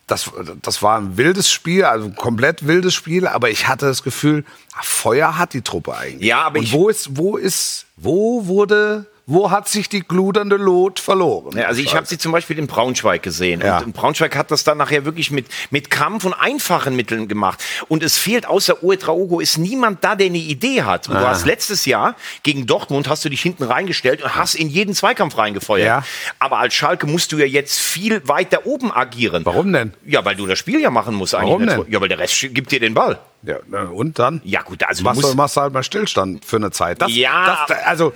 Das, 0.08 0.30
das 0.62 0.84
war 0.84 1.00
ein 1.00 1.18
wildes 1.18 1.50
Spiel, 1.50 1.84
also 1.84 2.06
ein 2.08 2.16
komplett 2.16 2.68
wildes 2.68 2.94
Spiel, 2.94 3.26
aber 3.26 3.50
ich 3.50 3.68
hatte 3.68 3.88
das 3.88 4.04
Gefühl, 4.04 4.44
ah, 4.74 4.82
Feuer 4.84 5.38
hat 5.40 5.54
die 5.54 5.62
Truppe 5.64 5.96
eigentlich. 5.98 6.28
Ja, 6.28 6.44
aber 6.44 6.60
und 6.60 6.66
ich- 6.66 6.74
wo 6.74 6.90
ist, 6.90 7.18
wo 7.18 7.38
ist, 7.38 7.86
wo 7.98 8.46
wurde, 8.46 9.08
wo 9.28 9.50
hat 9.50 9.68
sich 9.68 9.90
die 9.90 10.02
gludernde 10.02 10.56
Lot 10.56 11.00
verloren? 11.00 11.58
Ja, 11.58 11.66
also 11.66 11.82
ich 11.82 11.96
habe 11.96 12.06
sie 12.06 12.18
zum 12.18 12.32
Beispiel 12.32 12.60
in 12.60 12.68
Braunschweig 12.68 13.24
gesehen. 13.24 13.62
Ja. 13.62 13.80
Und 13.80 13.94
Braunschweig 13.94 14.36
hat 14.36 14.52
das 14.52 14.64
dann 14.64 14.78
nachher 14.78 15.04
wirklich 15.06 15.32
mit, 15.32 15.48
mit 15.72 15.90
Kampf 15.90 16.26
und 16.26 16.34
einfachen 16.34 16.96
Mitteln 16.96 17.28
gemacht. 17.28 17.64
Und 17.88 18.04
es 18.04 18.20
fehlt 18.20 18.46
außer 18.46 18.84
Uetraogo 18.84 19.40
ist 19.40 19.58
niemand 19.58 20.04
da, 20.04 20.16
der 20.16 20.28
eine 20.28 20.38
Idee 20.38 20.84
hat. 20.84 21.10
Und 21.10 21.16
du 21.16 21.28
hast 21.28 21.46
letztes 21.46 21.86
Jahr 21.86 22.16
gegen 22.44 22.68
Dortmund 22.68 23.10
hast 23.10 23.26
du 23.26 23.30
dich 23.30 23.42
hinten 23.42 23.64
reingestellt 23.64 24.22
und 24.22 24.36
hast 24.36 24.54
in 24.54 24.70
jeden 24.70 24.94
Zweikampf 24.94 25.38
reingefeuert. 25.38 25.88
Ja. 25.88 26.04
Aber 26.38 26.60
als 26.60 26.76
Schalke 26.76 27.08
musst 27.08 27.32
du 27.32 27.38
ja 27.38 27.46
jetzt 27.46 27.80
viel 27.80 28.22
weiter 28.28 28.68
oben 28.68 28.92
agieren. 28.92 29.44
Warum 29.46 29.74
denn? 29.74 29.94
Ja, 30.06 30.24
weil 30.24 30.36
du 30.36 30.46
das 30.46 30.60
Spiel 30.60 30.80
ja 30.80 30.92
machen 30.92 31.16
musst 31.16 31.34
eigentlich. 31.34 31.70
Warum 31.70 31.86
denn? 31.86 31.92
Ja, 31.92 32.00
weil 32.00 32.10
der 32.10 32.20
Rest 32.20 32.48
gibt 32.54 32.72
dir 32.72 32.80
den 32.80 32.94
Ball. 32.94 33.20
Ja, 33.46 33.84
und 33.84 34.20
dann? 34.20 34.42
Ja 34.44 34.62
gut, 34.62 34.84
also 34.84 35.04
machst, 35.04 35.24
du, 35.24 35.34
machst 35.36 35.58
du 35.58 35.62
halt 35.62 35.74
mal 35.74 35.84
Stillstand 35.84 36.46
für 36.46 36.58
eine 36.58 36.72
Zeit. 36.72 37.02
Das, 37.02 37.16
Ja. 37.16 37.66
Das, 37.68 37.78
also 37.86 38.14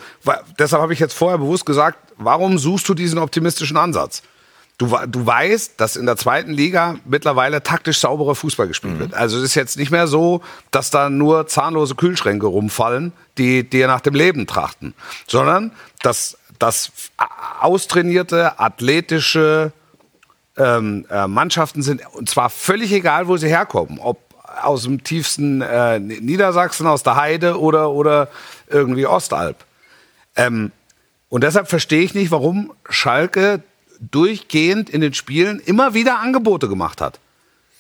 deshalb 0.57 0.81
habe 0.81 0.93
ich 0.93 0.99
jetzt 0.99 1.13
vorher 1.13 1.37
bewusst 1.37 1.65
gesagt, 1.65 1.97
warum 2.17 2.57
suchst 2.57 2.87
du 2.89 2.93
diesen 2.93 3.19
optimistischen 3.19 3.77
Ansatz? 3.77 4.23
Du, 4.79 4.87
du 5.07 5.25
weißt, 5.25 5.73
dass 5.75 5.97
in 5.97 6.05
der 6.05 6.15
zweiten 6.15 6.51
Liga 6.51 6.95
mittlerweile 7.03 7.61
taktisch 7.61 7.99
sauberer 7.99 8.33
Fußball 8.33 8.69
gespielt 8.69 8.97
wird. 8.97 9.13
Also 9.13 9.37
es 9.37 9.43
ist 9.43 9.55
jetzt 9.55 9.77
nicht 9.77 9.91
mehr 9.91 10.07
so, 10.07 10.41
dass 10.71 10.89
da 10.89 11.09
nur 11.09 11.47
zahnlose 11.47 11.95
Kühlschränke 11.95 12.47
rumfallen, 12.47 13.11
die 13.37 13.69
dir 13.69 13.87
nach 13.87 13.99
dem 13.99 14.13
Leben 14.13 14.47
trachten, 14.47 14.93
sondern 15.27 15.73
dass, 16.01 16.37
dass 16.59 16.93
austrainierte, 17.59 18.57
athletische 18.57 19.73
ähm, 20.55 21.05
äh, 21.09 21.27
Mannschaften 21.27 21.81
sind, 21.81 22.01
und 22.13 22.29
zwar 22.29 22.49
völlig 22.49 22.93
egal, 22.93 23.27
wo 23.27 23.35
sie 23.35 23.49
herkommen. 23.49 23.99
Ob 23.99 24.28
aus 24.61 24.83
dem 24.83 25.03
tiefsten 25.03 25.61
äh, 25.61 25.99
Niedersachsen, 25.99 26.87
aus 26.87 27.03
der 27.03 27.15
Heide 27.15 27.59
oder, 27.59 27.91
oder 27.91 28.29
irgendwie 28.67 29.05
Ostalb. 29.05 29.65
Ähm, 30.35 30.71
und 31.29 31.43
deshalb 31.43 31.67
verstehe 31.69 32.01
ich 32.01 32.13
nicht, 32.13 32.31
warum 32.31 32.73
Schalke 32.89 33.61
durchgehend 33.99 34.89
in 34.89 35.01
den 35.01 35.13
Spielen 35.13 35.59
immer 35.59 35.93
wieder 35.93 36.19
Angebote 36.19 36.67
gemacht 36.67 37.01
hat. 37.01 37.19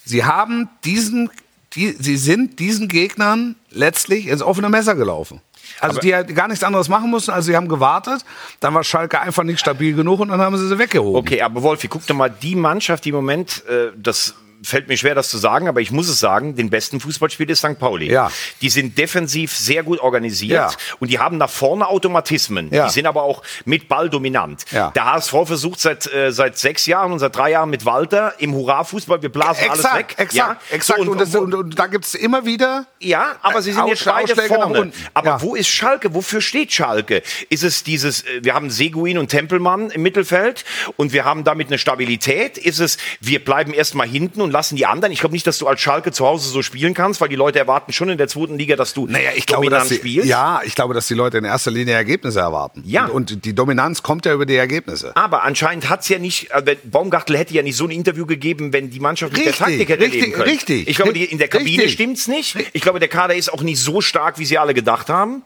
Sie 0.05 0.25
haben 0.25 0.69
diesen, 0.83 1.29
die, 1.73 1.91
sie 1.91 2.17
sind 2.17 2.59
diesen 2.59 2.87
Gegnern 2.87 3.55
letztlich 3.71 4.27
ins 4.27 4.41
offene 4.41 4.69
Messer 4.69 4.95
gelaufen. 4.95 5.41
Also 5.79 5.99
die 5.99 6.13
halt 6.13 6.33
gar 6.35 6.47
nichts 6.47 6.63
anderes 6.63 6.89
machen 6.89 7.09
mussten, 7.09 7.31
also 7.31 7.45
sie 7.45 7.55
haben 7.55 7.67
gewartet, 7.67 8.25
dann 8.59 8.73
war 8.73 8.83
Schalke 8.83 9.19
einfach 9.21 9.43
nicht 9.43 9.59
stabil 9.59 9.95
genug 9.95 10.19
und 10.19 10.29
dann 10.29 10.41
haben 10.41 10.57
sie 10.57 10.67
sie 10.67 10.79
weggehoben. 10.79 11.15
Okay, 11.15 11.41
aber 11.41 11.61
Wolfi, 11.61 11.87
guck 11.87 12.05
doch 12.07 12.15
mal, 12.15 12.29
die 12.29 12.55
Mannschaft, 12.55 13.05
die 13.05 13.09
im 13.09 13.15
Moment, 13.15 13.63
äh, 13.67 13.91
das 13.95 14.33
fällt 14.63 14.87
mir 14.87 14.97
schwer, 14.97 15.15
das 15.15 15.29
zu 15.29 15.37
sagen, 15.37 15.67
aber 15.67 15.81
ich 15.81 15.91
muss 15.91 16.07
es 16.09 16.19
sagen, 16.19 16.55
den 16.55 16.69
besten 16.69 16.99
Fußball 16.99 17.29
spielt 17.29 17.49
ist 17.49 17.59
St. 17.59 17.79
Pauli. 17.79 18.11
Ja. 18.11 18.31
Die 18.61 18.69
sind 18.69 18.97
defensiv 18.97 19.55
sehr 19.55 19.83
gut 19.83 19.99
organisiert 19.99 20.51
Ja. 20.71 20.71
und 20.99 21.09
die 21.09 21.19
haben 21.19 21.37
nach 21.37 21.49
vorne 21.49 21.87
Automatismen. 21.87 22.69
Ja. 22.73 22.87
Die 22.87 22.91
sind 22.93 23.05
aber 23.05 23.23
auch 23.23 23.43
mit 23.65 23.87
Ball 23.87 24.09
dominant. 24.09 24.65
Ja. 24.71 24.91
Der 24.91 25.05
HSV 25.05 25.33
versucht 25.45 25.79
seit, 25.79 26.11
äh, 26.13 26.31
seit 26.31 26.57
sechs 26.57 26.85
Jahren 26.85 27.11
und 27.13 27.19
seit 27.19 27.35
drei 27.35 27.51
Jahren 27.51 27.69
mit 27.69 27.85
Walter 27.85 28.33
im 28.39 28.53
Hurra-Fußball, 28.53 29.21
wir 29.21 29.29
blasen 29.29 29.69
alles 29.69 29.83
weg. 29.85 30.15
Exakt, 30.17 30.33
Ja? 30.33 30.57
exakt. 30.71 30.99
So, 31.03 31.11
und, 31.11 31.19
das, 31.21 31.35
und, 31.35 31.53
und 31.53 31.79
da 31.79 31.87
gibt 31.87 32.05
es 32.05 32.15
immer 32.15 32.45
wieder 32.45 32.85
Ja, 32.99 33.37
aber 33.41 33.61
sie 33.61 33.71
sind 33.71 33.81
Aus- 33.83 33.89
jetzt 33.91 34.05
beide 34.05 34.35
vorne. 34.43 34.91
Aber 35.13 35.41
wo 35.41 35.55
ist 35.55 35.69
Schalke? 35.69 36.13
Wofür 36.13 36.41
steht 36.41 36.73
Schalke? 36.73 37.21
Ist 37.49 37.63
es 37.63 37.83
dieses, 37.83 38.23
äh, 38.23 38.39
wir 38.43 38.53
haben 38.53 38.69
Seguin 38.69 39.17
und 39.17 39.29
Tempelmann 39.29 39.89
im 39.91 40.01
Mittelfeld 40.01 40.65
und 40.97 41.13
wir 41.13 41.23
haben 41.25 41.43
damit 41.43 41.67
eine 41.67 41.77
Stabilität? 41.77 42.57
Ist 42.57 42.79
es, 42.79 42.97
wir 43.21 43.43
bleiben 43.43 43.73
erstmal 43.73 44.07
hinten 44.07 44.41
und 44.41 44.48
lassen 44.51 44.75
die 44.75 44.85
anderen? 44.85 45.11
Ich 45.11 45.19
glaube 45.19 45.33
nicht, 45.33 45.45
dass 45.47 45.57
du 45.57 45.67
als 45.67 45.81
Schalke 45.81 46.11
zu 46.11 46.25
Hause 46.25 46.49
so 46.49 46.61
spielen 46.61 46.93
kannst, 46.93 47.21
weil 47.21 47.29
die 47.29 47.35
Leute 47.35 47.59
erwarten 47.59 47.93
schon 47.93 48.09
in 48.09 48.17
der 48.17 48.27
zweiten 48.27 48.57
Liga, 48.57 48.75
dass 48.75 48.93
du 48.93 49.07
Naja, 49.07 49.31
ich 49.35 49.45
glaube, 49.45 49.69
dass 49.69 49.87
die, 49.89 49.95
spielst. 49.95 50.27
ja, 50.27 50.61
ich 50.63 50.75
glaube, 50.75 50.93
dass 50.93 51.07
die 51.07 51.13
Leute 51.13 51.37
in 51.37 51.45
erster 51.45 51.71
Linie 51.71 51.93
Ergebnisse 51.93 52.39
erwarten. 52.39 52.83
Ja. 52.85 53.05
Und, 53.05 53.31
und 53.31 53.45
die 53.45 53.53
Dominanz 53.53 54.03
kommt 54.03 54.25
ja 54.25 54.33
über 54.33 54.45
die 54.45 54.55
Ergebnisse. 54.55 55.15
Aber 55.15 55.43
anscheinend 55.43 55.89
hat's 55.89 56.09
ja 56.09 56.19
nicht, 56.19 56.49
wenn- 56.63 56.77
Baumgartel 56.85 57.37
hätte 57.37 57.53
ja 57.53 57.61
nicht 57.63 57.75
so 57.75 57.85
ein 57.85 57.91
Interview 57.91 58.25
gegeben, 58.25 58.73
wenn 58.73 58.89
die 58.89 58.99
Mannschaft 58.99 59.33
mit 59.33 59.41
der 59.45 59.51
Richtig, 59.51 59.65
Taktik 59.65 59.89
hätte 59.89 60.03
richtig, 60.03 60.21
leben 60.21 60.33
können. 60.33 60.49
richtig. 60.49 60.87
Ich 60.87 60.95
glaube, 60.95 61.13
die, 61.13 61.25
in 61.25 61.37
der 61.37 61.47
Kabine 61.47 61.69
Richtig. 61.83 61.93
stimmt's 61.93 62.27
nicht. 62.27 62.55
Ich 62.73 62.81
glaube, 62.81 62.99
der 62.99 63.09
Kader 63.09 63.35
ist 63.35 63.51
auch 63.53 63.61
nicht 63.61 63.79
so 63.79 64.01
stark, 64.01 64.39
wie 64.39 64.45
sie 64.45 64.57
alle 64.57 64.73
gedacht 64.73 65.09
haben. 65.09 65.41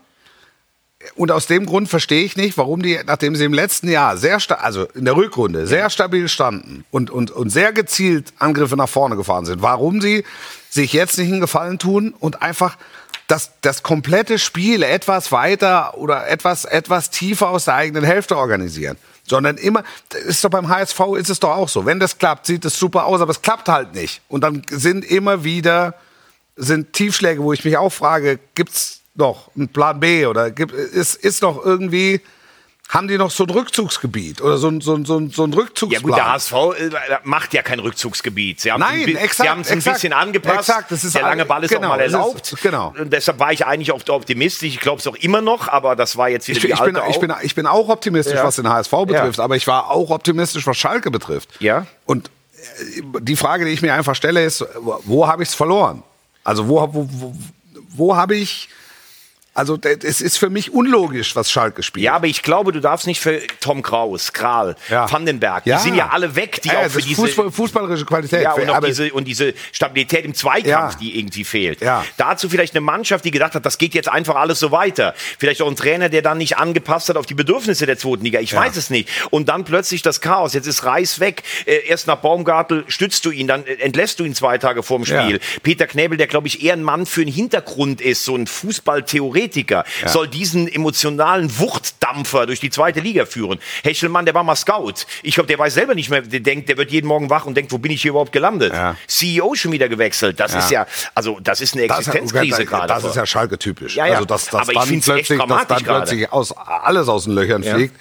Und 1.15 1.31
aus 1.31 1.47
dem 1.47 1.65
Grund 1.65 1.89
verstehe 1.89 2.23
ich 2.23 2.35
nicht, 2.35 2.57
warum 2.57 2.81
die, 2.81 2.99
nachdem 3.05 3.35
sie 3.35 3.45
im 3.45 3.53
letzten 3.53 3.89
Jahr 3.89 4.17
sehr, 4.17 4.39
also 4.61 4.85
in 4.95 5.05
der 5.05 5.15
Rückrunde 5.15 5.67
sehr 5.67 5.89
stabil 5.89 6.27
standen 6.27 6.85
und, 6.91 7.09
und, 7.09 7.31
und 7.31 7.49
sehr 7.49 7.73
gezielt 7.73 8.33
Angriffe 8.39 8.77
nach 8.77 8.89
vorne 8.89 9.15
gefahren 9.15 9.45
sind, 9.45 9.61
warum 9.61 10.01
sie 10.01 10.23
sich 10.69 10.93
jetzt 10.93 11.17
nicht 11.17 11.31
einen 11.31 11.41
Gefallen 11.41 11.79
tun 11.79 12.13
und 12.19 12.41
einfach 12.41 12.77
das, 13.27 13.51
das 13.61 13.83
komplette 13.83 14.39
Spiel 14.39 14.83
etwas 14.83 15.31
weiter 15.31 15.97
oder 15.97 16.27
etwas, 16.27 16.65
etwas 16.65 17.09
tiefer 17.09 17.49
aus 17.49 17.65
der 17.65 17.75
eigenen 17.75 18.03
Hälfte 18.03 18.37
organisieren. 18.37 18.97
Sondern 19.25 19.57
immer, 19.57 19.83
ist 20.25 20.43
doch 20.43 20.49
beim 20.49 20.67
HSV 20.67 20.99
ist 21.17 21.29
es 21.29 21.39
doch 21.39 21.55
auch 21.55 21.69
so. 21.69 21.85
Wenn 21.85 21.99
das 21.99 22.17
klappt, 22.17 22.45
sieht 22.45 22.65
es 22.65 22.77
super 22.77 23.05
aus, 23.05 23.21
aber 23.21 23.31
es 23.31 23.41
klappt 23.41 23.69
halt 23.69 23.93
nicht. 23.93 24.21
Und 24.27 24.43
dann 24.43 24.63
sind 24.69 25.05
immer 25.05 25.43
wieder 25.43 25.95
sind 26.55 26.93
Tiefschläge, 26.93 27.41
wo 27.41 27.53
ich 27.53 27.65
mich 27.65 27.77
auch 27.77 27.89
frage, 27.89 28.39
gibt's 28.55 29.02
noch 29.15 29.49
einen 29.55 29.67
Plan 29.69 29.99
B 29.99 30.25
oder 30.25 30.51
gibt, 30.51 30.71
ist, 30.73 31.15
ist 31.15 31.41
noch 31.41 31.63
irgendwie, 31.63 32.19
haben 32.89 33.07
die 33.07 33.17
noch 33.17 33.31
so 33.31 33.43
ein 33.43 33.49
Rückzugsgebiet 33.49 34.41
oder 34.41 34.57
so 34.57 34.67
ein, 34.67 34.81
so 34.81 34.95
ein, 34.95 35.05
so 35.05 35.17
ein, 35.17 35.29
so 35.29 35.43
ein 35.45 35.51
Ja 35.51 35.59
Rückzugsplan? 35.59 36.01
gut, 36.03 36.17
der 36.17 36.31
HSV 36.33 36.53
äh, 36.53 36.89
macht 37.23 37.53
ja 37.53 37.61
kein 37.61 37.79
Rückzugsgebiet. 37.79 38.59
Sie 38.59 38.71
haben 38.71 38.79
Nein, 38.81 39.01
ein, 39.07 39.15
exakt, 39.15 39.35
Sie 39.35 39.49
haben 39.49 39.61
es 39.61 39.71
ein 39.71 39.81
bisschen 39.81 40.13
angepasst. 40.13 40.69
exakt, 40.69 40.91
das 40.91 41.03
ist 41.03 41.15
der 41.15 41.21
lange 41.21 41.43
all- 41.43 41.47
Ball 41.47 41.63
ist 41.63 41.69
genau, 41.69 41.87
auch 41.87 41.89
mal 41.91 41.97
das 41.99 42.07
ist- 42.07 42.13
erlaubt. 42.13 42.55
genau. 42.61 42.93
Und 42.99 43.13
deshalb 43.13 43.39
war 43.39 43.53
ich 43.53 43.65
eigentlich 43.65 43.91
auch 43.91 44.01
optimistisch. 44.09 44.69
Ich 44.73 44.79
glaube 44.79 44.99
es 44.99 45.07
auch 45.07 45.15
immer 45.15 45.41
noch, 45.41 45.67
aber 45.67 45.95
das 45.95 46.17
war 46.17 46.29
jetzt 46.29 46.47
wieder 46.47 46.57
ich, 46.57 46.63
die 46.65 46.71
ich, 46.71 46.79
bin, 46.79 46.95
alte 46.97 47.11
ich, 47.11 47.19
bin, 47.19 47.33
ich 47.43 47.55
bin 47.55 47.67
auch 47.67 47.89
optimistisch, 47.89 48.35
Ja. 48.35 48.43
was 48.43 48.55
den 48.57 48.67
HSV 48.67 48.91
betrifft, 49.07 49.39
aber 49.39 49.55
ich 49.55 49.65
war 49.67 49.89
auch 49.91 50.09
optimistisch, 50.09 50.65
was 50.67 50.75
Schalke 50.77 51.09
betrifft. 51.11 51.49
Ja. 51.59 51.85
Und 52.05 52.29
äh, 52.29 53.01
die 53.21 53.35
Frage, 53.35 53.65
die 53.65 53.71
ich 53.71 53.81
mir 53.81 53.93
einfach 53.93 54.15
stelle, 54.15 54.43
ist, 54.43 54.65
wo- 54.81 54.99
wo 55.05 55.27
habe 55.27 55.43
ich 55.43 55.49
es 55.49 55.55
verloren? 55.55 56.03
Also 56.43 56.67
wo, 56.67 56.81
wo, 56.93 57.07
wo, 57.11 57.35
wo 57.95 58.15
habe 58.15 58.35
ich, 58.35 58.69
also 59.53 59.77
es 59.81 60.19
ist 60.21 60.37
für 60.37 60.49
mich 60.49 60.73
unlogisch, 60.73 61.35
was 61.35 61.51
Schalke 61.51 61.83
spielt. 61.83 62.03
Ja, 62.03 62.13
aber 62.15 62.27
ich 62.27 62.41
glaube, 62.41 62.71
du 62.71 62.79
darfst 62.79 63.05
nicht 63.07 63.19
für 63.21 63.39
Tom 63.59 63.81
Kraus, 63.83 64.33
Kral, 64.33 64.75
Ja. 64.89 65.11
Vandenberg, 65.11 65.65
Ja. 65.65 65.77
die 65.77 65.83
sind 65.83 65.95
ja 65.95 66.09
alle 66.09 66.35
weg, 66.35 66.61
die 66.63 66.69
Ja, 66.69 66.79
auch 66.79 66.89
für 66.89 67.01
diese 67.01 67.21
Fußball, 67.21 67.51
fußballerische 67.51 68.05
Qualität. 68.05 68.41
Ja, 68.43 68.53
und, 68.53 68.69
auch 68.69 68.75
aber- 68.75 68.87
diese, 68.87 69.13
und 69.13 69.25
diese 69.25 69.53
Stabilität 69.71 70.25
im 70.25 70.33
Zweikampf, 70.33 70.93
Ja. 70.93 70.99
die 70.99 71.19
irgendwie 71.19 71.43
fehlt. 71.43 71.81
Ja. 71.81 72.03
Dazu 72.17 72.49
vielleicht 72.49 72.73
eine 72.73 72.81
Mannschaft, 72.81 73.25
die 73.25 73.31
gedacht 73.31 73.53
hat, 73.53 73.65
das 73.65 73.77
geht 73.77 73.93
jetzt 73.93 74.09
einfach 74.09 74.35
alles 74.35 74.59
so 74.59 74.71
weiter. 74.71 75.13
Vielleicht 75.37 75.61
auch 75.61 75.69
ein 75.69 75.75
Trainer, 75.75 76.09
der 76.09 76.21
dann 76.23 76.39
nicht 76.39 76.57
angepasst 76.57 77.09
hat 77.09 77.17
auf 77.17 77.25
die 77.27 77.35
Bedürfnisse 77.35 77.85
der 77.85 77.97
zweiten 77.97 78.23
Liga. 78.25 78.39
Ich 78.39 78.53
weiß 78.55 78.75
es 78.75 78.89
nicht. 78.89 79.07
Und 79.29 79.49
dann 79.49 79.65
plötzlich 79.65 80.01
das 80.01 80.19
Chaos. 80.21 80.53
Jetzt 80.53 80.65
ist 80.67 80.83
Reis 80.85 81.19
weg. 81.19 81.43
Äh, 81.65 81.87
erst 81.87 82.07
nach 82.07 82.17
Baumgartel 82.17 82.85
stützt 82.87 83.23
du 83.25 83.31
ihn, 83.31 83.47
dann 83.47 83.65
äh, 83.65 83.73
entlässt 83.75 84.19
du 84.19 84.23
ihn 84.23 84.33
zwei 84.33 84.57
Tage 84.57 84.81
vorm. 84.83 85.05
Spiel. 85.05 85.39
Peter 85.63 85.85
Knebel, 85.85 86.17
der 86.17 86.27
glaube 86.27 86.47
ich 86.47 86.63
eher 86.63 86.73
ein 86.73 86.81
Mann 86.83 87.05
für 87.05 87.21
einen 87.21 87.31
Hintergrund 87.31 87.99
ist, 88.01 88.23
so 88.25 88.35
ein 88.35 88.47
Fußballtheoretiker, 88.47 89.42
soll 90.05 90.27
diesen 90.27 90.67
emotionalen 90.67 91.57
Wuchtdampfer 91.59 92.45
durch 92.45 92.59
die 92.59 92.69
zweite 92.69 92.99
Liga 92.99 93.25
führen. 93.25 93.59
Hechelmann, 93.83 94.25
der 94.25 94.33
war 94.33 94.43
mal 94.43 94.55
Scout. 94.55 94.93
Ich 95.21 95.35
glaube, 95.35 95.47
der 95.47 95.59
weiß 95.59 95.73
selber 95.73 95.95
nicht 95.95 96.09
mehr, 96.09 96.21
der 96.21 96.39
denkt, 96.39 96.69
der 96.69 96.77
wird 96.77 96.91
jeden 96.91 97.07
Morgen 97.07 97.29
wach 97.29 97.45
und 97.45 97.55
denkt, 97.55 97.71
wo 97.71 97.77
bin 97.77 97.91
ich 97.91 98.01
hier 98.01 98.11
überhaupt 98.11 98.31
gelandet? 98.31 98.73
Ja. 98.73 98.95
CEO 99.07 99.55
schon 99.55 99.71
wieder 99.71 99.89
gewechselt. 99.89 100.39
Das 100.39 100.53
ist 100.53 100.71
ja, 100.71 100.85
also 101.15 101.39
das 101.41 101.61
ist 101.61 101.75
eine 101.75 101.85
ja- 101.87 101.97
Existenzkrise 101.97 102.65
gerade. 102.65 102.87
das 102.87 103.03
ist 103.03 103.15
ja 103.15 103.25
Schalke 103.25 103.57
typisch. 103.57 103.95
Ja, 103.95 104.05
ja. 104.05 104.13
Also 104.13 104.25
dass, 104.25 104.45
dass 104.45 104.69
Aber 104.69 104.71
ich 104.71 104.77
dann 104.89 105.01
plötzlich, 105.01 105.39
dass 105.39 105.67
dann 105.67 105.83
plötzlich 105.83 106.31
aus, 106.31 106.51
alles 106.55 107.07
aus 107.07 107.25
den 107.25 107.33
Löchern 107.33 107.63
Ja. 107.63 107.75
fliegt, 107.75 107.95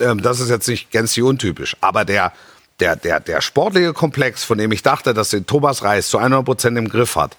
ähm, 0.00 0.22
das 0.22 0.40
ist 0.40 0.48
jetzt 0.50 0.68
nicht 0.68 0.90
gänzlich 0.90 1.22
untypisch. 1.24 1.76
Aber 1.80 2.04
der, 2.04 2.32
der, 2.80 2.96
der, 2.96 3.20
der 3.20 3.40
sportliche 3.40 3.92
Komplex, 3.92 4.44
von 4.44 4.58
dem 4.58 4.70
ich 4.72 4.82
dachte, 4.82 5.14
dass 5.14 5.30
den 5.30 5.46
Thomas 5.46 5.82
Reis 5.82 6.08
zu 6.08 6.18
100 6.18 6.44
Prozent 6.44 6.78
im 6.78 6.88
Griff 6.88 7.16
hat, 7.16 7.36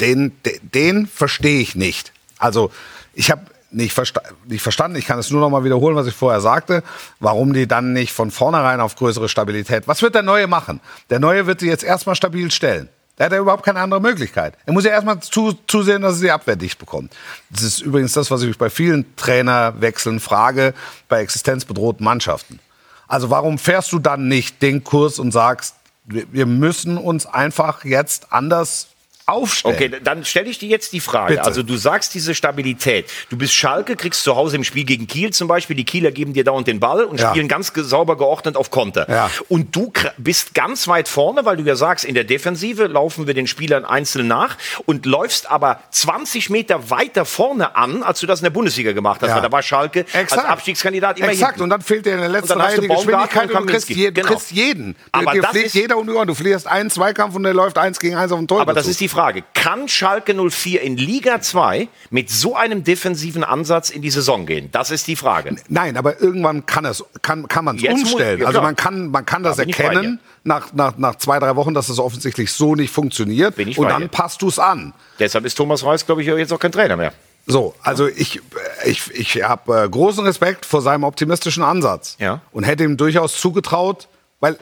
den, 0.00 0.32
den, 0.44 0.60
den 0.62 1.06
verstehe 1.06 1.60
ich 1.60 1.74
nicht. 1.76 2.12
Also 2.42 2.70
ich 3.14 3.30
habe 3.30 3.42
nicht, 3.70 3.94
versta 3.94 4.20
nicht 4.46 4.62
verstanden, 4.62 4.98
ich 4.98 5.06
kann 5.06 5.18
es 5.18 5.30
nur 5.30 5.40
noch 5.40 5.48
mal 5.48 5.64
wiederholen, 5.64 5.96
was 5.96 6.06
ich 6.06 6.14
vorher 6.14 6.40
sagte, 6.40 6.82
warum 7.20 7.52
die 7.52 7.66
dann 7.66 7.92
nicht 7.92 8.12
von 8.12 8.30
vornherein 8.30 8.80
auf 8.80 8.96
größere 8.96 9.28
Stabilität. 9.28 9.88
Was 9.88 10.02
wird 10.02 10.14
der 10.14 10.22
Neue 10.22 10.46
machen? 10.46 10.80
Der 11.08 11.20
Neue 11.20 11.46
wird 11.46 11.60
sie 11.60 11.68
jetzt 11.68 11.84
erstmal 11.84 12.16
stabil 12.16 12.50
stellen. 12.50 12.88
Da 13.16 13.26
hat 13.26 13.32
er 13.32 13.38
überhaupt 13.38 13.64
keine 13.64 13.80
andere 13.80 14.00
Möglichkeit. 14.00 14.54
Er 14.66 14.72
muss 14.72 14.84
ja 14.84 14.90
erstmal 14.90 15.20
zu, 15.20 15.52
zusehen, 15.66 16.02
dass 16.02 16.16
er 16.16 16.22
die 16.22 16.30
Abwehr 16.30 16.56
bekommt. 16.56 17.14
Das 17.50 17.62
ist 17.62 17.80
übrigens 17.80 18.12
das, 18.14 18.30
was 18.30 18.42
ich 18.42 18.58
bei 18.58 18.70
vielen 18.70 19.16
Trainerwechseln 19.16 20.18
frage, 20.18 20.74
bei 21.08 21.20
existenzbedrohten 21.20 22.04
Mannschaften. 22.04 22.58
Also 23.06 23.30
warum 23.30 23.58
fährst 23.58 23.92
du 23.92 23.98
dann 23.98 24.28
nicht 24.28 24.62
den 24.62 24.82
Kurs 24.82 25.18
und 25.18 25.32
sagst, 25.32 25.76
wir 26.04 26.46
müssen 26.46 26.98
uns 26.98 27.26
einfach 27.26 27.84
jetzt 27.84 28.32
anders 28.32 28.88
aufstellen? 29.26 29.74
Okay, 29.76 30.00
dann 30.02 30.24
stelle 30.24 30.48
ich 30.50 30.58
dir 30.58 30.68
jetzt 30.68 30.92
die 30.92 31.00
Frage. 31.00 31.34
Bitte. 31.34 31.44
Also 31.44 31.62
du 31.62 31.76
sagst 31.76 32.14
diese 32.14 32.34
Stabilität. 32.34 33.06
Du 33.30 33.36
bist 33.36 33.54
Schalke, 33.54 33.96
kriegst 33.96 34.22
zu 34.22 34.36
Hause 34.36 34.56
im 34.56 34.64
Spiel 34.64 34.84
gegen 34.84 35.06
Kiel 35.06 35.30
zum 35.32 35.48
Beispiel, 35.48 35.76
die 35.76 35.84
Kieler 35.84 36.10
geben 36.10 36.32
dir 36.32 36.44
dauernd 36.44 36.66
den 36.66 36.80
Ball 36.80 37.04
und 37.04 37.20
Ja. 37.20 37.30
spielen 37.30 37.48
ganz 37.48 37.72
sauber 37.74 38.16
geordnet 38.16 38.56
auf 38.56 38.70
Konter. 38.70 39.08
Ja. 39.08 39.30
Und 39.48 39.74
du 39.74 39.92
bist 40.18 40.54
ganz 40.54 40.88
weit 40.88 41.08
vorne, 41.08 41.44
weil 41.44 41.56
du 41.56 41.62
ja 41.64 41.76
sagst, 41.76 42.04
in 42.04 42.14
der 42.14 42.24
Defensive 42.24 42.86
laufen 42.86 43.26
wir 43.26 43.34
den 43.34 43.46
Spielern 43.46 43.84
einzeln 43.84 44.26
nach 44.26 44.56
und 44.86 45.06
läufst 45.06 45.50
aber 45.50 45.80
20 45.90 46.50
Meter 46.50 46.90
weiter 46.90 47.24
vorne 47.24 47.76
an, 47.76 48.02
als 48.02 48.20
du 48.20 48.26
das 48.26 48.40
in 48.40 48.44
der 48.44 48.50
Bundesliga 48.50 48.92
gemacht 48.92 49.20
hast. 49.22 49.28
Ja. 49.30 49.36
Weil 49.36 49.42
da 49.42 49.52
war 49.52 49.62
Schalke 49.62 50.00
Exakt. 50.00 50.32
als 50.32 50.44
Abstiegskandidat 50.44 51.18
immer 51.18 51.28
Exakt, 51.28 51.52
hinten. 51.52 51.62
und 51.64 51.70
dann 51.70 51.80
fehlt 51.82 52.06
dir 52.06 52.14
in 52.14 52.20
der 52.20 52.28
letzten 52.28 52.60
Reihe 52.60 52.76
du 52.76 52.82
die 52.82 52.88
Geschwindigkeit 52.88 53.50
und 53.50 53.56
und 53.56 53.66
du 53.66 53.72
kriegst, 53.72 53.88
je, 53.90 54.10
Genau. 54.10 54.28
kriegst 54.28 54.50
jeden. 54.50 54.96
Aber 55.12 55.32
dir 55.32 55.42
das 55.42 55.50
fliegt 55.52 55.66
ist- 55.66 55.74
jeder 55.74 55.96
um 55.98 56.06
die 56.06 56.12
Ohren. 56.12 56.26
Du 56.26 56.34
verlierst 56.34 56.66
einen 56.66 56.90
Zweikampf 56.90 57.34
und 57.34 57.42
der 57.44 57.54
läuft 57.54 57.78
eins 57.78 58.00
gegen 58.00 58.16
eins 58.16 58.32
auf 58.32 58.38
den 58.38 58.48
Tor. 58.48 58.60
Aber 58.60 58.72
das 58.74 58.86
ist 58.86 59.00
die 59.00 59.08
Frage. 59.12 59.44
Kann 59.54 59.86
Schalke 59.88 60.34
04 60.34 60.82
in 60.82 60.96
Liga 60.96 61.40
2 61.40 61.88
mit 62.10 62.28
so 62.30 62.56
einem 62.56 62.82
defensiven 62.82 63.44
Ansatz 63.44 63.90
in 63.90 64.02
die 64.02 64.10
Saison 64.10 64.44
gehen? 64.46 64.70
Das 64.72 64.90
ist 64.90 65.06
die 65.06 65.14
Frage. 65.16 65.54
Nein, 65.68 65.96
aber 65.96 66.20
irgendwann 66.20 66.66
kann 66.66 66.84
es 66.84 67.04
kann, 67.22 67.46
kann 67.46 67.64
man 67.64 67.76
es 67.76 67.82
muss- 67.82 68.02
umstellen. 68.02 68.40
ja, 68.40 68.46
also 68.48 68.60
man 68.60 68.74
kann 68.76 69.08
man 69.10 69.24
kann 69.24 69.42
das 69.44 69.56
Da 69.58 69.62
erkennen 69.62 70.18
nach, 70.44 70.72
nach, 70.72 70.96
nach 70.98 71.14
zwei 71.16 71.38
drei 71.38 71.54
Wochen, 71.54 71.72
dass 71.74 71.88
es 71.88 71.98
offensichtlich 72.00 72.50
so 72.50 72.74
nicht 72.74 72.92
funktioniert 72.92 73.54
Bin 73.56 73.68
ich 73.68 73.78
und 73.78 73.88
dann 73.88 74.02
dir. 74.02 74.08
passt 74.08 74.42
du 74.42 74.48
es 74.48 74.58
an. 74.58 74.92
Deshalb 75.20 75.44
ist 75.44 75.54
Thomas 75.54 75.84
Reis, 75.84 76.04
glaube 76.04 76.22
ich, 76.22 76.26
jetzt 76.26 76.52
auch 76.52 76.58
kein 76.58 76.72
Trainer 76.72 76.96
mehr. 76.96 77.12
So, 77.46 77.74
also 77.82 78.06
ich, 78.08 78.40
ich, 78.84 79.10
ich 79.12 79.42
habe 79.42 79.82
äh, 79.84 79.88
großen 79.88 80.24
Respekt 80.24 80.64
vor 80.66 80.80
seinem 80.80 81.04
optimistischen 81.04 81.62
Ansatz 81.62 82.16
Ja. 82.20 82.40
und 82.52 82.64
hätte 82.64 82.84
ihm 82.84 82.96
durchaus 82.96 83.36
zugetraut, 83.40 84.08
weil 84.40 84.56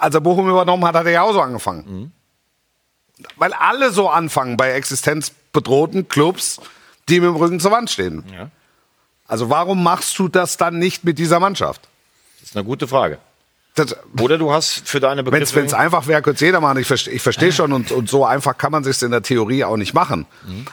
als 0.00 0.14
er 0.16 0.20
Bochum 0.20 0.48
übernommen 0.50 0.84
hat, 0.84 0.94
hat 0.96 1.06
er 1.06 1.12
ja 1.12 1.22
auch 1.22 1.32
so 1.32 1.40
angefangen. 1.40 2.12
Weil 3.36 3.52
alle 3.52 3.90
so 3.92 4.08
anfangen 4.08 4.56
bei 4.56 4.72
existenzbedrohten 4.72 6.08
Clubs, 6.08 6.60
die 7.08 7.20
mit 7.20 7.28
dem 7.28 7.36
Rücken 7.36 7.60
zur 7.60 7.70
Wand 7.70 7.90
stehen. 7.90 8.24
Ja. 8.32 8.50
Also 9.26 9.50
warum 9.50 9.82
machst 9.82 10.18
du 10.18 10.28
das 10.28 10.56
dann 10.56 10.78
nicht 10.78 11.04
mit 11.04 11.18
dieser 11.18 11.40
Mannschaft? 11.40 11.82
Das 12.40 12.50
ist 12.50 12.56
eine 12.56 12.64
gute 12.64 12.86
Frage. 12.88 13.18
Das, 13.76 13.96
Oder 14.20 14.38
du 14.38 14.52
hast 14.52 14.88
für 14.88 15.00
deine 15.00 15.26
Wenn 15.26 15.32
Begriffe... 15.32 15.58
es 15.60 15.74
einfach 15.74 16.06
wäre, 16.06 16.22
könnte 16.22 16.36
es 16.36 16.40
jeder 16.42 16.60
machen. 16.60 16.78
Ich 16.78 16.86
verstehe 16.86 17.18
versteh 17.18 17.50
schon 17.50 17.72
und, 17.72 17.90
und 17.90 18.08
so 18.08 18.24
einfach 18.24 18.56
kann 18.56 18.70
man 18.70 18.84
sich 18.84 19.02
in 19.02 19.10
der 19.10 19.22
Theorie 19.22 19.64
auch 19.64 19.76
nicht 19.76 19.94
machen. 19.94 20.26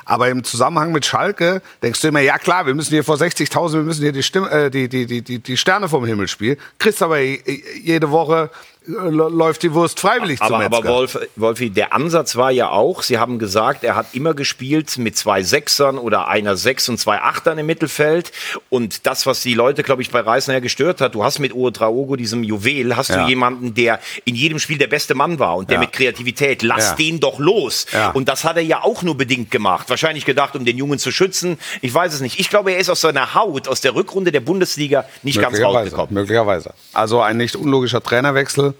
Aber 0.05 0.29
im 0.29 0.43
Zusammenhang 0.43 0.91
mit 0.91 1.03
Schalke 1.03 1.63
denkst 1.81 1.99
du 2.01 2.09
immer, 2.09 2.19
ja 2.19 2.37
klar, 2.37 2.67
wir 2.67 2.75
müssen 2.75 2.91
hier 2.91 3.03
vor 3.03 3.15
60.000, 3.15 3.73
wir 3.73 3.81
müssen 3.81 4.03
hier 4.03 4.11
die, 4.11 4.21
Stimme, 4.21 4.51
äh, 4.51 4.69
die, 4.69 4.87
die, 4.87 5.07
die, 5.23 5.39
die, 5.39 5.57
Sterne 5.57 5.89
vom 5.89 6.05
Himmel 6.05 6.27
spielen. 6.27 6.57
Kriegst 6.77 7.01
aber 7.01 7.17
je- 7.19 7.41
jede 7.81 8.11
Woche 8.11 8.51
läuft 8.87 9.61
die 9.61 9.73
Wurst 9.73 9.99
freiwillig 9.99 10.39
zum 10.39 10.47
Aber, 10.47 10.57
Metzger. 10.59 10.77
aber 10.79 10.89
Wolf, 10.89 11.19
Wolfi, 11.35 11.69
der 11.69 11.93
Ansatz 11.93 12.35
war 12.35 12.49
ja 12.49 12.69
auch, 12.71 13.03
Sie 13.03 13.19
haben 13.19 13.37
gesagt, 13.37 13.83
er 13.83 13.95
hat 13.95 14.07
immer 14.13 14.33
gespielt 14.33 14.97
mit 14.97 15.15
zwei 15.15 15.43
Sechsern 15.43 15.99
oder 15.99 16.27
einer 16.27 16.55
Sechs 16.57 16.89
und 16.89 16.97
zwei 16.97 17.19
Achtern 17.21 17.59
im 17.59 17.67
Mittelfeld. 17.67 18.31
Und 18.69 19.05
das, 19.05 19.27
was 19.27 19.41
die 19.41 19.53
Leute, 19.53 19.83
glaube 19.83 20.01
ich, 20.01 20.09
bei 20.09 20.21
Reisner 20.21 20.61
gestört 20.61 20.99
hat, 20.99 21.13
du 21.13 21.23
hast 21.23 21.37
mit 21.37 21.53
Uwe 21.53 21.71
Traogo, 21.71 22.15
diesem 22.15 22.43
Juwel, 22.43 22.95
hast 22.97 23.09
Ja. 23.09 23.23
du 23.23 23.29
jemanden, 23.29 23.75
der 23.75 23.99
in 24.25 24.33
jedem 24.33 24.57
Spiel 24.57 24.79
der 24.79 24.87
beste 24.87 25.13
Mann 25.13 25.37
war 25.37 25.57
und 25.57 25.69
der 25.69 25.75
Ja. 25.75 25.81
mit 25.81 25.93
Kreativität, 25.93 26.63
lass 26.63 26.89
Ja. 26.89 26.95
den 26.95 27.19
doch 27.19 27.37
los. 27.37 27.85
Ja. 27.93 28.09
Und 28.11 28.27
das 28.29 28.43
hat 28.45 28.55
er 28.55 28.63
ja 28.63 28.81
auch 28.83 29.03
nur 29.03 29.15
bedingt 29.15 29.51
gemacht. 29.51 29.91
Wahrscheinlich 29.91 30.25
gedacht, 30.25 30.55
um 30.55 30.65
den 30.65 30.77
Jungen 30.77 30.97
zu 30.97 31.11
schützen. 31.11 31.59
Ich 31.81 31.93
weiß 31.93 32.15
es 32.15 32.21
nicht. 32.21 32.39
Ich 32.39 32.49
glaube, 32.49 32.71
er 32.71 32.79
ist 32.79 32.89
aus 32.89 33.01
seiner 33.01 33.35
Haut, 33.35 33.67
aus 33.67 33.81
der 33.81 33.93
Rückrunde 33.93 34.31
der 34.31 34.39
Bundesliga 34.41 35.05
nicht 35.21 35.39
ganz 35.39 35.59
rausgekommen. 35.61 36.15
möglicherweise. 36.15 36.73
Also 36.93 37.21
ein 37.21 37.37
nicht 37.37 37.55
unlogischer 37.55 38.01
Trainerwechsel. 38.01 38.71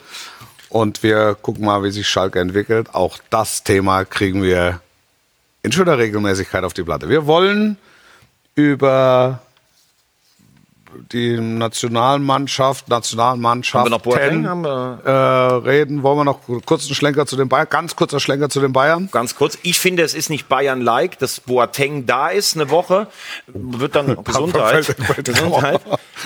Und 0.69 1.03
wir 1.03 1.35
gucken 1.35 1.65
mal, 1.65 1.83
wie 1.83 1.91
sich 1.91 2.07
Schalke 2.07 2.39
entwickelt. 2.39 2.95
Auch 2.95 3.17
das 3.29 3.63
Thema 3.63 4.05
kriegen 4.05 4.41
wir 4.41 4.79
in 5.63 5.71
schöner 5.71 5.97
Regelmäßigkeit 5.97 6.63
auf 6.63 6.73
die 6.73 6.83
Platte. 6.83 7.09
Wir 7.09 7.27
wollen 7.27 7.77
über 8.55 9.41
die 11.11 11.37
Nationalmannschaft, 11.39 12.89
Nationalmannschaft 12.89 13.85
Haben 13.85 13.85
wir 13.85 13.97
noch 13.97 14.01
Boateng? 14.01 14.47
Haben 14.47 14.61
wir- 14.63 14.99
äh, 15.05 15.69
reden. 15.69 16.03
Wollen 16.03 16.17
wir 16.19 16.23
noch 16.23 16.39
kurz 16.65 16.85
einen 16.85 16.95
Schlenker 16.95 17.25
zu 17.25 17.35
den 17.37 17.49
Bayern? 17.49 17.67
Ganz 17.69 17.95
kurzer 17.95 18.19
Schlenker 18.19 18.49
zu 18.49 18.59
den 18.61 18.73
Bayern. 18.73 19.09
Ganz 19.11 19.35
kurz, 19.35 19.57
ich 19.63 19.79
finde, 19.79 20.03
es 20.03 20.13
ist 20.13 20.29
nicht 20.29 20.47
Bayern-like, 20.49 21.19
dass 21.19 21.39
Boateng 21.39 22.05
da 22.05 22.29
ist 22.29 22.55
eine 22.55 22.69
Woche, 22.69 23.07
wird 23.47 23.95
dann 23.95 24.15
Gesundheit, 24.23 24.95
Gesundheit. 25.23 25.81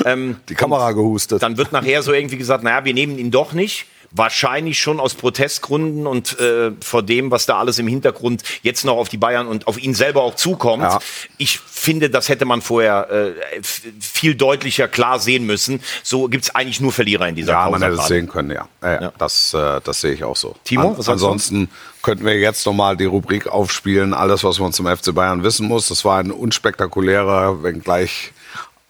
Ähm, 0.06 0.38
Die 0.50 0.56
Kamera 0.56 0.92
gehustet. 0.92 1.42
dann 1.44 1.58
wird 1.58 1.72
nachher 1.72 2.04
so 2.04 2.14
irgendwie 2.14 2.38
gesagt, 2.38 2.64
naja, 2.64 2.84
wir 2.86 2.94
nehmen 2.94 3.18
ihn 3.18 3.32
doch 3.32 3.54
nicht. 3.54 3.86
Wahrscheinlich 4.18 4.80
schon 4.80 5.00
aus 5.00 5.14
Protestgründen 5.14 6.08
und 6.08 6.40
äh, 6.40 6.72
vor 6.80 7.04
dem, 7.04 7.32
was 7.32 7.46
da 7.46 7.60
alles 7.60 7.80
im 7.80 7.88
Hintergrund 7.88 8.44
jetzt 8.62 8.86
noch 8.86 8.96
auf 8.96 9.10
die 9.10 9.18
Bayern 9.18 9.48
und 9.48 9.68
auf 9.68 9.78
ihn 9.78 9.94
selber 9.94 10.24
auch 10.24 10.36
zukommt. 10.36 10.84
Ja. 10.84 11.00
Ich 11.38 11.60
finde, 11.60 12.10
das 12.10 12.30
hätte 12.30 12.46
man 12.46 12.62
vorher 12.62 13.10
äh, 13.12 13.62
viel 14.00 14.36
deutlicher 14.36 14.88
klar 14.88 15.20
sehen 15.20 15.46
müssen. 15.46 15.82
So 16.04 16.28
gibt's 16.28 16.54
eigentlich 16.56 16.80
nur 16.80 16.92
Verlierer 16.92 17.28
in 17.28 17.36
dieser 17.36 17.54
Ja, 17.54 17.70
man 17.70 17.82
hätte 17.82 17.96
es 17.96 18.08
sehen 18.08 18.30
können, 18.30 18.52
ja. 18.52 18.68
ja, 18.82 19.02
ja. 19.02 19.14
Das, 19.18 19.54
äh, 19.54 19.82
das 19.84 20.02
sehe 20.02 20.14
ich 20.14 20.24
auch 20.24 20.38
so. 20.38 20.56
Timo, 20.64 20.90
An, 20.90 20.98
was 20.98 21.10
ansonsten 21.10 21.70
könnten 22.02 22.26
wir 22.26 22.38
jetzt 22.40 22.66
nochmal 22.66 22.96
die 22.96 23.06
Rubrik 23.06 23.48
aufspielen, 23.48 24.14
alles, 24.14 24.44
was 24.44 24.60
man 24.60 24.72
zum 24.72 24.88
FC 24.88 25.14
Bayern 25.14 25.44
wissen 25.44 25.68
muss. 25.68 25.90
Das 25.90 26.06
war 26.06 26.20
ein 26.20 26.32
unspektakulärer, 26.32 27.64
wenngleich 27.64 28.32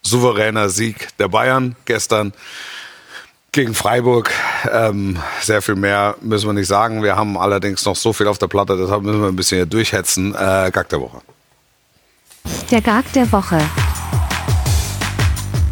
souveräner 0.02 0.70
Sieg 0.70 1.08
der 1.18 1.28
Bayern 1.28 1.76
gestern 1.86 2.34
gegen 3.56 3.74
Freiburg. 3.74 4.30
Ähm, 4.72 5.18
sehr 5.42 5.62
viel 5.62 5.76
mehr 5.76 6.16
müssen 6.22 6.48
wir 6.48 6.54
nicht 6.54 6.68
sagen. 6.68 7.02
Wir 7.02 7.16
haben 7.16 7.38
allerdings 7.38 7.86
noch 7.86 7.96
so 7.96 8.14
viel 8.14 8.28
auf 8.28 8.38
der 8.38 8.48
Platte, 8.48 8.78
deshalb 8.78 9.04
müssen 9.04 9.22
wir 9.22 9.30
ein 9.30 9.36
bisschen 9.36 9.58
hier 9.58 9.66
durchhetzen. 9.66 10.36
Äh, 10.36 10.70
Gag 10.72 10.90
der 10.90 11.02
Woche. 11.02 11.22
Der 12.70 12.82
Gag 12.82 13.12
der 13.14 13.32
Woche. 13.32 13.58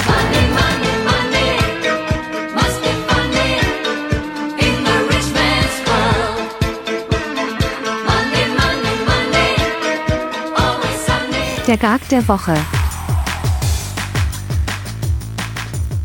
Money, 0.06 0.48
money, 0.56 0.92
money 1.06 1.58
must 2.56 2.84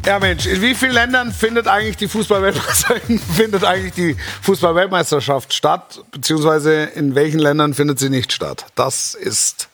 Ja, 0.06 0.18
Mensch, 0.18 0.46
in 0.46 0.62
wie 0.62 0.74
vielen 0.74 0.92
Ländern 0.92 1.32
findet 1.32 1.68
eigentlich 1.68 1.96
die 1.96 2.08
Fußballweltmeisterschaft 2.08 3.02
Fußballweltmeisterschaft 4.42 5.52
statt, 5.52 6.02
beziehungsweise 6.10 6.84
in 6.84 7.14
welchen 7.14 7.40
Ländern 7.40 7.74
findet 7.74 7.98
sie 7.98 8.08
nicht 8.08 8.32
statt? 8.32 8.66
Das 8.74 9.14
ist 9.14 9.68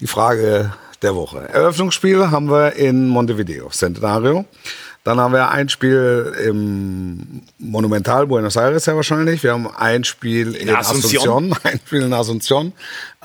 die 0.00 0.06
Frage 0.06 0.72
der 1.02 1.14
Woche. 1.14 1.48
Eröffnungsspiel 1.48 2.30
haben 2.30 2.50
wir 2.50 2.74
in 2.74 3.08
Montevideo, 3.08 3.68
Centenario. 3.70 4.44
Dann 5.04 5.18
haben 5.18 5.32
wir 5.34 5.50
ein 5.50 5.68
Spiel 5.68 6.32
im 6.46 7.42
Monumental 7.58 8.28
Buenos 8.28 8.54
Aires 8.56 8.86
ja 8.86 8.94
wahrscheinlich. 8.94 9.42
Wir 9.42 9.52
haben 9.52 9.68
ein 9.76 10.04
Spiel 10.04 10.54
in, 10.54 10.70
Asunción. 10.70 11.52
Asunción, 11.52 11.56
ein 11.64 11.80
Spiel 11.84 12.02
in 12.02 12.14
Asunción. 12.14 12.72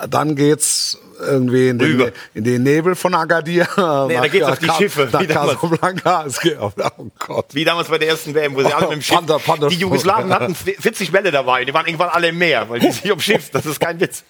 Dann 0.10 0.36
geht's 0.36 0.98
irgendwie 1.20 1.70
in 1.70 1.78
den, 1.78 2.12
in 2.34 2.44
den 2.44 2.64
Nebel 2.64 2.96
von 2.96 3.14
Agadir. 3.14 3.68
Nee, 4.08 4.16
da 4.16 4.28
geht's 4.28 4.48
auf 4.48 4.60
die 4.60 4.70
Schiffe, 4.70 5.08
Nach 5.12 5.22
wie 5.22 5.28
damals. 5.28 5.60
Casablanca. 5.60 6.26
Es 6.26 6.40
geht 6.40 6.58
auf, 6.58 6.74
oh 6.98 7.08
Gott. 7.20 7.54
Wie 7.54 7.64
damals 7.64 7.90
bei 7.90 8.00
der 8.00 8.10
ersten 8.10 8.34
WM, 8.34 8.56
wo 8.56 8.64
sie 8.64 8.74
alle 8.74 8.88
mit 8.88 8.98
dem 8.98 9.02
Schiff, 9.04 9.16
Panther, 9.16 9.38
Panther. 9.40 9.68
die 9.68 9.76
Jugoslawen 9.76 10.30
hatten 10.34 10.56
40 10.56 11.12
Bälle 11.12 11.30
dabei, 11.30 11.64
die 11.64 11.74
waren 11.74 11.86
irgendwann 11.86 12.10
alle 12.10 12.30
im 12.30 12.38
Meer, 12.40 12.70
weil 12.70 12.80
die 12.80 12.92
sich 12.92 13.12
Schiff, 13.24 13.50
das 13.52 13.68
ist 13.68 13.80
kein 13.80 14.00
Witz. 14.00 14.24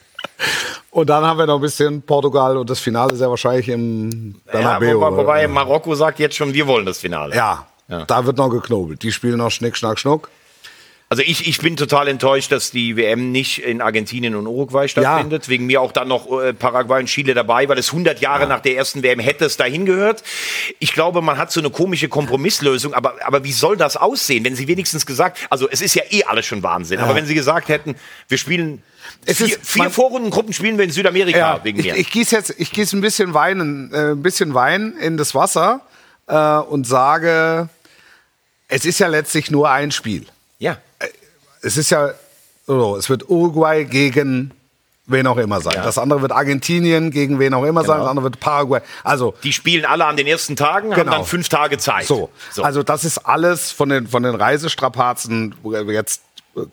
Und 0.92 1.10
dann 1.10 1.24
haben 1.26 1.38
wir 1.38 1.46
noch 1.46 1.56
ein 1.56 1.62
bisschen 1.62 2.02
Portugal 2.02 2.58
und 2.58 2.70
das 2.70 2.80
Finale 2.80 3.16
sehr 3.16 3.30
wahrscheinlich 3.30 3.70
im 3.70 4.36
Ja, 4.48 4.52
Bernabeu. 4.80 4.96
wobei, 4.96 5.18
wobei 5.18 5.48
Marokko 5.48 5.94
sagt 5.96 6.20
jetzt 6.20 6.36
schon, 6.36 6.54
wir 6.54 6.66
wollen 6.68 6.86
das 6.86 6.98
Finale. 7.00 7.36
ja, 7.36 7.68
Ja. 7.88 8.06
da 8.06 8.26
wird 8.26 8.38
noch 8.38 8.50
geknobelt. 8.50 9.04
Die 9.04 9.12
spielen 9.12 9.38
noch 9.38 9.52
Schnick, 9.52 9.78
Schnack, 9.78 10.00
Schnuck. 10.00 10.30
Also 11.10 11.24
ich, 11.26 11.48
ich 11.48 11.60
bin 11.60 11.78
total 11.78 12.10
enttäuscht, 12.10 12.52
dass 12.52 12.72
die 12.72 12.98
WM 12.98 13.32
nicht 13.32 13.60
in 13.60 13.80
Argentinien 13.82 14.36
und 14.36 14.46
Uruguay 14.46 14.90
stattfindet. 14.90 15.48
Wegen 15.48 15.66
mir 15.66 15.80
auch 15.80 15.94
dann 15.94 16.10
noch 16.10 16.30
äh, 16.42 16.54
Paraguay 16.54 17.00
und 17.00 17.06
Chile 17.06 17.34
dabei, 17.34 17.70
weil 17.70 17.78
es 17.78 17.88
100 17.92 18.20
Jahre 18.20 18.46
nach 18.46 18.60
der 18.60 18.76
ersten 18.76 19.04
WM 19.04 19.20
hätte 19.20 19.46
es 19.46 19.56
dahin 19.56 19.86
gehört. 19.86 20.22
Ich 20.80 20.92
glaube, 20.92 21.22
man 21.22 21.38
hat 21.38 21.50
so 21.54 21.62
eine 21.62 21.70
komische 21.70 22.10
Kompromisslösung, 22.10 22.94
aber, 22.94 23.16
aber 23.26 23.46
wie 23.46 23.54
soll 23.54 23.78
das 23.78 23.96
aussehen, 23.96 24.44
wenn 24.44 24.58
sie 24.58 24.68
wenigstens 24.68 25.06
gesagt, 25.06 25.38
also 25.50 25.70
es 25.70 25.80
ist 25.82 25.96
ja 25.96 26.04
eh 26.10 26.26
alles 26.26 26.46
schon 26.46 26.62
Wahnsinn, 26.62 27.00
aber 27.00 27.16
wenn 27.16 27.26
sie 27.26 27.36
gesagt 27.36 27.70
hätten, 27.70 27.96
wir 28.28 28.38
spielen 28.38 28.84
Es 29.26 29.38
vier, 29.38 29.48
ist- 29.48 29.60
vier 29.66 29.90
Vorrundengruppen 29.90 30.52
spielen 30.52 30.78
wir 30.78 30.84
in 30.84 30.92
Südamerika 30.92 31.62
wegen 31.64 31.80
ich, 31.80 31.86
mir. 31.86 31.96
ich 31.96 32.12
gieße 32.12 32.36
jetzt, 32.36 32.54
ich 32.58 32.70
gieße 32.72 32.98
ein 32.98 33.02
bisschen 33.02 33.34
Wein, 33.34 33.62
in, 33.62 33.94
äh, 33.94 34.12
ein 34.12 34.22
bisschen 34.22 34.54
Wein 34.54 34.94
in 35.00 35.16
das 35.16 35.34
Wasser 35.34 35.80
äh, 36.28 36.36
und 36.36 36.86
sage, 36.86 37.70
es 38.68 38.84
ist 38.84 39.00
ja 39.00 39.08
letztlich 39.08 39.50
nur 39.52 39.70
ein 39.70 39.92
Spiel. 39.94 40.26
Ja. 40.60 40.78
Es 41.62 41.78
ist 41.78 41.90
ja, 41.90 42.12
so, 42.66 42.96
es 42.98 43.10
wird 43.10 43.30
Uruguay 43.30 43.84
gegen 43.86 44.52
wen 45.08 45.26
auch 45.26 45.38
immer 45.38 45.62
sein. 45.62 45.74
Ja. 45.76 45.84
Das 45.84 45.98
andere 45.98 46.22
wird 46.22 46.32
Argentinien 46.32 47.12
gegen 47.12 47.40
wen 47.40 47.54
auch 47.54 47.64
immer 47.64 47.82
sein. 47.82 47.96
Genau. 47.96 48.04
Das 48.04 48.10
andere 48.10 48.24
wird 48.26 48.40
Paraguay. 48.40 48.82
Also 49.04 49.34
Die 49.44 49.54
spielen 49.54 49.86
alle 49.86 50.06
an 50.06 50.18
den 50.18 50.28
ersten 50.28 50.56
Tagen, 50.56 50.92
haben 50.92 51.00
Genau. 51.02 51.12
dann 51.18 51.26
fünf 51.26 51.50
Tage 51.50 51.78
Zeit. 51.78 52.06
So, 52.06 52.30
also 52.62 52.84
das 52.84 53.06
ist 53.06 53.20
alles 53.20 53.72
von 53.72 53.90
den, 53.90 54.08
von 54.08 54.24
den 54.24 54.36
Reisestrapazen, 54.36 55.56
wo 55.64 55.72
wir 55.72 55.84
jetzt 55.94 56.22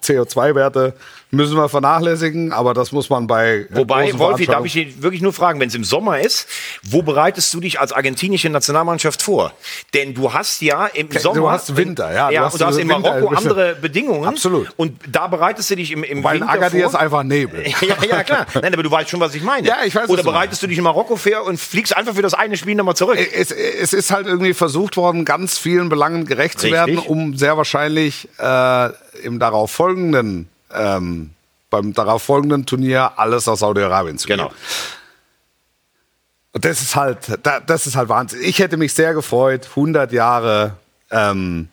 CO2-Werte 0.02 0.94
müssen 1.30 1.56
wir 1.56 1.68
vernachlässigen, 1.68 2.52
aber 2.52 2.74
das 2.74 2.92
muss 2.92 3.10
man 3.10 3.26
bei 3.26 3.66
Wobei, 3.70 4.16
Wolfi, 4.18 4.46
darf 4.46 4.64
ich 4.64 4.72
dich 4.74 5.02
wirklich 5.02 5.20
nur 5.20 5.32
fragen, 5.32 5.58
wenn 5.58 5.68
es 5.68 5.74
im 5.74 5.82
Sommer 5.82 6.20
ist, 6.20 6.46
wo 6.84 7.02
bereitest 7.02 7.52
du 7.52 7.60
dich 7.60 7.80
als 7.80 7.92
argentinische 7.92 8.48
Nationalmannschaft 8.50 9.20
vor? 9.20 9.52
Denn 9.94 10.14
du 10.14 10.32
hast 10.32 10.62
ja 10.62 10.86
im 10.86 11.08
Du 11.08 11.18
Sommer... 11.18 11.50
hast 11.50 11.76
Winter, 11.76 12.12
ja, 12.12 12.28
du 12.28 12.34
Ja, 12.34 12.44
hast 12.44 12.52
und 12.54 12.60
du 12.62 12.66
hast 12.66 12.76
in 12.76 12.88
Winter- 12.88 13.00
Marokko 13.20 13.34
andere 13.34 13.74
Bedingungen. 13.74 14.26
Absolut. 14.28 14.68
Und 14.76 14.96
da 15.10 15.26
bereitest 15.26 15.70
du 15.70 15.76
dich 15.76 15.90
im, 15.90 16.04
im 16.04 16.22
Weil 16.22 16.36
in 16.36 16.42
Winter 16.42 16.54
Agadir 16.54 16.80
vor. 16.82 16.90
ist 16.90 16.94
einfach 16.96 17.22
Nebel. 17.24 17.64
ja, 17.80 17.96
ja, 18.08 18.22
klar. 18.22 18.46
Nein, 18.54 18.72
aber 18.72 18.82
du 18.84 18.90
weißt 18.90 19.10
schon, 19.10 19.18
was 19.20 19.34
ich 19.34 19.42
meine. 19.42 19.66
Ja, 19.66 19.78
ich 19.84 19.94
weiß, 19.94 20.08
Oder 20.08 20.22
du 20.22 20.30
bereitest 20.30 20.62
du 20.62 20.68
dich 20.68 20.78
in 20.78 20.84
Marokko 20.84 21.16
vor 21.16 21.44
und 21.46 21.58
fliegst 21.58 21.96
einfach 21.96 22.14
für 22.14 22.22
das 22.22 22.34
eine 22.34 22.56
Spiel 22.56 22.76
nochmal 22.76 22.94
zurück? 22.96 23.18
Es, 23.18 23.50
es 23.50 23.92
ist 23.92 24.12
halt 24.12 24.26
irgendwie 24.28 24.54
versucht 24.54 24.96
worden, 24.96 25.24
ganz 25.24 25.58
vielen 25.58 25.88
Belangen 25.88 26.26
gerecht 26.26 26.60
zu 26.60 26.66
Richtig. 26.68 26.78
werden, 26.78 26.98
um 26.98 27.36
sehr 27.36 27.56
wahrscheinlich 27.56 28.28
äh, 28.38 28.88
im 29.22 29.38
darauf 29.38 29.70
folgenden, 29.70 30.48
ähm, 30.72 31.30
beim 31.70 31.92
darauf 31.92 32.22
folgenden 32.22 32.66
Turnier 32.66 33.12
alles 33.16 33.48
aus 33.48 33.60
Saudi-Arabien 33.60 34.18
zu 34.18 34.26
Genau. 34.28 34.48
geben. 34.48 34.56
Und 36.52 36.64
das 36.64 36.80
ist 36.82 36.94
halt, 36.94 37.38
da- 37.42 37.60
das 37.60 37.86
ist 37.86 37.96
halt 37.96 38.08
Wahnsinn. 38.08 38.40
Ich 38.42 38.60
hätte 38.60 38.76
mich 38.76 38.92
sehr 38.94 39.12
gefreut, 39.14 39.68
100 39.74 40.12
Jahre 40.12 40.76
ähm, 41.10 41.68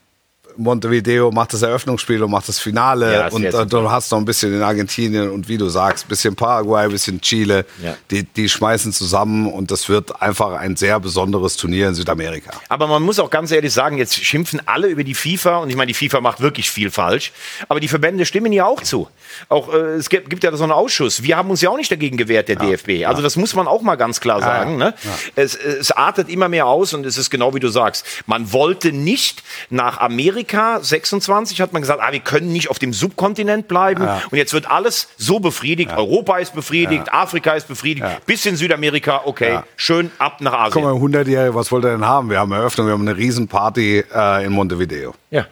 Montevideo 0.62 1.32
macht 1.32 1.53
das 1.53 1.62
Eröffnungsspiel 1.62 2.22
und 2.24 2.32
macht 2.32 2.47
das 2.47 2.59
Finale. 2.59 3.14
Ja, 3.14 3.24
das 3.24 3.34
und 3.34 3.43
äh, 3.43 3.66
du 3.66 3.89
hast 3.89 4.12
noch 4.12 4.20
ein 4.20 4.26
bisschen 4.26 4.53
in 4.53 4.62
Argentinien 4.62 5.30
und 5.30 5.47
wie 5.47 5.57
du 5.57 5.70
sagst, 5.70 6.05
ein 6.05 6.09
bisschen 6.09 6.36
Paraguay, 6.36 6.86
ein 6.86 6.91
bisschen 6.91 7.20
Chile. 7.22 7.66
Ja. 7.84 7.95
Die, 8.09 8.24
die 8.24 8.47
schmeißen 8.47 8.93
zusammen 8.93 9.47
und 9.47 9.72
das 9.72 9.89
wird 9.89 10.22
einfach 10.22 10.53
ein 10.53 10.76
sehr 10.76 10.99
besonderes 10.99 11.57
Turnier 11.57 11.89
in 11.89 11.95
Südamerika. 11.95 12.51
Aber 12.70 12.88
man 12.88 13.01
muss 13.03 13.20
auch 13.20 13.30
ganz 13.30 13.51
ehrlich 13.51 13.74
sagen, 13.74 13.97
jetzt 13.97 14.16
schimpfen 14.16 14.62
alle 14.66 14.88
über 14.88 15.03
die 15.03 15.16
FIFA 15.16 15.57
und 15.57 15.70
ich 15.70 15.76
meine, 15.76 15.91
die 15.91 15.93
FIFA 15.93 16.22
macht 16.22 16.41
wirklich 16.41 16.70
viel 16.70 16.91
falsch. 16.91 17.32
Aber 17.68 17.80
die 17.80 17.88
Verbände 17.88 18.26
stimmen 18.26 18.53
ja 18.53 18.66
auch 18.66 18.82
zu. 18.82 19.07
Auch 19.49 19.74
äh, 19.74 19.78
es 19.95 20.09
gibt, 20.09 20.30
gibt 20.30 20.43
ja 20.43 20.55
so 20.55 20.64
einen 20.64 20.72
Ausschuss. 20.72 21.24
Wir 21.24 21.38
haben 21.38 21.49
uns 21.49 21.62
ja 21.62 21.70
auch 21.70 21.78
nicht 21.78 21.91
dagegen 21.91 22.18
gewehrt, 22.18 22.49
der 22.49 22.55
DFB. 22.55 23.05
Also 23.05 23.22
das 23.22 23.36
muss 23.36 23.55
man 23.55 23.68
auch 23.68 23.82
mal 23.82 23.95
ganz 23.95 24.20
klar 24.20 24.39
sagen. 24.41 24.78
Ne? 24.78 24.93
Es, 25.36 25.55
es 25.55 25.91
artet 25.91 26.30
immer 26.30 26.49
mehr 26.49 26.68
aus 26.68 26.93
und 26.93 27.05
es 27.05 27.18
ist 27.18 27.30
genau 27.30 27.53
wie 27.55 27.59
du 27.59 27.70
sagst. 27.70 28.05
Man 28.26 28.51
wollte 28.53 28.91
nicht 28.91 29.43
nach 29.70 29.99
Amerika 29.99 30.51
26 30.82 31.62
hat 31.62 31.74
man 31.74 31.82
gesagt, 31.82 32.02
ah, 32.02 32.12
wir 32.12 32.20
können 32.20 32.52
nicht 32.54 32.70
auf 32.70 32.80
dem 32.80 32.93
Subkontinent 32.93 33.68
bleiben. 33.68 34.08
Und 34.30 34.38
jetzt 34.38 34.54
wird 34.54 34.70
alles 34.70 35.08
so 35.18 35.39
befriedigt. 35.39 35.91
Europa 35.91 36.38
ist 36.38 36.54
befriedigt, 36.54 37.12
Afrika 37.14 37.54
ist 37.54 37.68
befriedigt, 37.68 38.06
bis 38.26 38.45
in 38.45 38.56
Südamerika. 38.56 39.22
Okay, 39.26 39.52
Ja. 39.54 39.64
schön 39.76 40.12
ab 40.18 40.41
nach 40.41 40.72
Komm 40.72 40.84
Asien. 40.84 40.84
mal, 40.84 40.93
100-Jährige, 41.20 41.56
was 41.56 41.72
wollt 41.72 41.86
ihr 41.86 41.91
denn 41.91 42.06
haben? 42.06 42.30
Wir 42.30 42.39
haben 42.39 42.52
Eröffnung, 42.52 42.88
wir 42.88 42.93
haben 42.93 43.08
eine 43.08 43.18
Riesenparty 43.18 44.04
äh, 44.14 44.45
in 44.45 44.52
Montevideo. 44.52 45.14
Ja, 45.32 45.45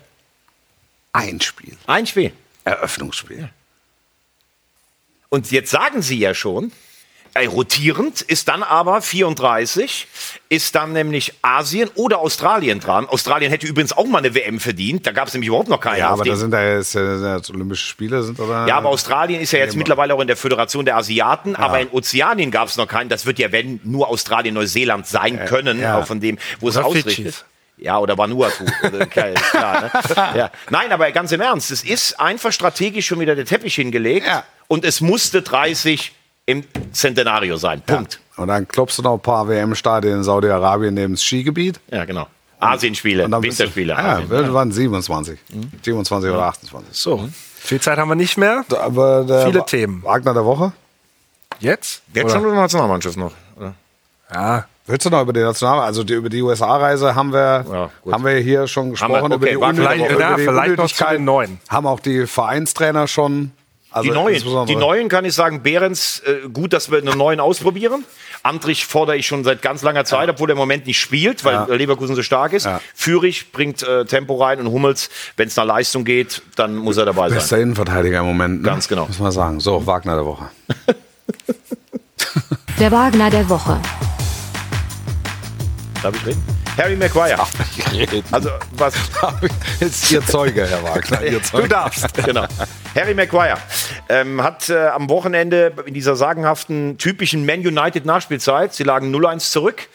Ein 1.13 1.41
Spiel. 1.41 1.75
ein 1.87 2.05
Spiel. 2.05 2.31
Eröffnungsspiel. 2.65 3.49
Und 5.29 5.51
jetzt 5.51 5.71
sagen 5.71 6.01
sie 6.01 6.17
ja 6.19 6.33
schon, 6.33 6.71
äh, 7.33 7.45
rotierend 7.45 8.21
ist 8.21 8.47
dann 8.47 8.63
aber 8.63 9.01
34, 9.01 10.07
ist 10.49 10.75
dann 10.75 10.93
nämlich 10.93 11.33
Asien 11.41 11.89
oder 11.95 12.19
Australien 12.19 12.79
dran. 12.79 13.07
Australien 13.07 13.51
hätte 13.51 13.67
übrigens 13.67 13.93
auch 13.93 14.05
mal 14.05 14.19
eine 14.19 14.33
WM 14.33 14.59
verdient, 14.59 15.05
da 15.05 15.11
gab 15.11 15.27
es 15.27 15.33
nämlich 15.33 15.47
überhaupt 15.47 15.69
noch 15.69 15.79
keine. 15.79 15.99
Ja, 15.99 16.09
aber 16.09 16.23
da 16.23 16.35
sind 16.35 16.53
ja 16.53 16.75
jetzt, 16.75 16.95
äh, 16.95 17.17
sind 17.17 17.35
jetzt 17.35 17.49
Olympische 17.49 17.85
Spiele 17.85 18.23
sind 18.23 18.39
oder? 18.39 18.67
ja, 18.67 18.77
aber 18.77 18.89
Australien 18.89 19.41
ist 19.41 19.51
ja 19.51 19.59
jetzt 19.59 19.75
mittlerweile 19.75 20.13
auch 20.13 20.21
in 20.21 20.27
der 20.27 20.37
Föderation 20.37 20.85
der 20.85 20.97
Asiaten, 20.97 21.55
aber 21.55 21.79
in 21.79 21.89
Ozeanien 21.89 22.51
gab 22.51 22.67
es 22.67 22.77
noch 22.77 22.87
keinen. 22.87 23.09
Das 23.09 23.25
wird 23.25 23.39
ja, 23.39 23.51
wenn, 23.51 23.79
nur 23.83 24.07
Australien, 24.09 24.55
Neuseeland 24.55 25.07
sein 25.07 25.45
können, 25.45 25.79
ja. 25.79 25.99
auch 25.99 26.07
von 26.07 26.19
dem, 26.19 26.37
wo 26.59 26.69
es 26.69 26.77
ausrichtet. 26.77 27.45
Ja, 27.77 27.97
oder 27.97 28.17
Vanuatu. 28.17 28.65
Klar, 29.09 29.81
ne? 29.81 29.91
ja. 30.35 30.51
Nein, 30.69 30.91
aber 30.91 31.11
ganz 31.11 31.31
im 31.31 31.39
Ernst, 31.39 31.71
es 31.71 31.83
ist 31.83 32.19
einfach 32.19 32.51
strategisch 32.51 33.07
schon 33.07 33.19
wieder 33.19 33.35
der 33.35 33.45
Teppich 33.45 33.75
hingelegt 33.75 34.27
Ja. 34.27 34.43
und 34.67 34.83
es 34.83 34.99
musste 34.99 35.41
30 35.41 36.11
im 36.49 36.63
Centenario 36.91 37.57
sein. 37.57 37.81
Punkt. 37.85 38.19
Und 38.37 38.47
dann 38.47 38.67
klopfst 38.67 38.97
du 38.97 39.01
noch 39.03 39.13
ein 39.15 39.19
paar 39.19 39.47
WM-Stadien 39.47 40.15
in 40.17 40.23
Saudi-Arabien 40.23 40.93
neben 40.93 41.13
das 41.13 41.23
Skigebiet. 41.23 41.79
Ja, 41.91 42.05
genau. 42.05 42.27
Asienspiele, 42.59 43.25
Und 43.25 43.31
dann 43.31 43.41
bist 43.41 43.59
du- 43.59 43.63
Winterspiele. 43.63 43.93
Ja, 43.93 44.15
Asien. 44.17 44.29
wir 44.29 44.53
waren 44.53 44.71
27. 44.71 45.39
27 45.83 46.29
oder 46.29 46.43
28. 46.43 46.89
So, 46.93 47.29
viel 47.57 47.79
Zeit 47.79 47.97
haben 47.97 48.09
wir 48.09 48.15
nicht 48.15 48.37
mehr. 48.37 48.65
Aber 48.81 49.23
der 49.23 49.45
Viele 49.45 49.59
Wa- 49.59 49.63
Themen. 49.63 50.03
Wagner 50.03 50.33
der 50.33 50.45
Woche? 50.45 50.73
Jetzt? 51.59 52.01
Jetzt 52.13 52.31
schon 52.31 52.45
oder 52.45 52.55
Nationalmannschaft 52.55 53.17
noch? 53.17 53.31
Oder? 53.57 53.73
Ja, 54.33 54.65
Willst 54.87 55.05
du 55.05 55.11
noch 55.11 55.21
über 55.21 55.33
die 55.33 55.41
National, 55.41 55.81
also 55.81 56.03
die, 56.03 56.13
über 56.13 56.29
die 56.29 56.41
USA-Reise 56.41 57.13
haben 57.13 57.31
wir, 57.31 57.63
Ja, 58.05 58.11
haben 58.11 58.25
wir 58.25 58.31
hier 58.37 58.65
schon 58.65 58.89
gesprochen 58.89 59.11
wir- 59.13 59.25
über 59.25 59.35
okay, 59.35 59.49
die, 59.51 59.61
Wagner 59.61 59.81
der 59.83 59.91
Unnötig- 59.91 60.01
Woche. 60.05 60.13
über 60.15 60.21
Ja, 60.21 60.35
die 60.35 60.41
vielleicht 60.41 60.57
noch 60.57 60.75
zu 60.75 60.81
Unnötigkeit. 60.81 61.13
den 61.19 61.23
Neuen. 61.25 61.59
Haben 61.69 61.85
auch 61.87 61.99
die 61.99 62.25
Vereinstrainer 62.25 63.07
schon. 63.07 63.51
Also 63.91 64.07
Die 64.07 64.13
neuen, 64.13 64.65
die 64.67 64.75
neuen 64.75 65.09
kann 65.09 65.25
ich 65.25 65.33
sagen, 65.33 65.63
Behrens, 65.63 66.19
äh, 66.19 66.47
gut, 66.49 66.73
dass 66.73 66.91
wir 66.91 66.99
einen 66.99 67.17
neuen 67.17 67.39
ausprobieren. 67.39 68.03
Andrich 68.43 68.85
fordere 68.85 69.17
ich 69.17 69.25
schon 69.25 69.43
seit 69.43 69.63
ganz 69.63 69.81
langer 69.81 70.05
Zeit, 70.05 70.29
obwohl 70.29 70.49
er 70.49 70.51
im 70.53 70.57
Moment 70.59 70.85
nicht 70.85 70.99
spielt, 70.99 71.43
weil 71.43 71.53
Ja. 71.55 71.65
Leverkusen 71.65 72.15
so 72.15 72.21
stark 72.21 72.53
ist. 72.53 72.65
Ja. 72.65 72.81
Fürich 72.93 73.51
bringt 73.51 73.81
äh, 73.81 74.05
Tempo 74.05 74.35
rein 74.35 74.59
und 74.59 74.67
Hummels, 74.67 75.09
wenn 75.37 75.47
es 75.47 75.55
nach 75.55 75.65
Leistung 75.65 76.05
geht, 76.05 76.43
dann 76.55 76.75
muss 76.75 76.97
er 76.97 77.05
dabei 77.05 77.29
Bester 77.29 77.47
sein. 77.47 77.61
Innenverteidiger 77.61 78.19
im 78.19 78.25
Moment. 78.27 78.61
Ne? 78.61 78.67
Ganz 78.67 78.87
genau. 78.87 79.07
Muss 79.07 79.19
man 79.19 79.31
sagen. 79.31 79.59
So, 79.59 79.85
Wagner 79.87 80.15
der 80.15 80.25
Woche. 80.25 80.49
Der 82.79 82.91
Wagner 82.93 83.29
der 83.29 83.49
Woche. 83.49 83.77
Darf 86.01 86.15
ich 86.15 86.27
reden? 86.27 86.58
Harry 86.79 86.95
Maguire. 86.95 87.45
Also, 88.31 88.49
was, 88.71 88.93
Jetzt 89.81 90.09
Ihr 90.11 90.25
Zeuge, 90.25 90.65
Herr 90.65 90.81
Wagner. 90.81 91.21
Ihr 91.29 91.43
Zeuge. 91.43 91.63
Du 91.63 91.69
darfst. 91.69 92.13
genau. 92.23 92.45
Harry 92.95 93.13
Maguire 93.13 93.57
ähm, 94.07 94.41
hat 94.41 94.69
äh, 94.69 94.87
am 94.87 95.09
Wochenende 95.09 95.73
in 95.85 95.93
dieser 95.93 96.15
sagenhaften, 96.15 96.97
typischen 96.97 97.45
Man 97.45 97.59
United 97.59 98.05
Nachspielzeit, 98.05 98.73
sie 98.73 98.83
lagen 98.83 99.13
0-1 99.13 99.51
zurück. 99.51 99.89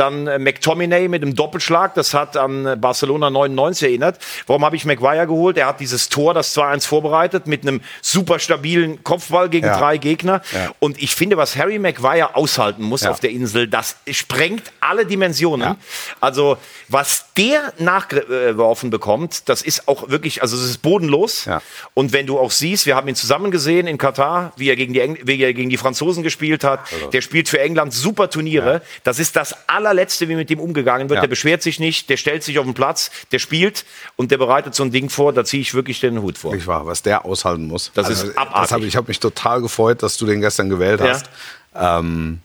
Dann 0.00 0.26
äh, 0.26 0.38
McTominay 0.38 1.08
mit 1.08 1.22
dem 1.22 1.34
Doppelschlag, 1.34 1.94
das 1.94 2.14
hat 2.14 2.36
an 2.38 2.64
äh, 2.64 2.76
Barcelona 2.76 3.28
99 3.28 3.88
erinnert. 3.88 4.18
Warum 4.46 4.64
habe 4.64 4.74
ich 4.76 4.86
Maguire 4.86 5.26
geholt? 5.26 5.58
Er 5.58 5.66
hat 5.66 5.78
dieses 5.80 6.08
Tor, 6.08 6.32
das 6.32 6.56
2-1 6.56 6.86
vorbereitet, 6.86 7.46
mit 7.46 7.62
einem 7.66 7.82
super 8.00 8.38
stabilen 8.38 9.04
Kopfball 9.04 9.50
gegen 9.50 9.66
Ja. 9.66 9.76
drei 9.78 9.98
Gegner. 9.98 10.40
Ja. 10.52 10.70
Und 10.78 11.02
ich 11.02 11.14
finde, 11.14 11.36
was 11.36 11.54
Harry 11.56 11.78
Maguire 11.78 12.34
aushalten 12.34 12.82
muss 12.82 13.02
Ja. 13.02 13.10
auf 13.10 13.20
der 13.20 13.30
Insel, 13.30 13.68
das 13.68 13.96
sprengt 14.10 14.72
alle 14.80 15.04
Dimensionen. 15.04 15.76
Also, 16.20 16.56
was 16.88 17.26
der 17.36 17.72
nachgeworfen 17.78 18.90
bekommt, 18.90 19.48
das 19.48 19.62
ist 19.62 19.86
auch 19.88 20.08
wirklich, 20.08 20.42
also 20.42 20.56
es 20.56 20.62
ist 20.64 20.78
bodenlos. 20.82 21.46
Und 21.94 22.12
wenn 22.12 22.26
du 22.26 22.38
auch 22.38 22.50
siehst, 22.50 22.86
wir 22.86 22.96
haben 22.96 23.08
ihn 23.08 23.14
zusammen 23.16 23.50
gesehen 23.50 23.86
in 23.86 23.98
Katar, 23.98 24.52
wie 24.56 24.68
er 24.70 24.76
gegen 24.76 24.92
die, 24.94 25.00
Eng 25.00 25.18
wie 25.24 25.42
er 25.42 25.52
gegen 25.52 25.70
die 25.70 25.76
Franzosen 25.76 26.22
gespielt 26.22 26.64
hat. 26.64 26.80
Also 26.92 27.08
Der 27.08 27.20
spielt 27.20 27.48
für 27.48 27.60
England 27.60 27.92
super 27.92 28.30
Turniere. 28.30 28.82
Das 29.04 29.18
ist 29.18 29.36
das 29.36 29.54
allerletzte, 29.90 30.28
wie 30.28 30.36
mit 30.36 30.48
dem 30.50 30.60
umgegangen 30.60 31.08
wird. 31.08 31.16
Ja. 31.18 31.20
Der 31.22 31.28
beschwert 31.28 31.62
sich 31.62 31.80
nicht, 31.80 32.08
der 32.08 32.16
stellt 32.16 32.42
sich 32.42 32.58
auf 32.58 32.64
den 32.64 32.74
Platz, 32.74 33.10
der 33.32 33.38
spielt 33.38 33.84
und 34.16 34.30
der 34.30 34.38
bereitet 34.38 34.74
so 34.74 34.82
ein 34.84 34.90
Ding 34.92 35.10
vor. 35.10 35.32
Da 35.32 35.44
ziehe 35.44 35.60
ich 35.60 35.74
wirklich 35.74 36.00
den 36.00 36.22
Hut 36.22 36.38
vor. 36.38 36.54
Nicht 36.54 36.66
wahr, 36.66 36.86
was 36.86 37.02
der 37.02 37.24
aushalten 37.24 37.66
muss. 37.66 37.90
Das 37.94 38.08
ist 38.08 38.36
abartig. 38.38 38.72
Hab, 38.72 38.82
ich 38.82 38.96
habe 38.96 39.08
mich 39.08 39.20
total 39.20 39.60
gefreut, 39.60 40.02
dass 40.02 40.16
du 40.16 40.26
den 40.26 40.40
gestern 40.40 40.68
gewählt 40.70 41.00
Ja. 41.00 41.08
hast. 41.08 41.26
Ähm, 41.74 42.40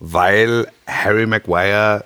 weil 0.00 0.68
Harry 0.86 1.26
Maguire, 1.26 2.04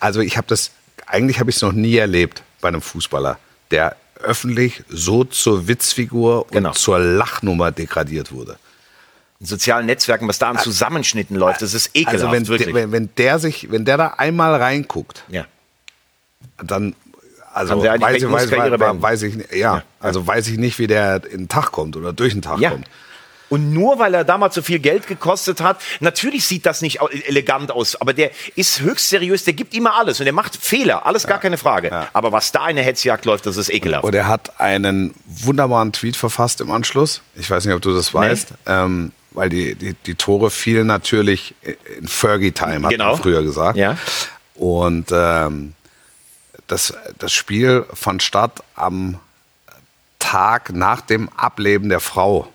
also 0.00 0.20
ich 0.20 0.36
habe 0.36 0.46
das, 0.48 0.70
eigentlich 1.06 1.40
habe 1.40 1.50
ich 1.50 1.56
es 1.56 1.62
noch 1.62 1.72
nie 1.72 1.96
erlebt 1.96 2.42
bei 2.60 2.68
einem 2.68 2.82
Fußballer, 2.82 3.38
der 3.70 3.96
öffentlich 4.20 4.82
so 4.88 5.24
zur 5.24 5.68
Witzfigur 5.68 6.42
und 6.46 6.52
Genau. 6.52 6.72
zur 6.72 6.98
Lachnummer 6.98 7.70
degradiert 7.70 8.32
wurde. 8.32 8.58
In 9.40 9.46
sozialen 9.46 9.86
Netzwerken, 9.86 10.26
was 10.26 10.38
da 10.38 10.50
an 10.50 10.58
Zusammenschnitten 10.58 11.36
läuft, 11.36 11.62
das 11.62 11.72
ist 11.72 11.90
ekelhaft, 11.94 12.24
Also 12.24 12.32
wenn, 12.32 12.48
wirklich. 12.48 12.74
der, 12.74 12.90
wenn, 12.90 13.08
der 13.16 13.38
sich, 13.38 13.70
wenn 13.70 13.84
der 13.84 13.96
da 13.96 14.06
einmal 14.18 14.54
reinguckt, 14.56 15.22
ja. 15.28 15.46
dann 16.62 16.94
also 17.54 17.82
weiß, 17.82 18.22
ich, 18.22 18.30
weiß, 18.30 18.50
weiß, 18.50 19.02
weiß 19.02 19.22
ich 19.22 19.34
nicht, 19.36 19.52
ja, 19.54 19.82
also 20.00 20.26
weiß 20.26 20.48
ich 20.48 20.58
nicht, 20.58 20.78
wie 20.78 20.86
der 20.86 21.24
in 21.24 21.42
den 21.42 21.48
Tag 21.48 21.72
kommt 21.72 21.96
oder 21.96 22.12
durch 22.12 22.32
den 22.32 22.42
Tag 22.42 22.58
Ja. 22.60 22.70
kommt. 22.70 22.86
Und 23.48 23.72
nur 23.72 23.98
weil 23.98 24.12
er 24.12 24.24
damals 24.24 24.54
so 24.54 24.60
viel 24.62 24.78
Geld 24.78 25.06
gekostet 25.06 25.62
hat, 25.62 25.80
natürlich 26.00 26.44
sieht 26.44 26.66
das 26.66 26.82
nicht 26.82 27.00
elegant 27.26 27.70
aus, 27.70 27.98
aber 27.98 28.12
der 28.12 28.30
ist 28.56 28.80
höchst 28.80 29.08
seriös, 29.08 29.44
der 29.44 29.54
gibt 29.54 29.72
immer 29.72 29.94
alles 29.96 30.20
und 30.20 30.24
der 30.26 30.34
macht 30.34 30.54
Fehler, 30.56 31.06
alles 31.06 31.26
gar 31.26 31.40
keine 31.40 31.56
Frage. 31.56 31.88
Ja. 31.88 32.08
Aber 32.12 32.30
was 32.30 32.52
da 32.52 32.68
in 32.68 32.76
der 32.76 32.84
Hetzjagd 32.84 33.24
läuft, 33.24 33.46
das 33.46 33.56
ist 33.56 33.70
ekelhaft. 33.70 34.04
Und 34.04 34.14
er 34.14 34.26
hat 34.28 34.60
einen 34.60 35.14
wunderbaren 35.26 35.92
Tweet 35.92 36.16
verfasst 36.16 36.60
im 36.60 36.70
Anschluss. 36.70 37.22
Ich 37.36 37.50
weiß 37.50 37.64
nicht, 37.64 37.74
ob 37.74 37.80
du 37.80 37.94
das 37.94 38.12
weißt. 38.12 38.48
Ähm, 38.66 39.12
weil 39.38 39.48
die, 39.48 39.76
die, 39.76 39.94
die 39.94 40.16
Tore 40.16 40.50
fielen 40.50 40.88
natürlich 40.88 41.54
in 41.98 42.08
Fergie-Time, 42.08 42.82
hat 42.84 42.90
Genau. 42.90 43.12
man 43.12 43.22
früher 43.22 43.42
gesagt. 43.44 43.78
Ja. 43.78 43.96
Und 44.56 45.06
ähm, 45.12 45.74
das, 46.66 46.92
das 47.18 47.32
Spiel 47.32 47.86
fand 47.94 48.22
statt 48.24 48.64
am 48.74 49.18
Tag 50.18 50.72
nach 50.74 51.00
dem 51.00 51.28
Ableben 51.36 51.88
der 51.88 52.00
Frau 52.00 52.48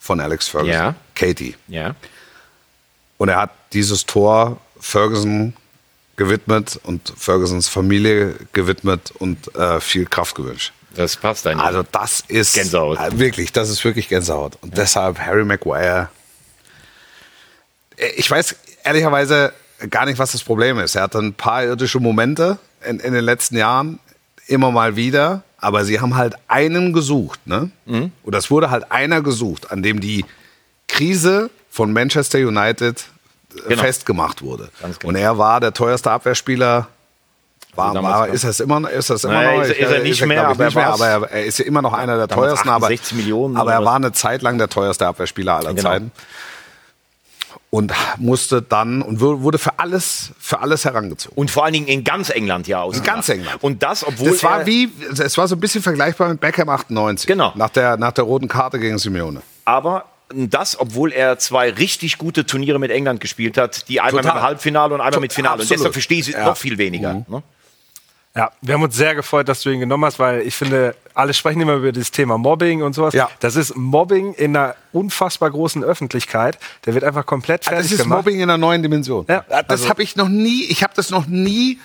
von 0.00 0.18
Alex 0.20 0.48
Ferguson, 0.48 0.74
Ja. 0.74 0.94
Katie. 1.14 1.54
ja. 1.68 1.94
Und 3.16 3.28
er 3.28 3.36
hat 3.36 3.50
dieses 3.72 4.04
Tor 4.04 4.58
Ferguson 4.80 5.54
gewidmet 6.16 6.78
und 6.82 7.12
Fergusons 7.16 7.68
Familie 7.68 8.34
gewidmet 8.52 9.12
und 9.18 9.54
äh, 9.54 9.80
viel 9.80 10.06
Kraft 10.06 10.34
gewünscht. 10.34 10.72
Das 10.96 11.16
passt 11.16 11.46
eigentlich. 11.46 11.64
Also 11.64 11.82
das 11.90 12.22
ist 12.28 12.54
Gänsehaut. 12.54 12.98
äh, 12.98 13.18
wirklich, 13.18 13.52
das 13.52 13.68
ist 13.70 13.84
wirklich 13.84 14.08
Gänsehaut. 14.08 14.58
Und 14.60 14.76
deshalb 14.76 15.18
Harry 15.18 15.44
Maguire. 15.44 16.08
Äh, 17.96 18.08
Ich 18.16 18.30
weiß 18.30 18.56
ehrlicherweise 18.84 19.52
gar 19.90 20.06
nicht, 20.06 20.18
was 20.18 20.32
das 20.32 20.42
Problem 20.44 20.78
ist. 20.78 20.94
Er 20.94 21.02
hatte 21.02 21.18
ein 21.18 21.34
paar 21.34 21.64
irdische 21.64 22.00
Momente 22.00 22.58
in, 22.86 23.00
in 23.00 23.12
den 23.12 23.24
letzten 23.24 23.56
Jahren, 23.56 23.98
immer 24.46 24.70
mal 24.70 24.96
wieder. 24.96 25.42
Aber 25.58 25.84
sie 25.86 25.98
haben 26.00 26.14
halt 26.16 26.34
einen 26.46 26.92
gesucht, 26.92 27.46
ne? 27.46 27.70
Mhm. 27.86 28.12
Und 28.22 28.34
das 28.34 28.50
wurde 28.50 28.70
halt 28.70 28.92
einer 28.92 29.22
gesucht, 29.22 29.70
an 29.72 29.82
dem 29.82 30.00
die 30.00 30.24
Krise 30.88 31.48
von 31.70 31.92
Manchester 31.92 32.38
United 32.38 33.04
äh, 33.56 33.68
Genau. 33.68 33.82
festgemacht 33.82 34.42
wurde. 34.42 34.68
Genau. 34.82 34.94
Und 35.08 35.16
er 35.16 35.38
war 35.38 35.60
der 35.60 35.72
teuerste 35.72 36.10
Abwehrspieler. 36.10 36.88
War, 37.76 37.94
war, 38.02 38.28
ist 38.28 38.44
das 38.44 38.60
immer, 38.60 38.80
noch- 38.80 38.88
ist 38.88 39.10
das 39.10 39.24
immer 39.24 39.34
Naja, 39.34 39.52
noch? 39.58 39.62
ist- 39.64 39.70
ist 39.72 39.90
er 39.90 40.02
nicht 40.02 40.18
glaub 40.18 40.28
mehr, 40.28 40.38
ich, 40.42 40.44
aber 40.48 40.64
nicht 40.64 40.76
er 40.76 40.80
mehr, 40.82 40.92
aber 40.92 41.06
er, 41.08 41.30
er 41.32 41.44
ist 41.44 41.58
ja 41.58 41.64
immer 41.64 41.82
noch 41.82 41.92
einer 41.92 42.16
der 42.16 42.28
teuersten. 42.28 42.68
Aber, 42.68 42.86
68 42.86 43.16
Millionen 43.16 43.56
aber 43.56 43.72
er 43.72 43.78
was? 43.80 43.86
war 43.86 43.96
eine 43.96 44.12
Zeit 44.12 44.42
lang 44.42 44.58
der 44.58 44.68
teuerste 44.68 45.06
Abwehrspieler 45.06 45.56
aller 45.56 45.74
Genau. 45.74 45.88
Zeiten. 45.90 46.12
und 47.70 47.92
musste 48.18 48.62
dann 48.62 49.02
und 49.02 49.20
wu- 49.20 49.40
wurde 49.40 49.58
für 49.58 49.78
alles, 49.80 50.30
für 50.38 50.60
alles 50.60 50.84
herangezogen. 50.84 51.36
Und 51.36 51.50
vor 51.50 51.64
allen 51.64 51.72
Dingen 51.72 51.88
in 51.88 52.04
ganz 52.04 52.30
England 52.30 52.68
ja 52.68 52.80
aus. 52.80 52.98
In 52.98 53.02
ganz 53.02 53.28
England. 53.28 53.62
Und 53.64 53.82
das, 53.82 54.06
obwohl 54.06 54.30
Das 54.30 54.44
war 54.44 54.60
er, 54.60 54.66
wie, 54.66 54.92
es 55.18 55.36
war 55.36 55.48
so 55.48 55.56
ein 55.56 55.60
bisschen 55.60 55.82
vergleichbar 55.82 56.28
mit 56.28 56.40
Beckham 56.40 56.68
98. 56.68 57.26
Genau. 57.26 57.52
Nach 57.56 57.70
der, 57.70 57.96
nach 57.96 58.12
der 58.12 58.24
roten 58.24 58.46
Karte 58.48 58.78
gegen 58.78 58.98
Simeone. 58.98 59.42
aber 59.64 60.04
das, 60.34 60.80
obwohl 60.80 61.12
er 61.12 61.38
zwei 61.38 61.70
richtig 61.70 62.16
gute 62.18 62.46
Turniere 62.46 62.78
mit 62.78 62.90
England 62.90 63.20
gespielt 63.20 63.58
hat, 63.58 63.88
die 63.88 64.00
einmal 64.00 64.22
Total. 64.22 64.36
mit 64.36 64.42
Halbfinale 64.44 64.94
und 64.94 65.00
einmal 65.00 65.20
mit 65.20 65.32
Finale. 65.32 65.56
Und 65.56 65.60
absolut. 65.60 65.80
deshalb 65.80 65.92
verstehe 65.92 66.18
ich 66.20 66.28
Ja. 66.28 66.46
noch 66.46 66.56
viel 66.56 66.78
weniger. 66.78 67.12
Ne? 67.28 67.42
Ja, 68.36 68.50
wir 68.62 68.74
haben 68.74 68.82
uns 68.82 68.96
sehr 68.96 69.14
gefreut, 69.14 69.48
dass 69.48 69.62
du 69.62 69.70
ihn 69.70 69.78
genommen 69.78 70.04
hast, 70.04 70.18
weil 70.18 70.40
ich 70.40 70.56
finde, 70.56 70.96
alle 71.14 71.32
sprechen 71.34 71.60
immer 71.60 71.74
über 71.74 71.92
das 71.92 72.10
Thema 72.10 72.36
Mobbing 72.36 72.82
und 72.82 72.92
sowas. 72.92 73.14
Ja. 73.14 73.30
Das 73.38 73.54
ist 73.54 73.76
Mobbing 73.76 74.34
in 74.34 74.56
einer 74.56 74.74
unfassbar 74.92 75.50
großen 75.52 75.84
Öffentlichkeit. 75.84 76.58
Der 76.84 76.94
wird 76.94 77.04
einfach 77.04 77.26
komplett 77.26 77.64
fertig 77.64 77.84
Das 77.84 77.92
ist 77.92 78.02
gemacht. 78.02 78.18
Mobbing 78.24 78.36
in 78.38 78.42
einer 78.42 78.58
neuen 78.58 78.82
Dimension. 78.82 79.24
Ja, 79.28 79.44
das 79.48 79.64
also- 79.68 79.88
habe 79.88 80.02
ich 80.02 80.16
noch 80.16 80.28
nie, 80.28 80.64
ich 80.64 80.82
habe 80.82 80.92
das 80.96 81.10
noch 81.10 81.26
nie 81.26 81.78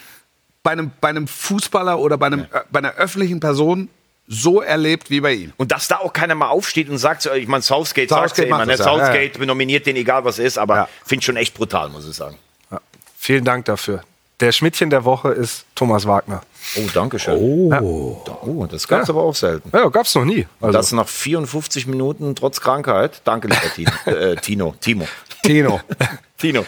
bei 0.63 0.71
einem, 0.71 0.91
bei 0.99 1.09
einem 1.09 1.27
Fußballer 1.27 1.99
oder 1.99 2.17
bei, 2.17 2.25
einem, 2.27 2.41
äh, 2.41 2.61
bei 2.71 2.79
einer 2.79 2.93
öffentlichen 2.95 3.39
Person 3.39 3.87
so 4.27 4.59
erlebt 4.61 5.11
wie 5.11 5.21
bei 5.21 5.33
ihm. 5.33 5.53
Und 5.57 5.71
dass 5.71 5.87
da 5.87 5.97
auch 5.97 6.13
keiner 6.13 6.33
mal 6.33 6.49
aufsteht 6.49 6.89
und 6.89 6.97
sagt, 6.97 7.21
so, 7.21 7.31
ich 7.31 7.47
meine, 7.47 7.61
Southgate, 7.61 8.09
sagt 8.09 8.29
Southgate 8.29 8.39
ja 8.39 8.47
immer, 8.47 8.57
macht 8.57 8.67
ne? 8.67 8.75
das, 8.77 8.85
ja. 8.85 8.91
Southgate 8.97 9.45
nominiert 9.45 9.85
den, 9.85 9.95
egal 9.95 10.25
was 10.25 10.39
ist, 10.39 10.57
aber 10.57 10.75
Ja. 10.75 10.89
finde 11.05 11.19
ich 11.21 11.25
schon 11.25 11.37
echt 11.37 11.53
brutal, 11.53 11.89
muss 11.89 12.07
ich 12.09 12.15
sagen. 12.15 12.37
Ja. 12.71 12.79
Vielen 13.17 13.45
Dank 13.45 13.65
dafür. 13.65 14.01
Der 14.39 14.51
Schmidtchen 14.53 14.89
der 14.89 15.03
Woche 15.03 15.29
ist 15.31 15.65
Thomas 15.75 16.05
Wagner. 16.07 16.41
Oh, 16.77 16.87
danke 16.93 17.19
schön. 17.19 17.37
Oh, 17.37 18.23
oh 18.45 18.65
das 18.71 18.87
gab 18.87 19.01
es 19.01 19.07
Ja. 19.09 19.13
aber 19.13 19.23
auch 19.23 19.35
selten. 19.35 19.69
Ja, 19.75 19.87
gab's 19.89 20.15
noch 20.15 20.23
nie. 20.23 20.47
Also, 20.61 20.77
Das 20.77 20.91
nach 20.93 21.07
54 21.09 21.87
Minuten 21.87 22.35
trotz 22.35 22.61
Krankheit. 22.61 23.21
Danke, 23.25 23.47
lieber 23.49 23.73
Tino. 23.75 23.91
äh, 24.05 24.35
Tino. 24.37 24.75
Timo. 24.79 25.07
Tino. 25.43 25.81
Tino. 26.37 26.65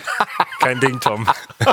kein 0.59 0.80
Ding, 0.82 0.99
Tom. 0.99 1.28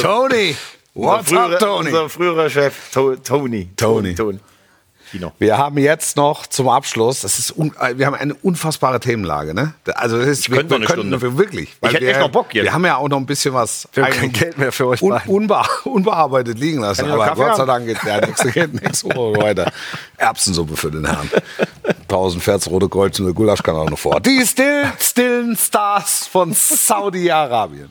Tony. 0.00 0.56
What's 0.94 1.30
unser, 1.30 1.40
up, 1.44 1.46
früherer, 1.46 1.58
Tony? 1.58 1.88
unser 1.88 2.08
früherer 2.08 2.50
Chef, 2.50 2.90
to 2.92 3.16
Tony. 3.16 3.68
Tony. 3.76 4.14
Tony. 4.14 4.38
Tino. 5.14 5.32
Wir 5.38 5.58
haben 5.58 5.78
jetzt 5.78 6.16
noch 6.16 6.46
zum 6.46 6.68
Abschluss, 6.68 7.20
das 7.20 7.38
ist 7.38 7.56
un, 7.56 7.72
äh, 7.80 7.96
wir 7.96 8.06
haben 8.06 8.14
eine 8.14 8.34
unfassbare 8.34 8.98
Themenlage, 8.98 9.54
ne? 9.54 9.74
Also 9.94 10.18
das 10.18 10.26
ist, 10.26 10.50
wir, 10.50 10.58
könnte 10.58 10.74
noch 10.74 10.80
wir 10.80 10.86
eine 10.86 10.86
könnten 10.86 11.18
Stunde. 11.18 11.38
wirklich. 11.38 11.76
weil 11.80 11.92
hätte 11.92 12.02
wir, 12.02 12.10
echt 12.10 12.20
noch 12.20 12.30
Bock 12.30 12.52
jetzt. 12.54 12.64
Wir 12.64 12.72
haben 12.72 12.84
ja 12.84 12.96
auch 12.96 13.08
noch 13.08 13.18
ein 13.18 13.26
bisschen 13.26 13.54
was 13.54 13.88
Wir 13.92 14.04
haben 14.04 14.12
kein 14.12 14.32
Geld 14.32 14.58
mehr 14.58 14.72
für 14.72 14.88
euch 14.88 15.02
un, 15.02 15.20
unbe 15.26 15.62
unbearbeitet 15.84 16.58
liegen 16.58 16.80
lassen. 16.80 17.06
Ich 17.06 17.12
Aber 17.12 17.26
Kaffee 17.26 17.44
Gott 17.44 17.56
sei? 17.56 17.64
Dank 17.64 17.86
geht 17.86 17.98
der 18.04 18.26
nächste, 18.26 18.50
geht 18.52 18.82
nächste 18.82 19.14
Woche 19.14 19.40
weiter. 19.40 19.72
Erbsensuppe 20.16 20.76
für 20.76 20.90
den 20.90 21.06
Herrn. 21.06 21.30
1000 22.02 22.42
Pferds 22.42 22.68
rote 22.68 22.88
Kreuz 22.88 23.18
und 23.20 23.26
der 23.26 23.34
Gulasch 23.34 23.62
kann 23.62 23.76
auch 23.76 23.88
noch 23.88 23.98
vor. 23.98 24.20
Die 24.20 24.44
still, 24.44 24.84
stillen 24.98 25.56
Stars 25.56 26.26
von 26.26 26.52
Saudi-Arabien. 26.52 27.90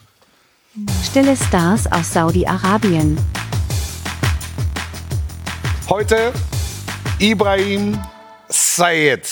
Stille 1.06 1.38
Stars 1.38 1.90
aus 1.92 2.12
Saudi-Arabien. 2.12 3.18
Heute 5.90 6.34
Ibrahim 7.20 8.00
Sayed. 8.50 9.28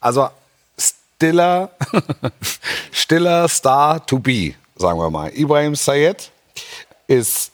Also 0.00 0.28
stiller, 0.78 1.70
stiller 2.92 3.48
Star 3.48 4.04
to 4.06 4.18
be, 4.18 4.54
sagen 4.76 4.98
wir 4.98 5.10
mal. 5.10 5.30
Ibrahim 5.36 5.74
Sayed 5.74 6.30
ist 7.06 7.52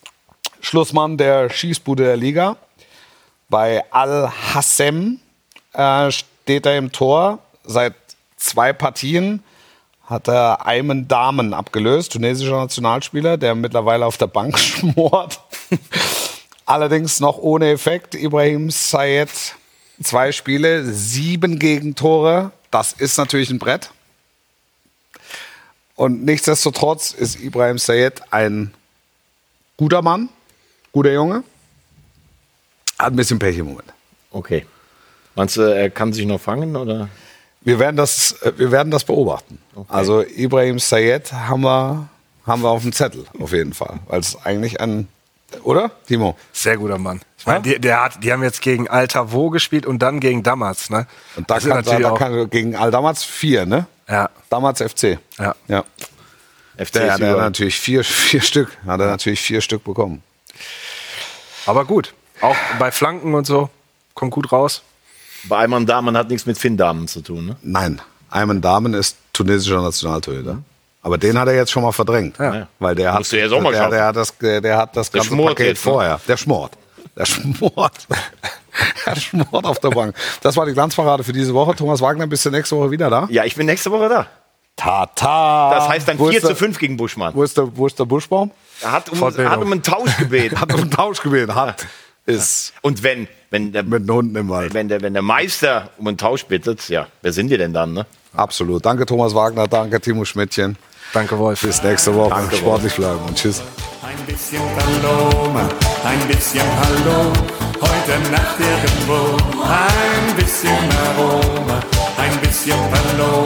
Schlussmann 0.60 1.16
der 1.16 1.50
Schießbude 1.50 2.04
der 2.04 2.16
Liga. 2.16 2.56
Bei 3.48 3.84
Al-Hassem 3.90 5.20
äh, 5.72 6.10
steht 6.10 6.66
er 6.66 6.78
im 6.78 6.90
Tor. 6.90 7.38
Seit 7.64 7.94
zwei 8.36 8.72
Partien 8.72 9.42
hat 10.04 10.28
er 10.28 10.66
Ayman 10.66 11.08
Damen 11.08 11.54
abgelöst, 11.54 12.12
tunesischer 12.12 12.56
Nationalspieler, 12.56 13.36
der 13.36 13.54
mittlerweile 13.54 14.06
auf 14.06 14.16
der 14.16 14.26
Bank 14.26 14.58
schmort. 14.58 15.40
Allerdings 16.66 17.20
noch 17.20 17.38
ohne 17.38 17.70
Effekt. 17.70 18.14
Ibrahim 18.14 18.70
Sayed, 18.70 19.30
zwei 20.04 20.32
Spiele, 20.32 20.84
sieben 20.84 21.58
Gegentore. 21.58 22.52
Das 22.70 22.92
ist 22.92 23.16
natürlich 23.18 23.50
ein 23.50 23.58
Brett. 23.58 23.90
Und 25.94 26.24
nichtsdestotrotz 26.24 27.12
ist 27.12 27.40
Ibrahim 27.40 27.78
Sayed 27.78 28.22
ein 28.32 28.72
guter 29.76 30.02
Mann, 30.02 30.28
guter 30.92 31.12
Junge. 31.12 31.44
Hat 32.98 33.12
ein 33.12 33.16
bisschen 33.16 33.38
Pech 33.38 33.58
im 33.58 33.66
Moment. 33.66 33.92
Okay. 34.30 34.66
Meinst 35.34 35.56
du, 35.56 35.62
er 35.62 35.90
kann 35.90 36.12
sich 36.12 36.26
noch 36.26 36.40
fangen 36.40 36.76
oder? 36.76 37.08
Wir 37.60 37.78
werden 37.78 37.96
das, 37.96 38.36
wir 38.56 38.72
werden 38.72 38.90
das 38.90 39.04
beobachten. 39.04 39.58
Also 39.88 40.22
Ibrahim 40.22 40.78
Sayed 40.78 41.32
haben 41.32 41.62
wir, 41.62 42.08
haben 42.44 42.62
wir 42.62 42.70
auf 42.70 42.82
dem 42.82 42.92
Zettel, 42.92 43.24
auf 43.38 43.52
jeden 43.52 43.72
Fall. 43.72 44.00
Weil 44.08 44.20
es 44.20 44.36
eigentlich 44.44 44.80
ein, 44.80 45.06
oder, 45.64 45.90
Timo? 46.06 46.36
Sehr 46.52 46.76
guter 46.76 46.98
Mann. 46.98 47.20
Ich 47.38 47.46
meine, 47.46 47.62
die, 47.62 47.78
der 47.80 48.02
hat, 48.04 48.22
die 48.22 48.32
haben 48.32 48.42
jetzt 48.42 48.62
gegen 48.62 48.88
Altavo 48.88 49.50
gespielt 49.50 49.84
und 49.86 49.98
dann 50.00 50.20
gegen 50.20 50.42
Damals. 50.42 50.90
Ne? 50.90 51.06
Und 51.36 51.50
da 51.50 51.54
Das 51.56 51.64
kann, 51.64 51.70
da, 51.70 51.76
natürlich 51.76 52.02
da 52.02 52.10
auch- 52.12 52.18
kann 52.18 52.50
gegen 52.50 52.76
Al-Damaz 52.76 53.24
vier, 53.24 53.66
ne? 53.66 53.86
Ja. 54.08 54.30
Damals 54.48 54.80
FC. 54.80 55.18
Ja. 55.38 55.54
ja. 55.68 55.84
FC 56.76 56.92
Der, 56.92 57.18
der 57.18 57.30
hat 57.32 57.38
natürlich 57.38 57.78
vier, 57.80 58.04
vier 58.04 58.40
Stück, 58.40 58.76
hat 58.86 59.00
er 59.00 59.06
natürlich 59.06 59.40
vier 59.40 59.60
Stück 59.60 59.82
bekommen. 59.84 60.22
Aber 61.66 61.84
gut. 61.84 62.14
Auch 62.40 62.56
bei 62.78 62.90
Flanken 62.90 63.34
und 63.34 63.46
so. 63.46 63.70
Kommt 64.14 64.32
gut 64.32 64.52
raus. 64.52 64.82
Bei 65.44 65.58
Ayman 65.58 65.86
Damen 65.86 66.16
hat 66.16 66.28
nichts 66.28 66.46
mit 66.46 66.58
Finn 66.58 66.76
Damen 66.76 67.08
zu 67.08 67.20
tun, 67.20 67.46
ne? 67.46 67.56
Nein, 67.62 68.00
Ayman 68.30 68.60
Damen 68.60 68.94
ist 68.94 69.16
tunesischer 69.32 69.80
Nationaltorhüter. 69.82 70.58
Aber 71.02 71.18
den 71.18 71.36
hat 71.38 71.48
er 71.48 71.54
jetzt 71.54 71.70
schon 71.72 71.82
mal 71.82 71.92
verdrängt. 71.92 72.38
Ja. 72.38 72.68
Weil 72.78 72.94
der 72.94 73.12
hat, 73.12 73.30
der, 73.32 73.48
der, 73.48 74.04
hat 74.06 74.16
das, 74.16 74.38
der, 74.38 74.60
der 74.60 74.76
hat 74.76 74.96
das 74.96 75.10
Der 75.10 75.18
ganze 75.20 75.34
schmort 75.34 75.48
Paket 75.56 75.66
jetzt, 75.66 75.84
ne? 75.84 75.92
vorher. 75.92 76.20
Der 76.28 76.36
schmort. 76.36 76.72
Der 77.16 77.26
schmort. 77.26 78.06
der 79.06 79.16
schmort 79.16 79.64
auf 79.66 79.80
der 79.80 79.90
Bank. 79.90 80.14
Das 80.42 80.56
war 80.56 80.64
die 80.64 80.72
Glanzparade 80.72 81.24
für 81.24 81.32
diese 81.32 81.52
Woche. 81.54 81.74
Thomas 81.74 82.00
Wagner, 82.00 82.26
bist 82.28 82.46
du 82.46 82.50
nächste 82.50 82.76
Woche 82.76 82.90
wieder 82.92 83.10
da? 83.10 83.26
Ja, 83.30 83.44
ich 83.44 83.56
bin 83.56 83.66
nächste 83.66 83.90
Woche 83.90 84.08
da. 84.08 84.26
Tata. 84.76 85.70
Das 85.74 85.88
heißt 85.88 86.08
dann 86.08 86.18
Wo 86.18 86.26
4 86.28 86.36
ist 86.38 86.42
der- 86.44 86.50
zu 86.50 86.56
5 86.56 86.78
gegen 86.78 86.96
Buschmann. 86.96 87.34
Wo 87.34 87.42
ist 87.42 87.56
der, 87.56 87.76
wo 87.76 87.86
ist 87.86 87.98
der 87.98 88.04
Buschbaum? 88.04 88.50
Er 88.80 88.92
hat 88.92 89.08
um, 89.10 89.20
hat 89.22 89.36
um 89.58 89.72
einen 89.72 89.82
Tausch 89.82 90.16
gebeten. 90.16 90.60
Hat 90.60 90.72
um 90.74 90.90
Tausch 90.90 91.20
gewählt. 91.20 91.54
Hat. 91.54 91.86
Ist 92.24 92.72
Und 92.82 93.02
wenn, 93.02 93.26
wenn, 93.50 93.72
der, 93.72 93.82
mit 93.82 94.04
den 94.04 94.10
Hunden 94.14 94.36
im 94.36 94.48
Wald. 94.48 94.72
wenn, 94.74 94.88
der, 94.88 95.02
wenn 95.02 95.12
der 95.12 95.22
Meister 95.22 95.90
um 95.98 96.06
einen 96.06 96.16
Tausch 96.16 96.44
bittet, 96.46 96.88
ja, 96.88 97.08
wer 97.20 97.32
sind 97.32 97.48
die 97.48 97.58
denn 97.58 97.72
dann, 97.74 97.92
ne? 97.92 98.06
Absolut. 98.34 98.86
Danke, 98.86 99.04
Thomas 99.04 99.34
Wagner. 99.34 99.66
Danke, 99.68 100.00
Timo 100.00 100.24
Schmidtchen. 100.24 100.76
Danke, 101.12 101.38
Wolf. 101.38 101.60
Bis 101.60 101.82
nächste 101.82 102.14
Woche. 102.14 102.56
Sportlich 102.56 102.94
bleiben 102.94 103.20
und 103.26 103.36
tschüss. 103.36 103.62
Ein 104.02 104.16
bisschen 104.26 104.62
Paloma, 104.78 105.68
ein 106.04 106.26
bisschen 106.28 106.62
Hallo, 106.62 107.32
heute 107.80 108.30
Nacht 108.30 108.56
irgendwo. 108.58 109.36
Ein 109.62 110.36
bisschen 110.36 110.70
Aroma, 110.70 111.80
ein 112.16 112.38
bisschen 112.40 112.78
Paloma. 112.90 113.44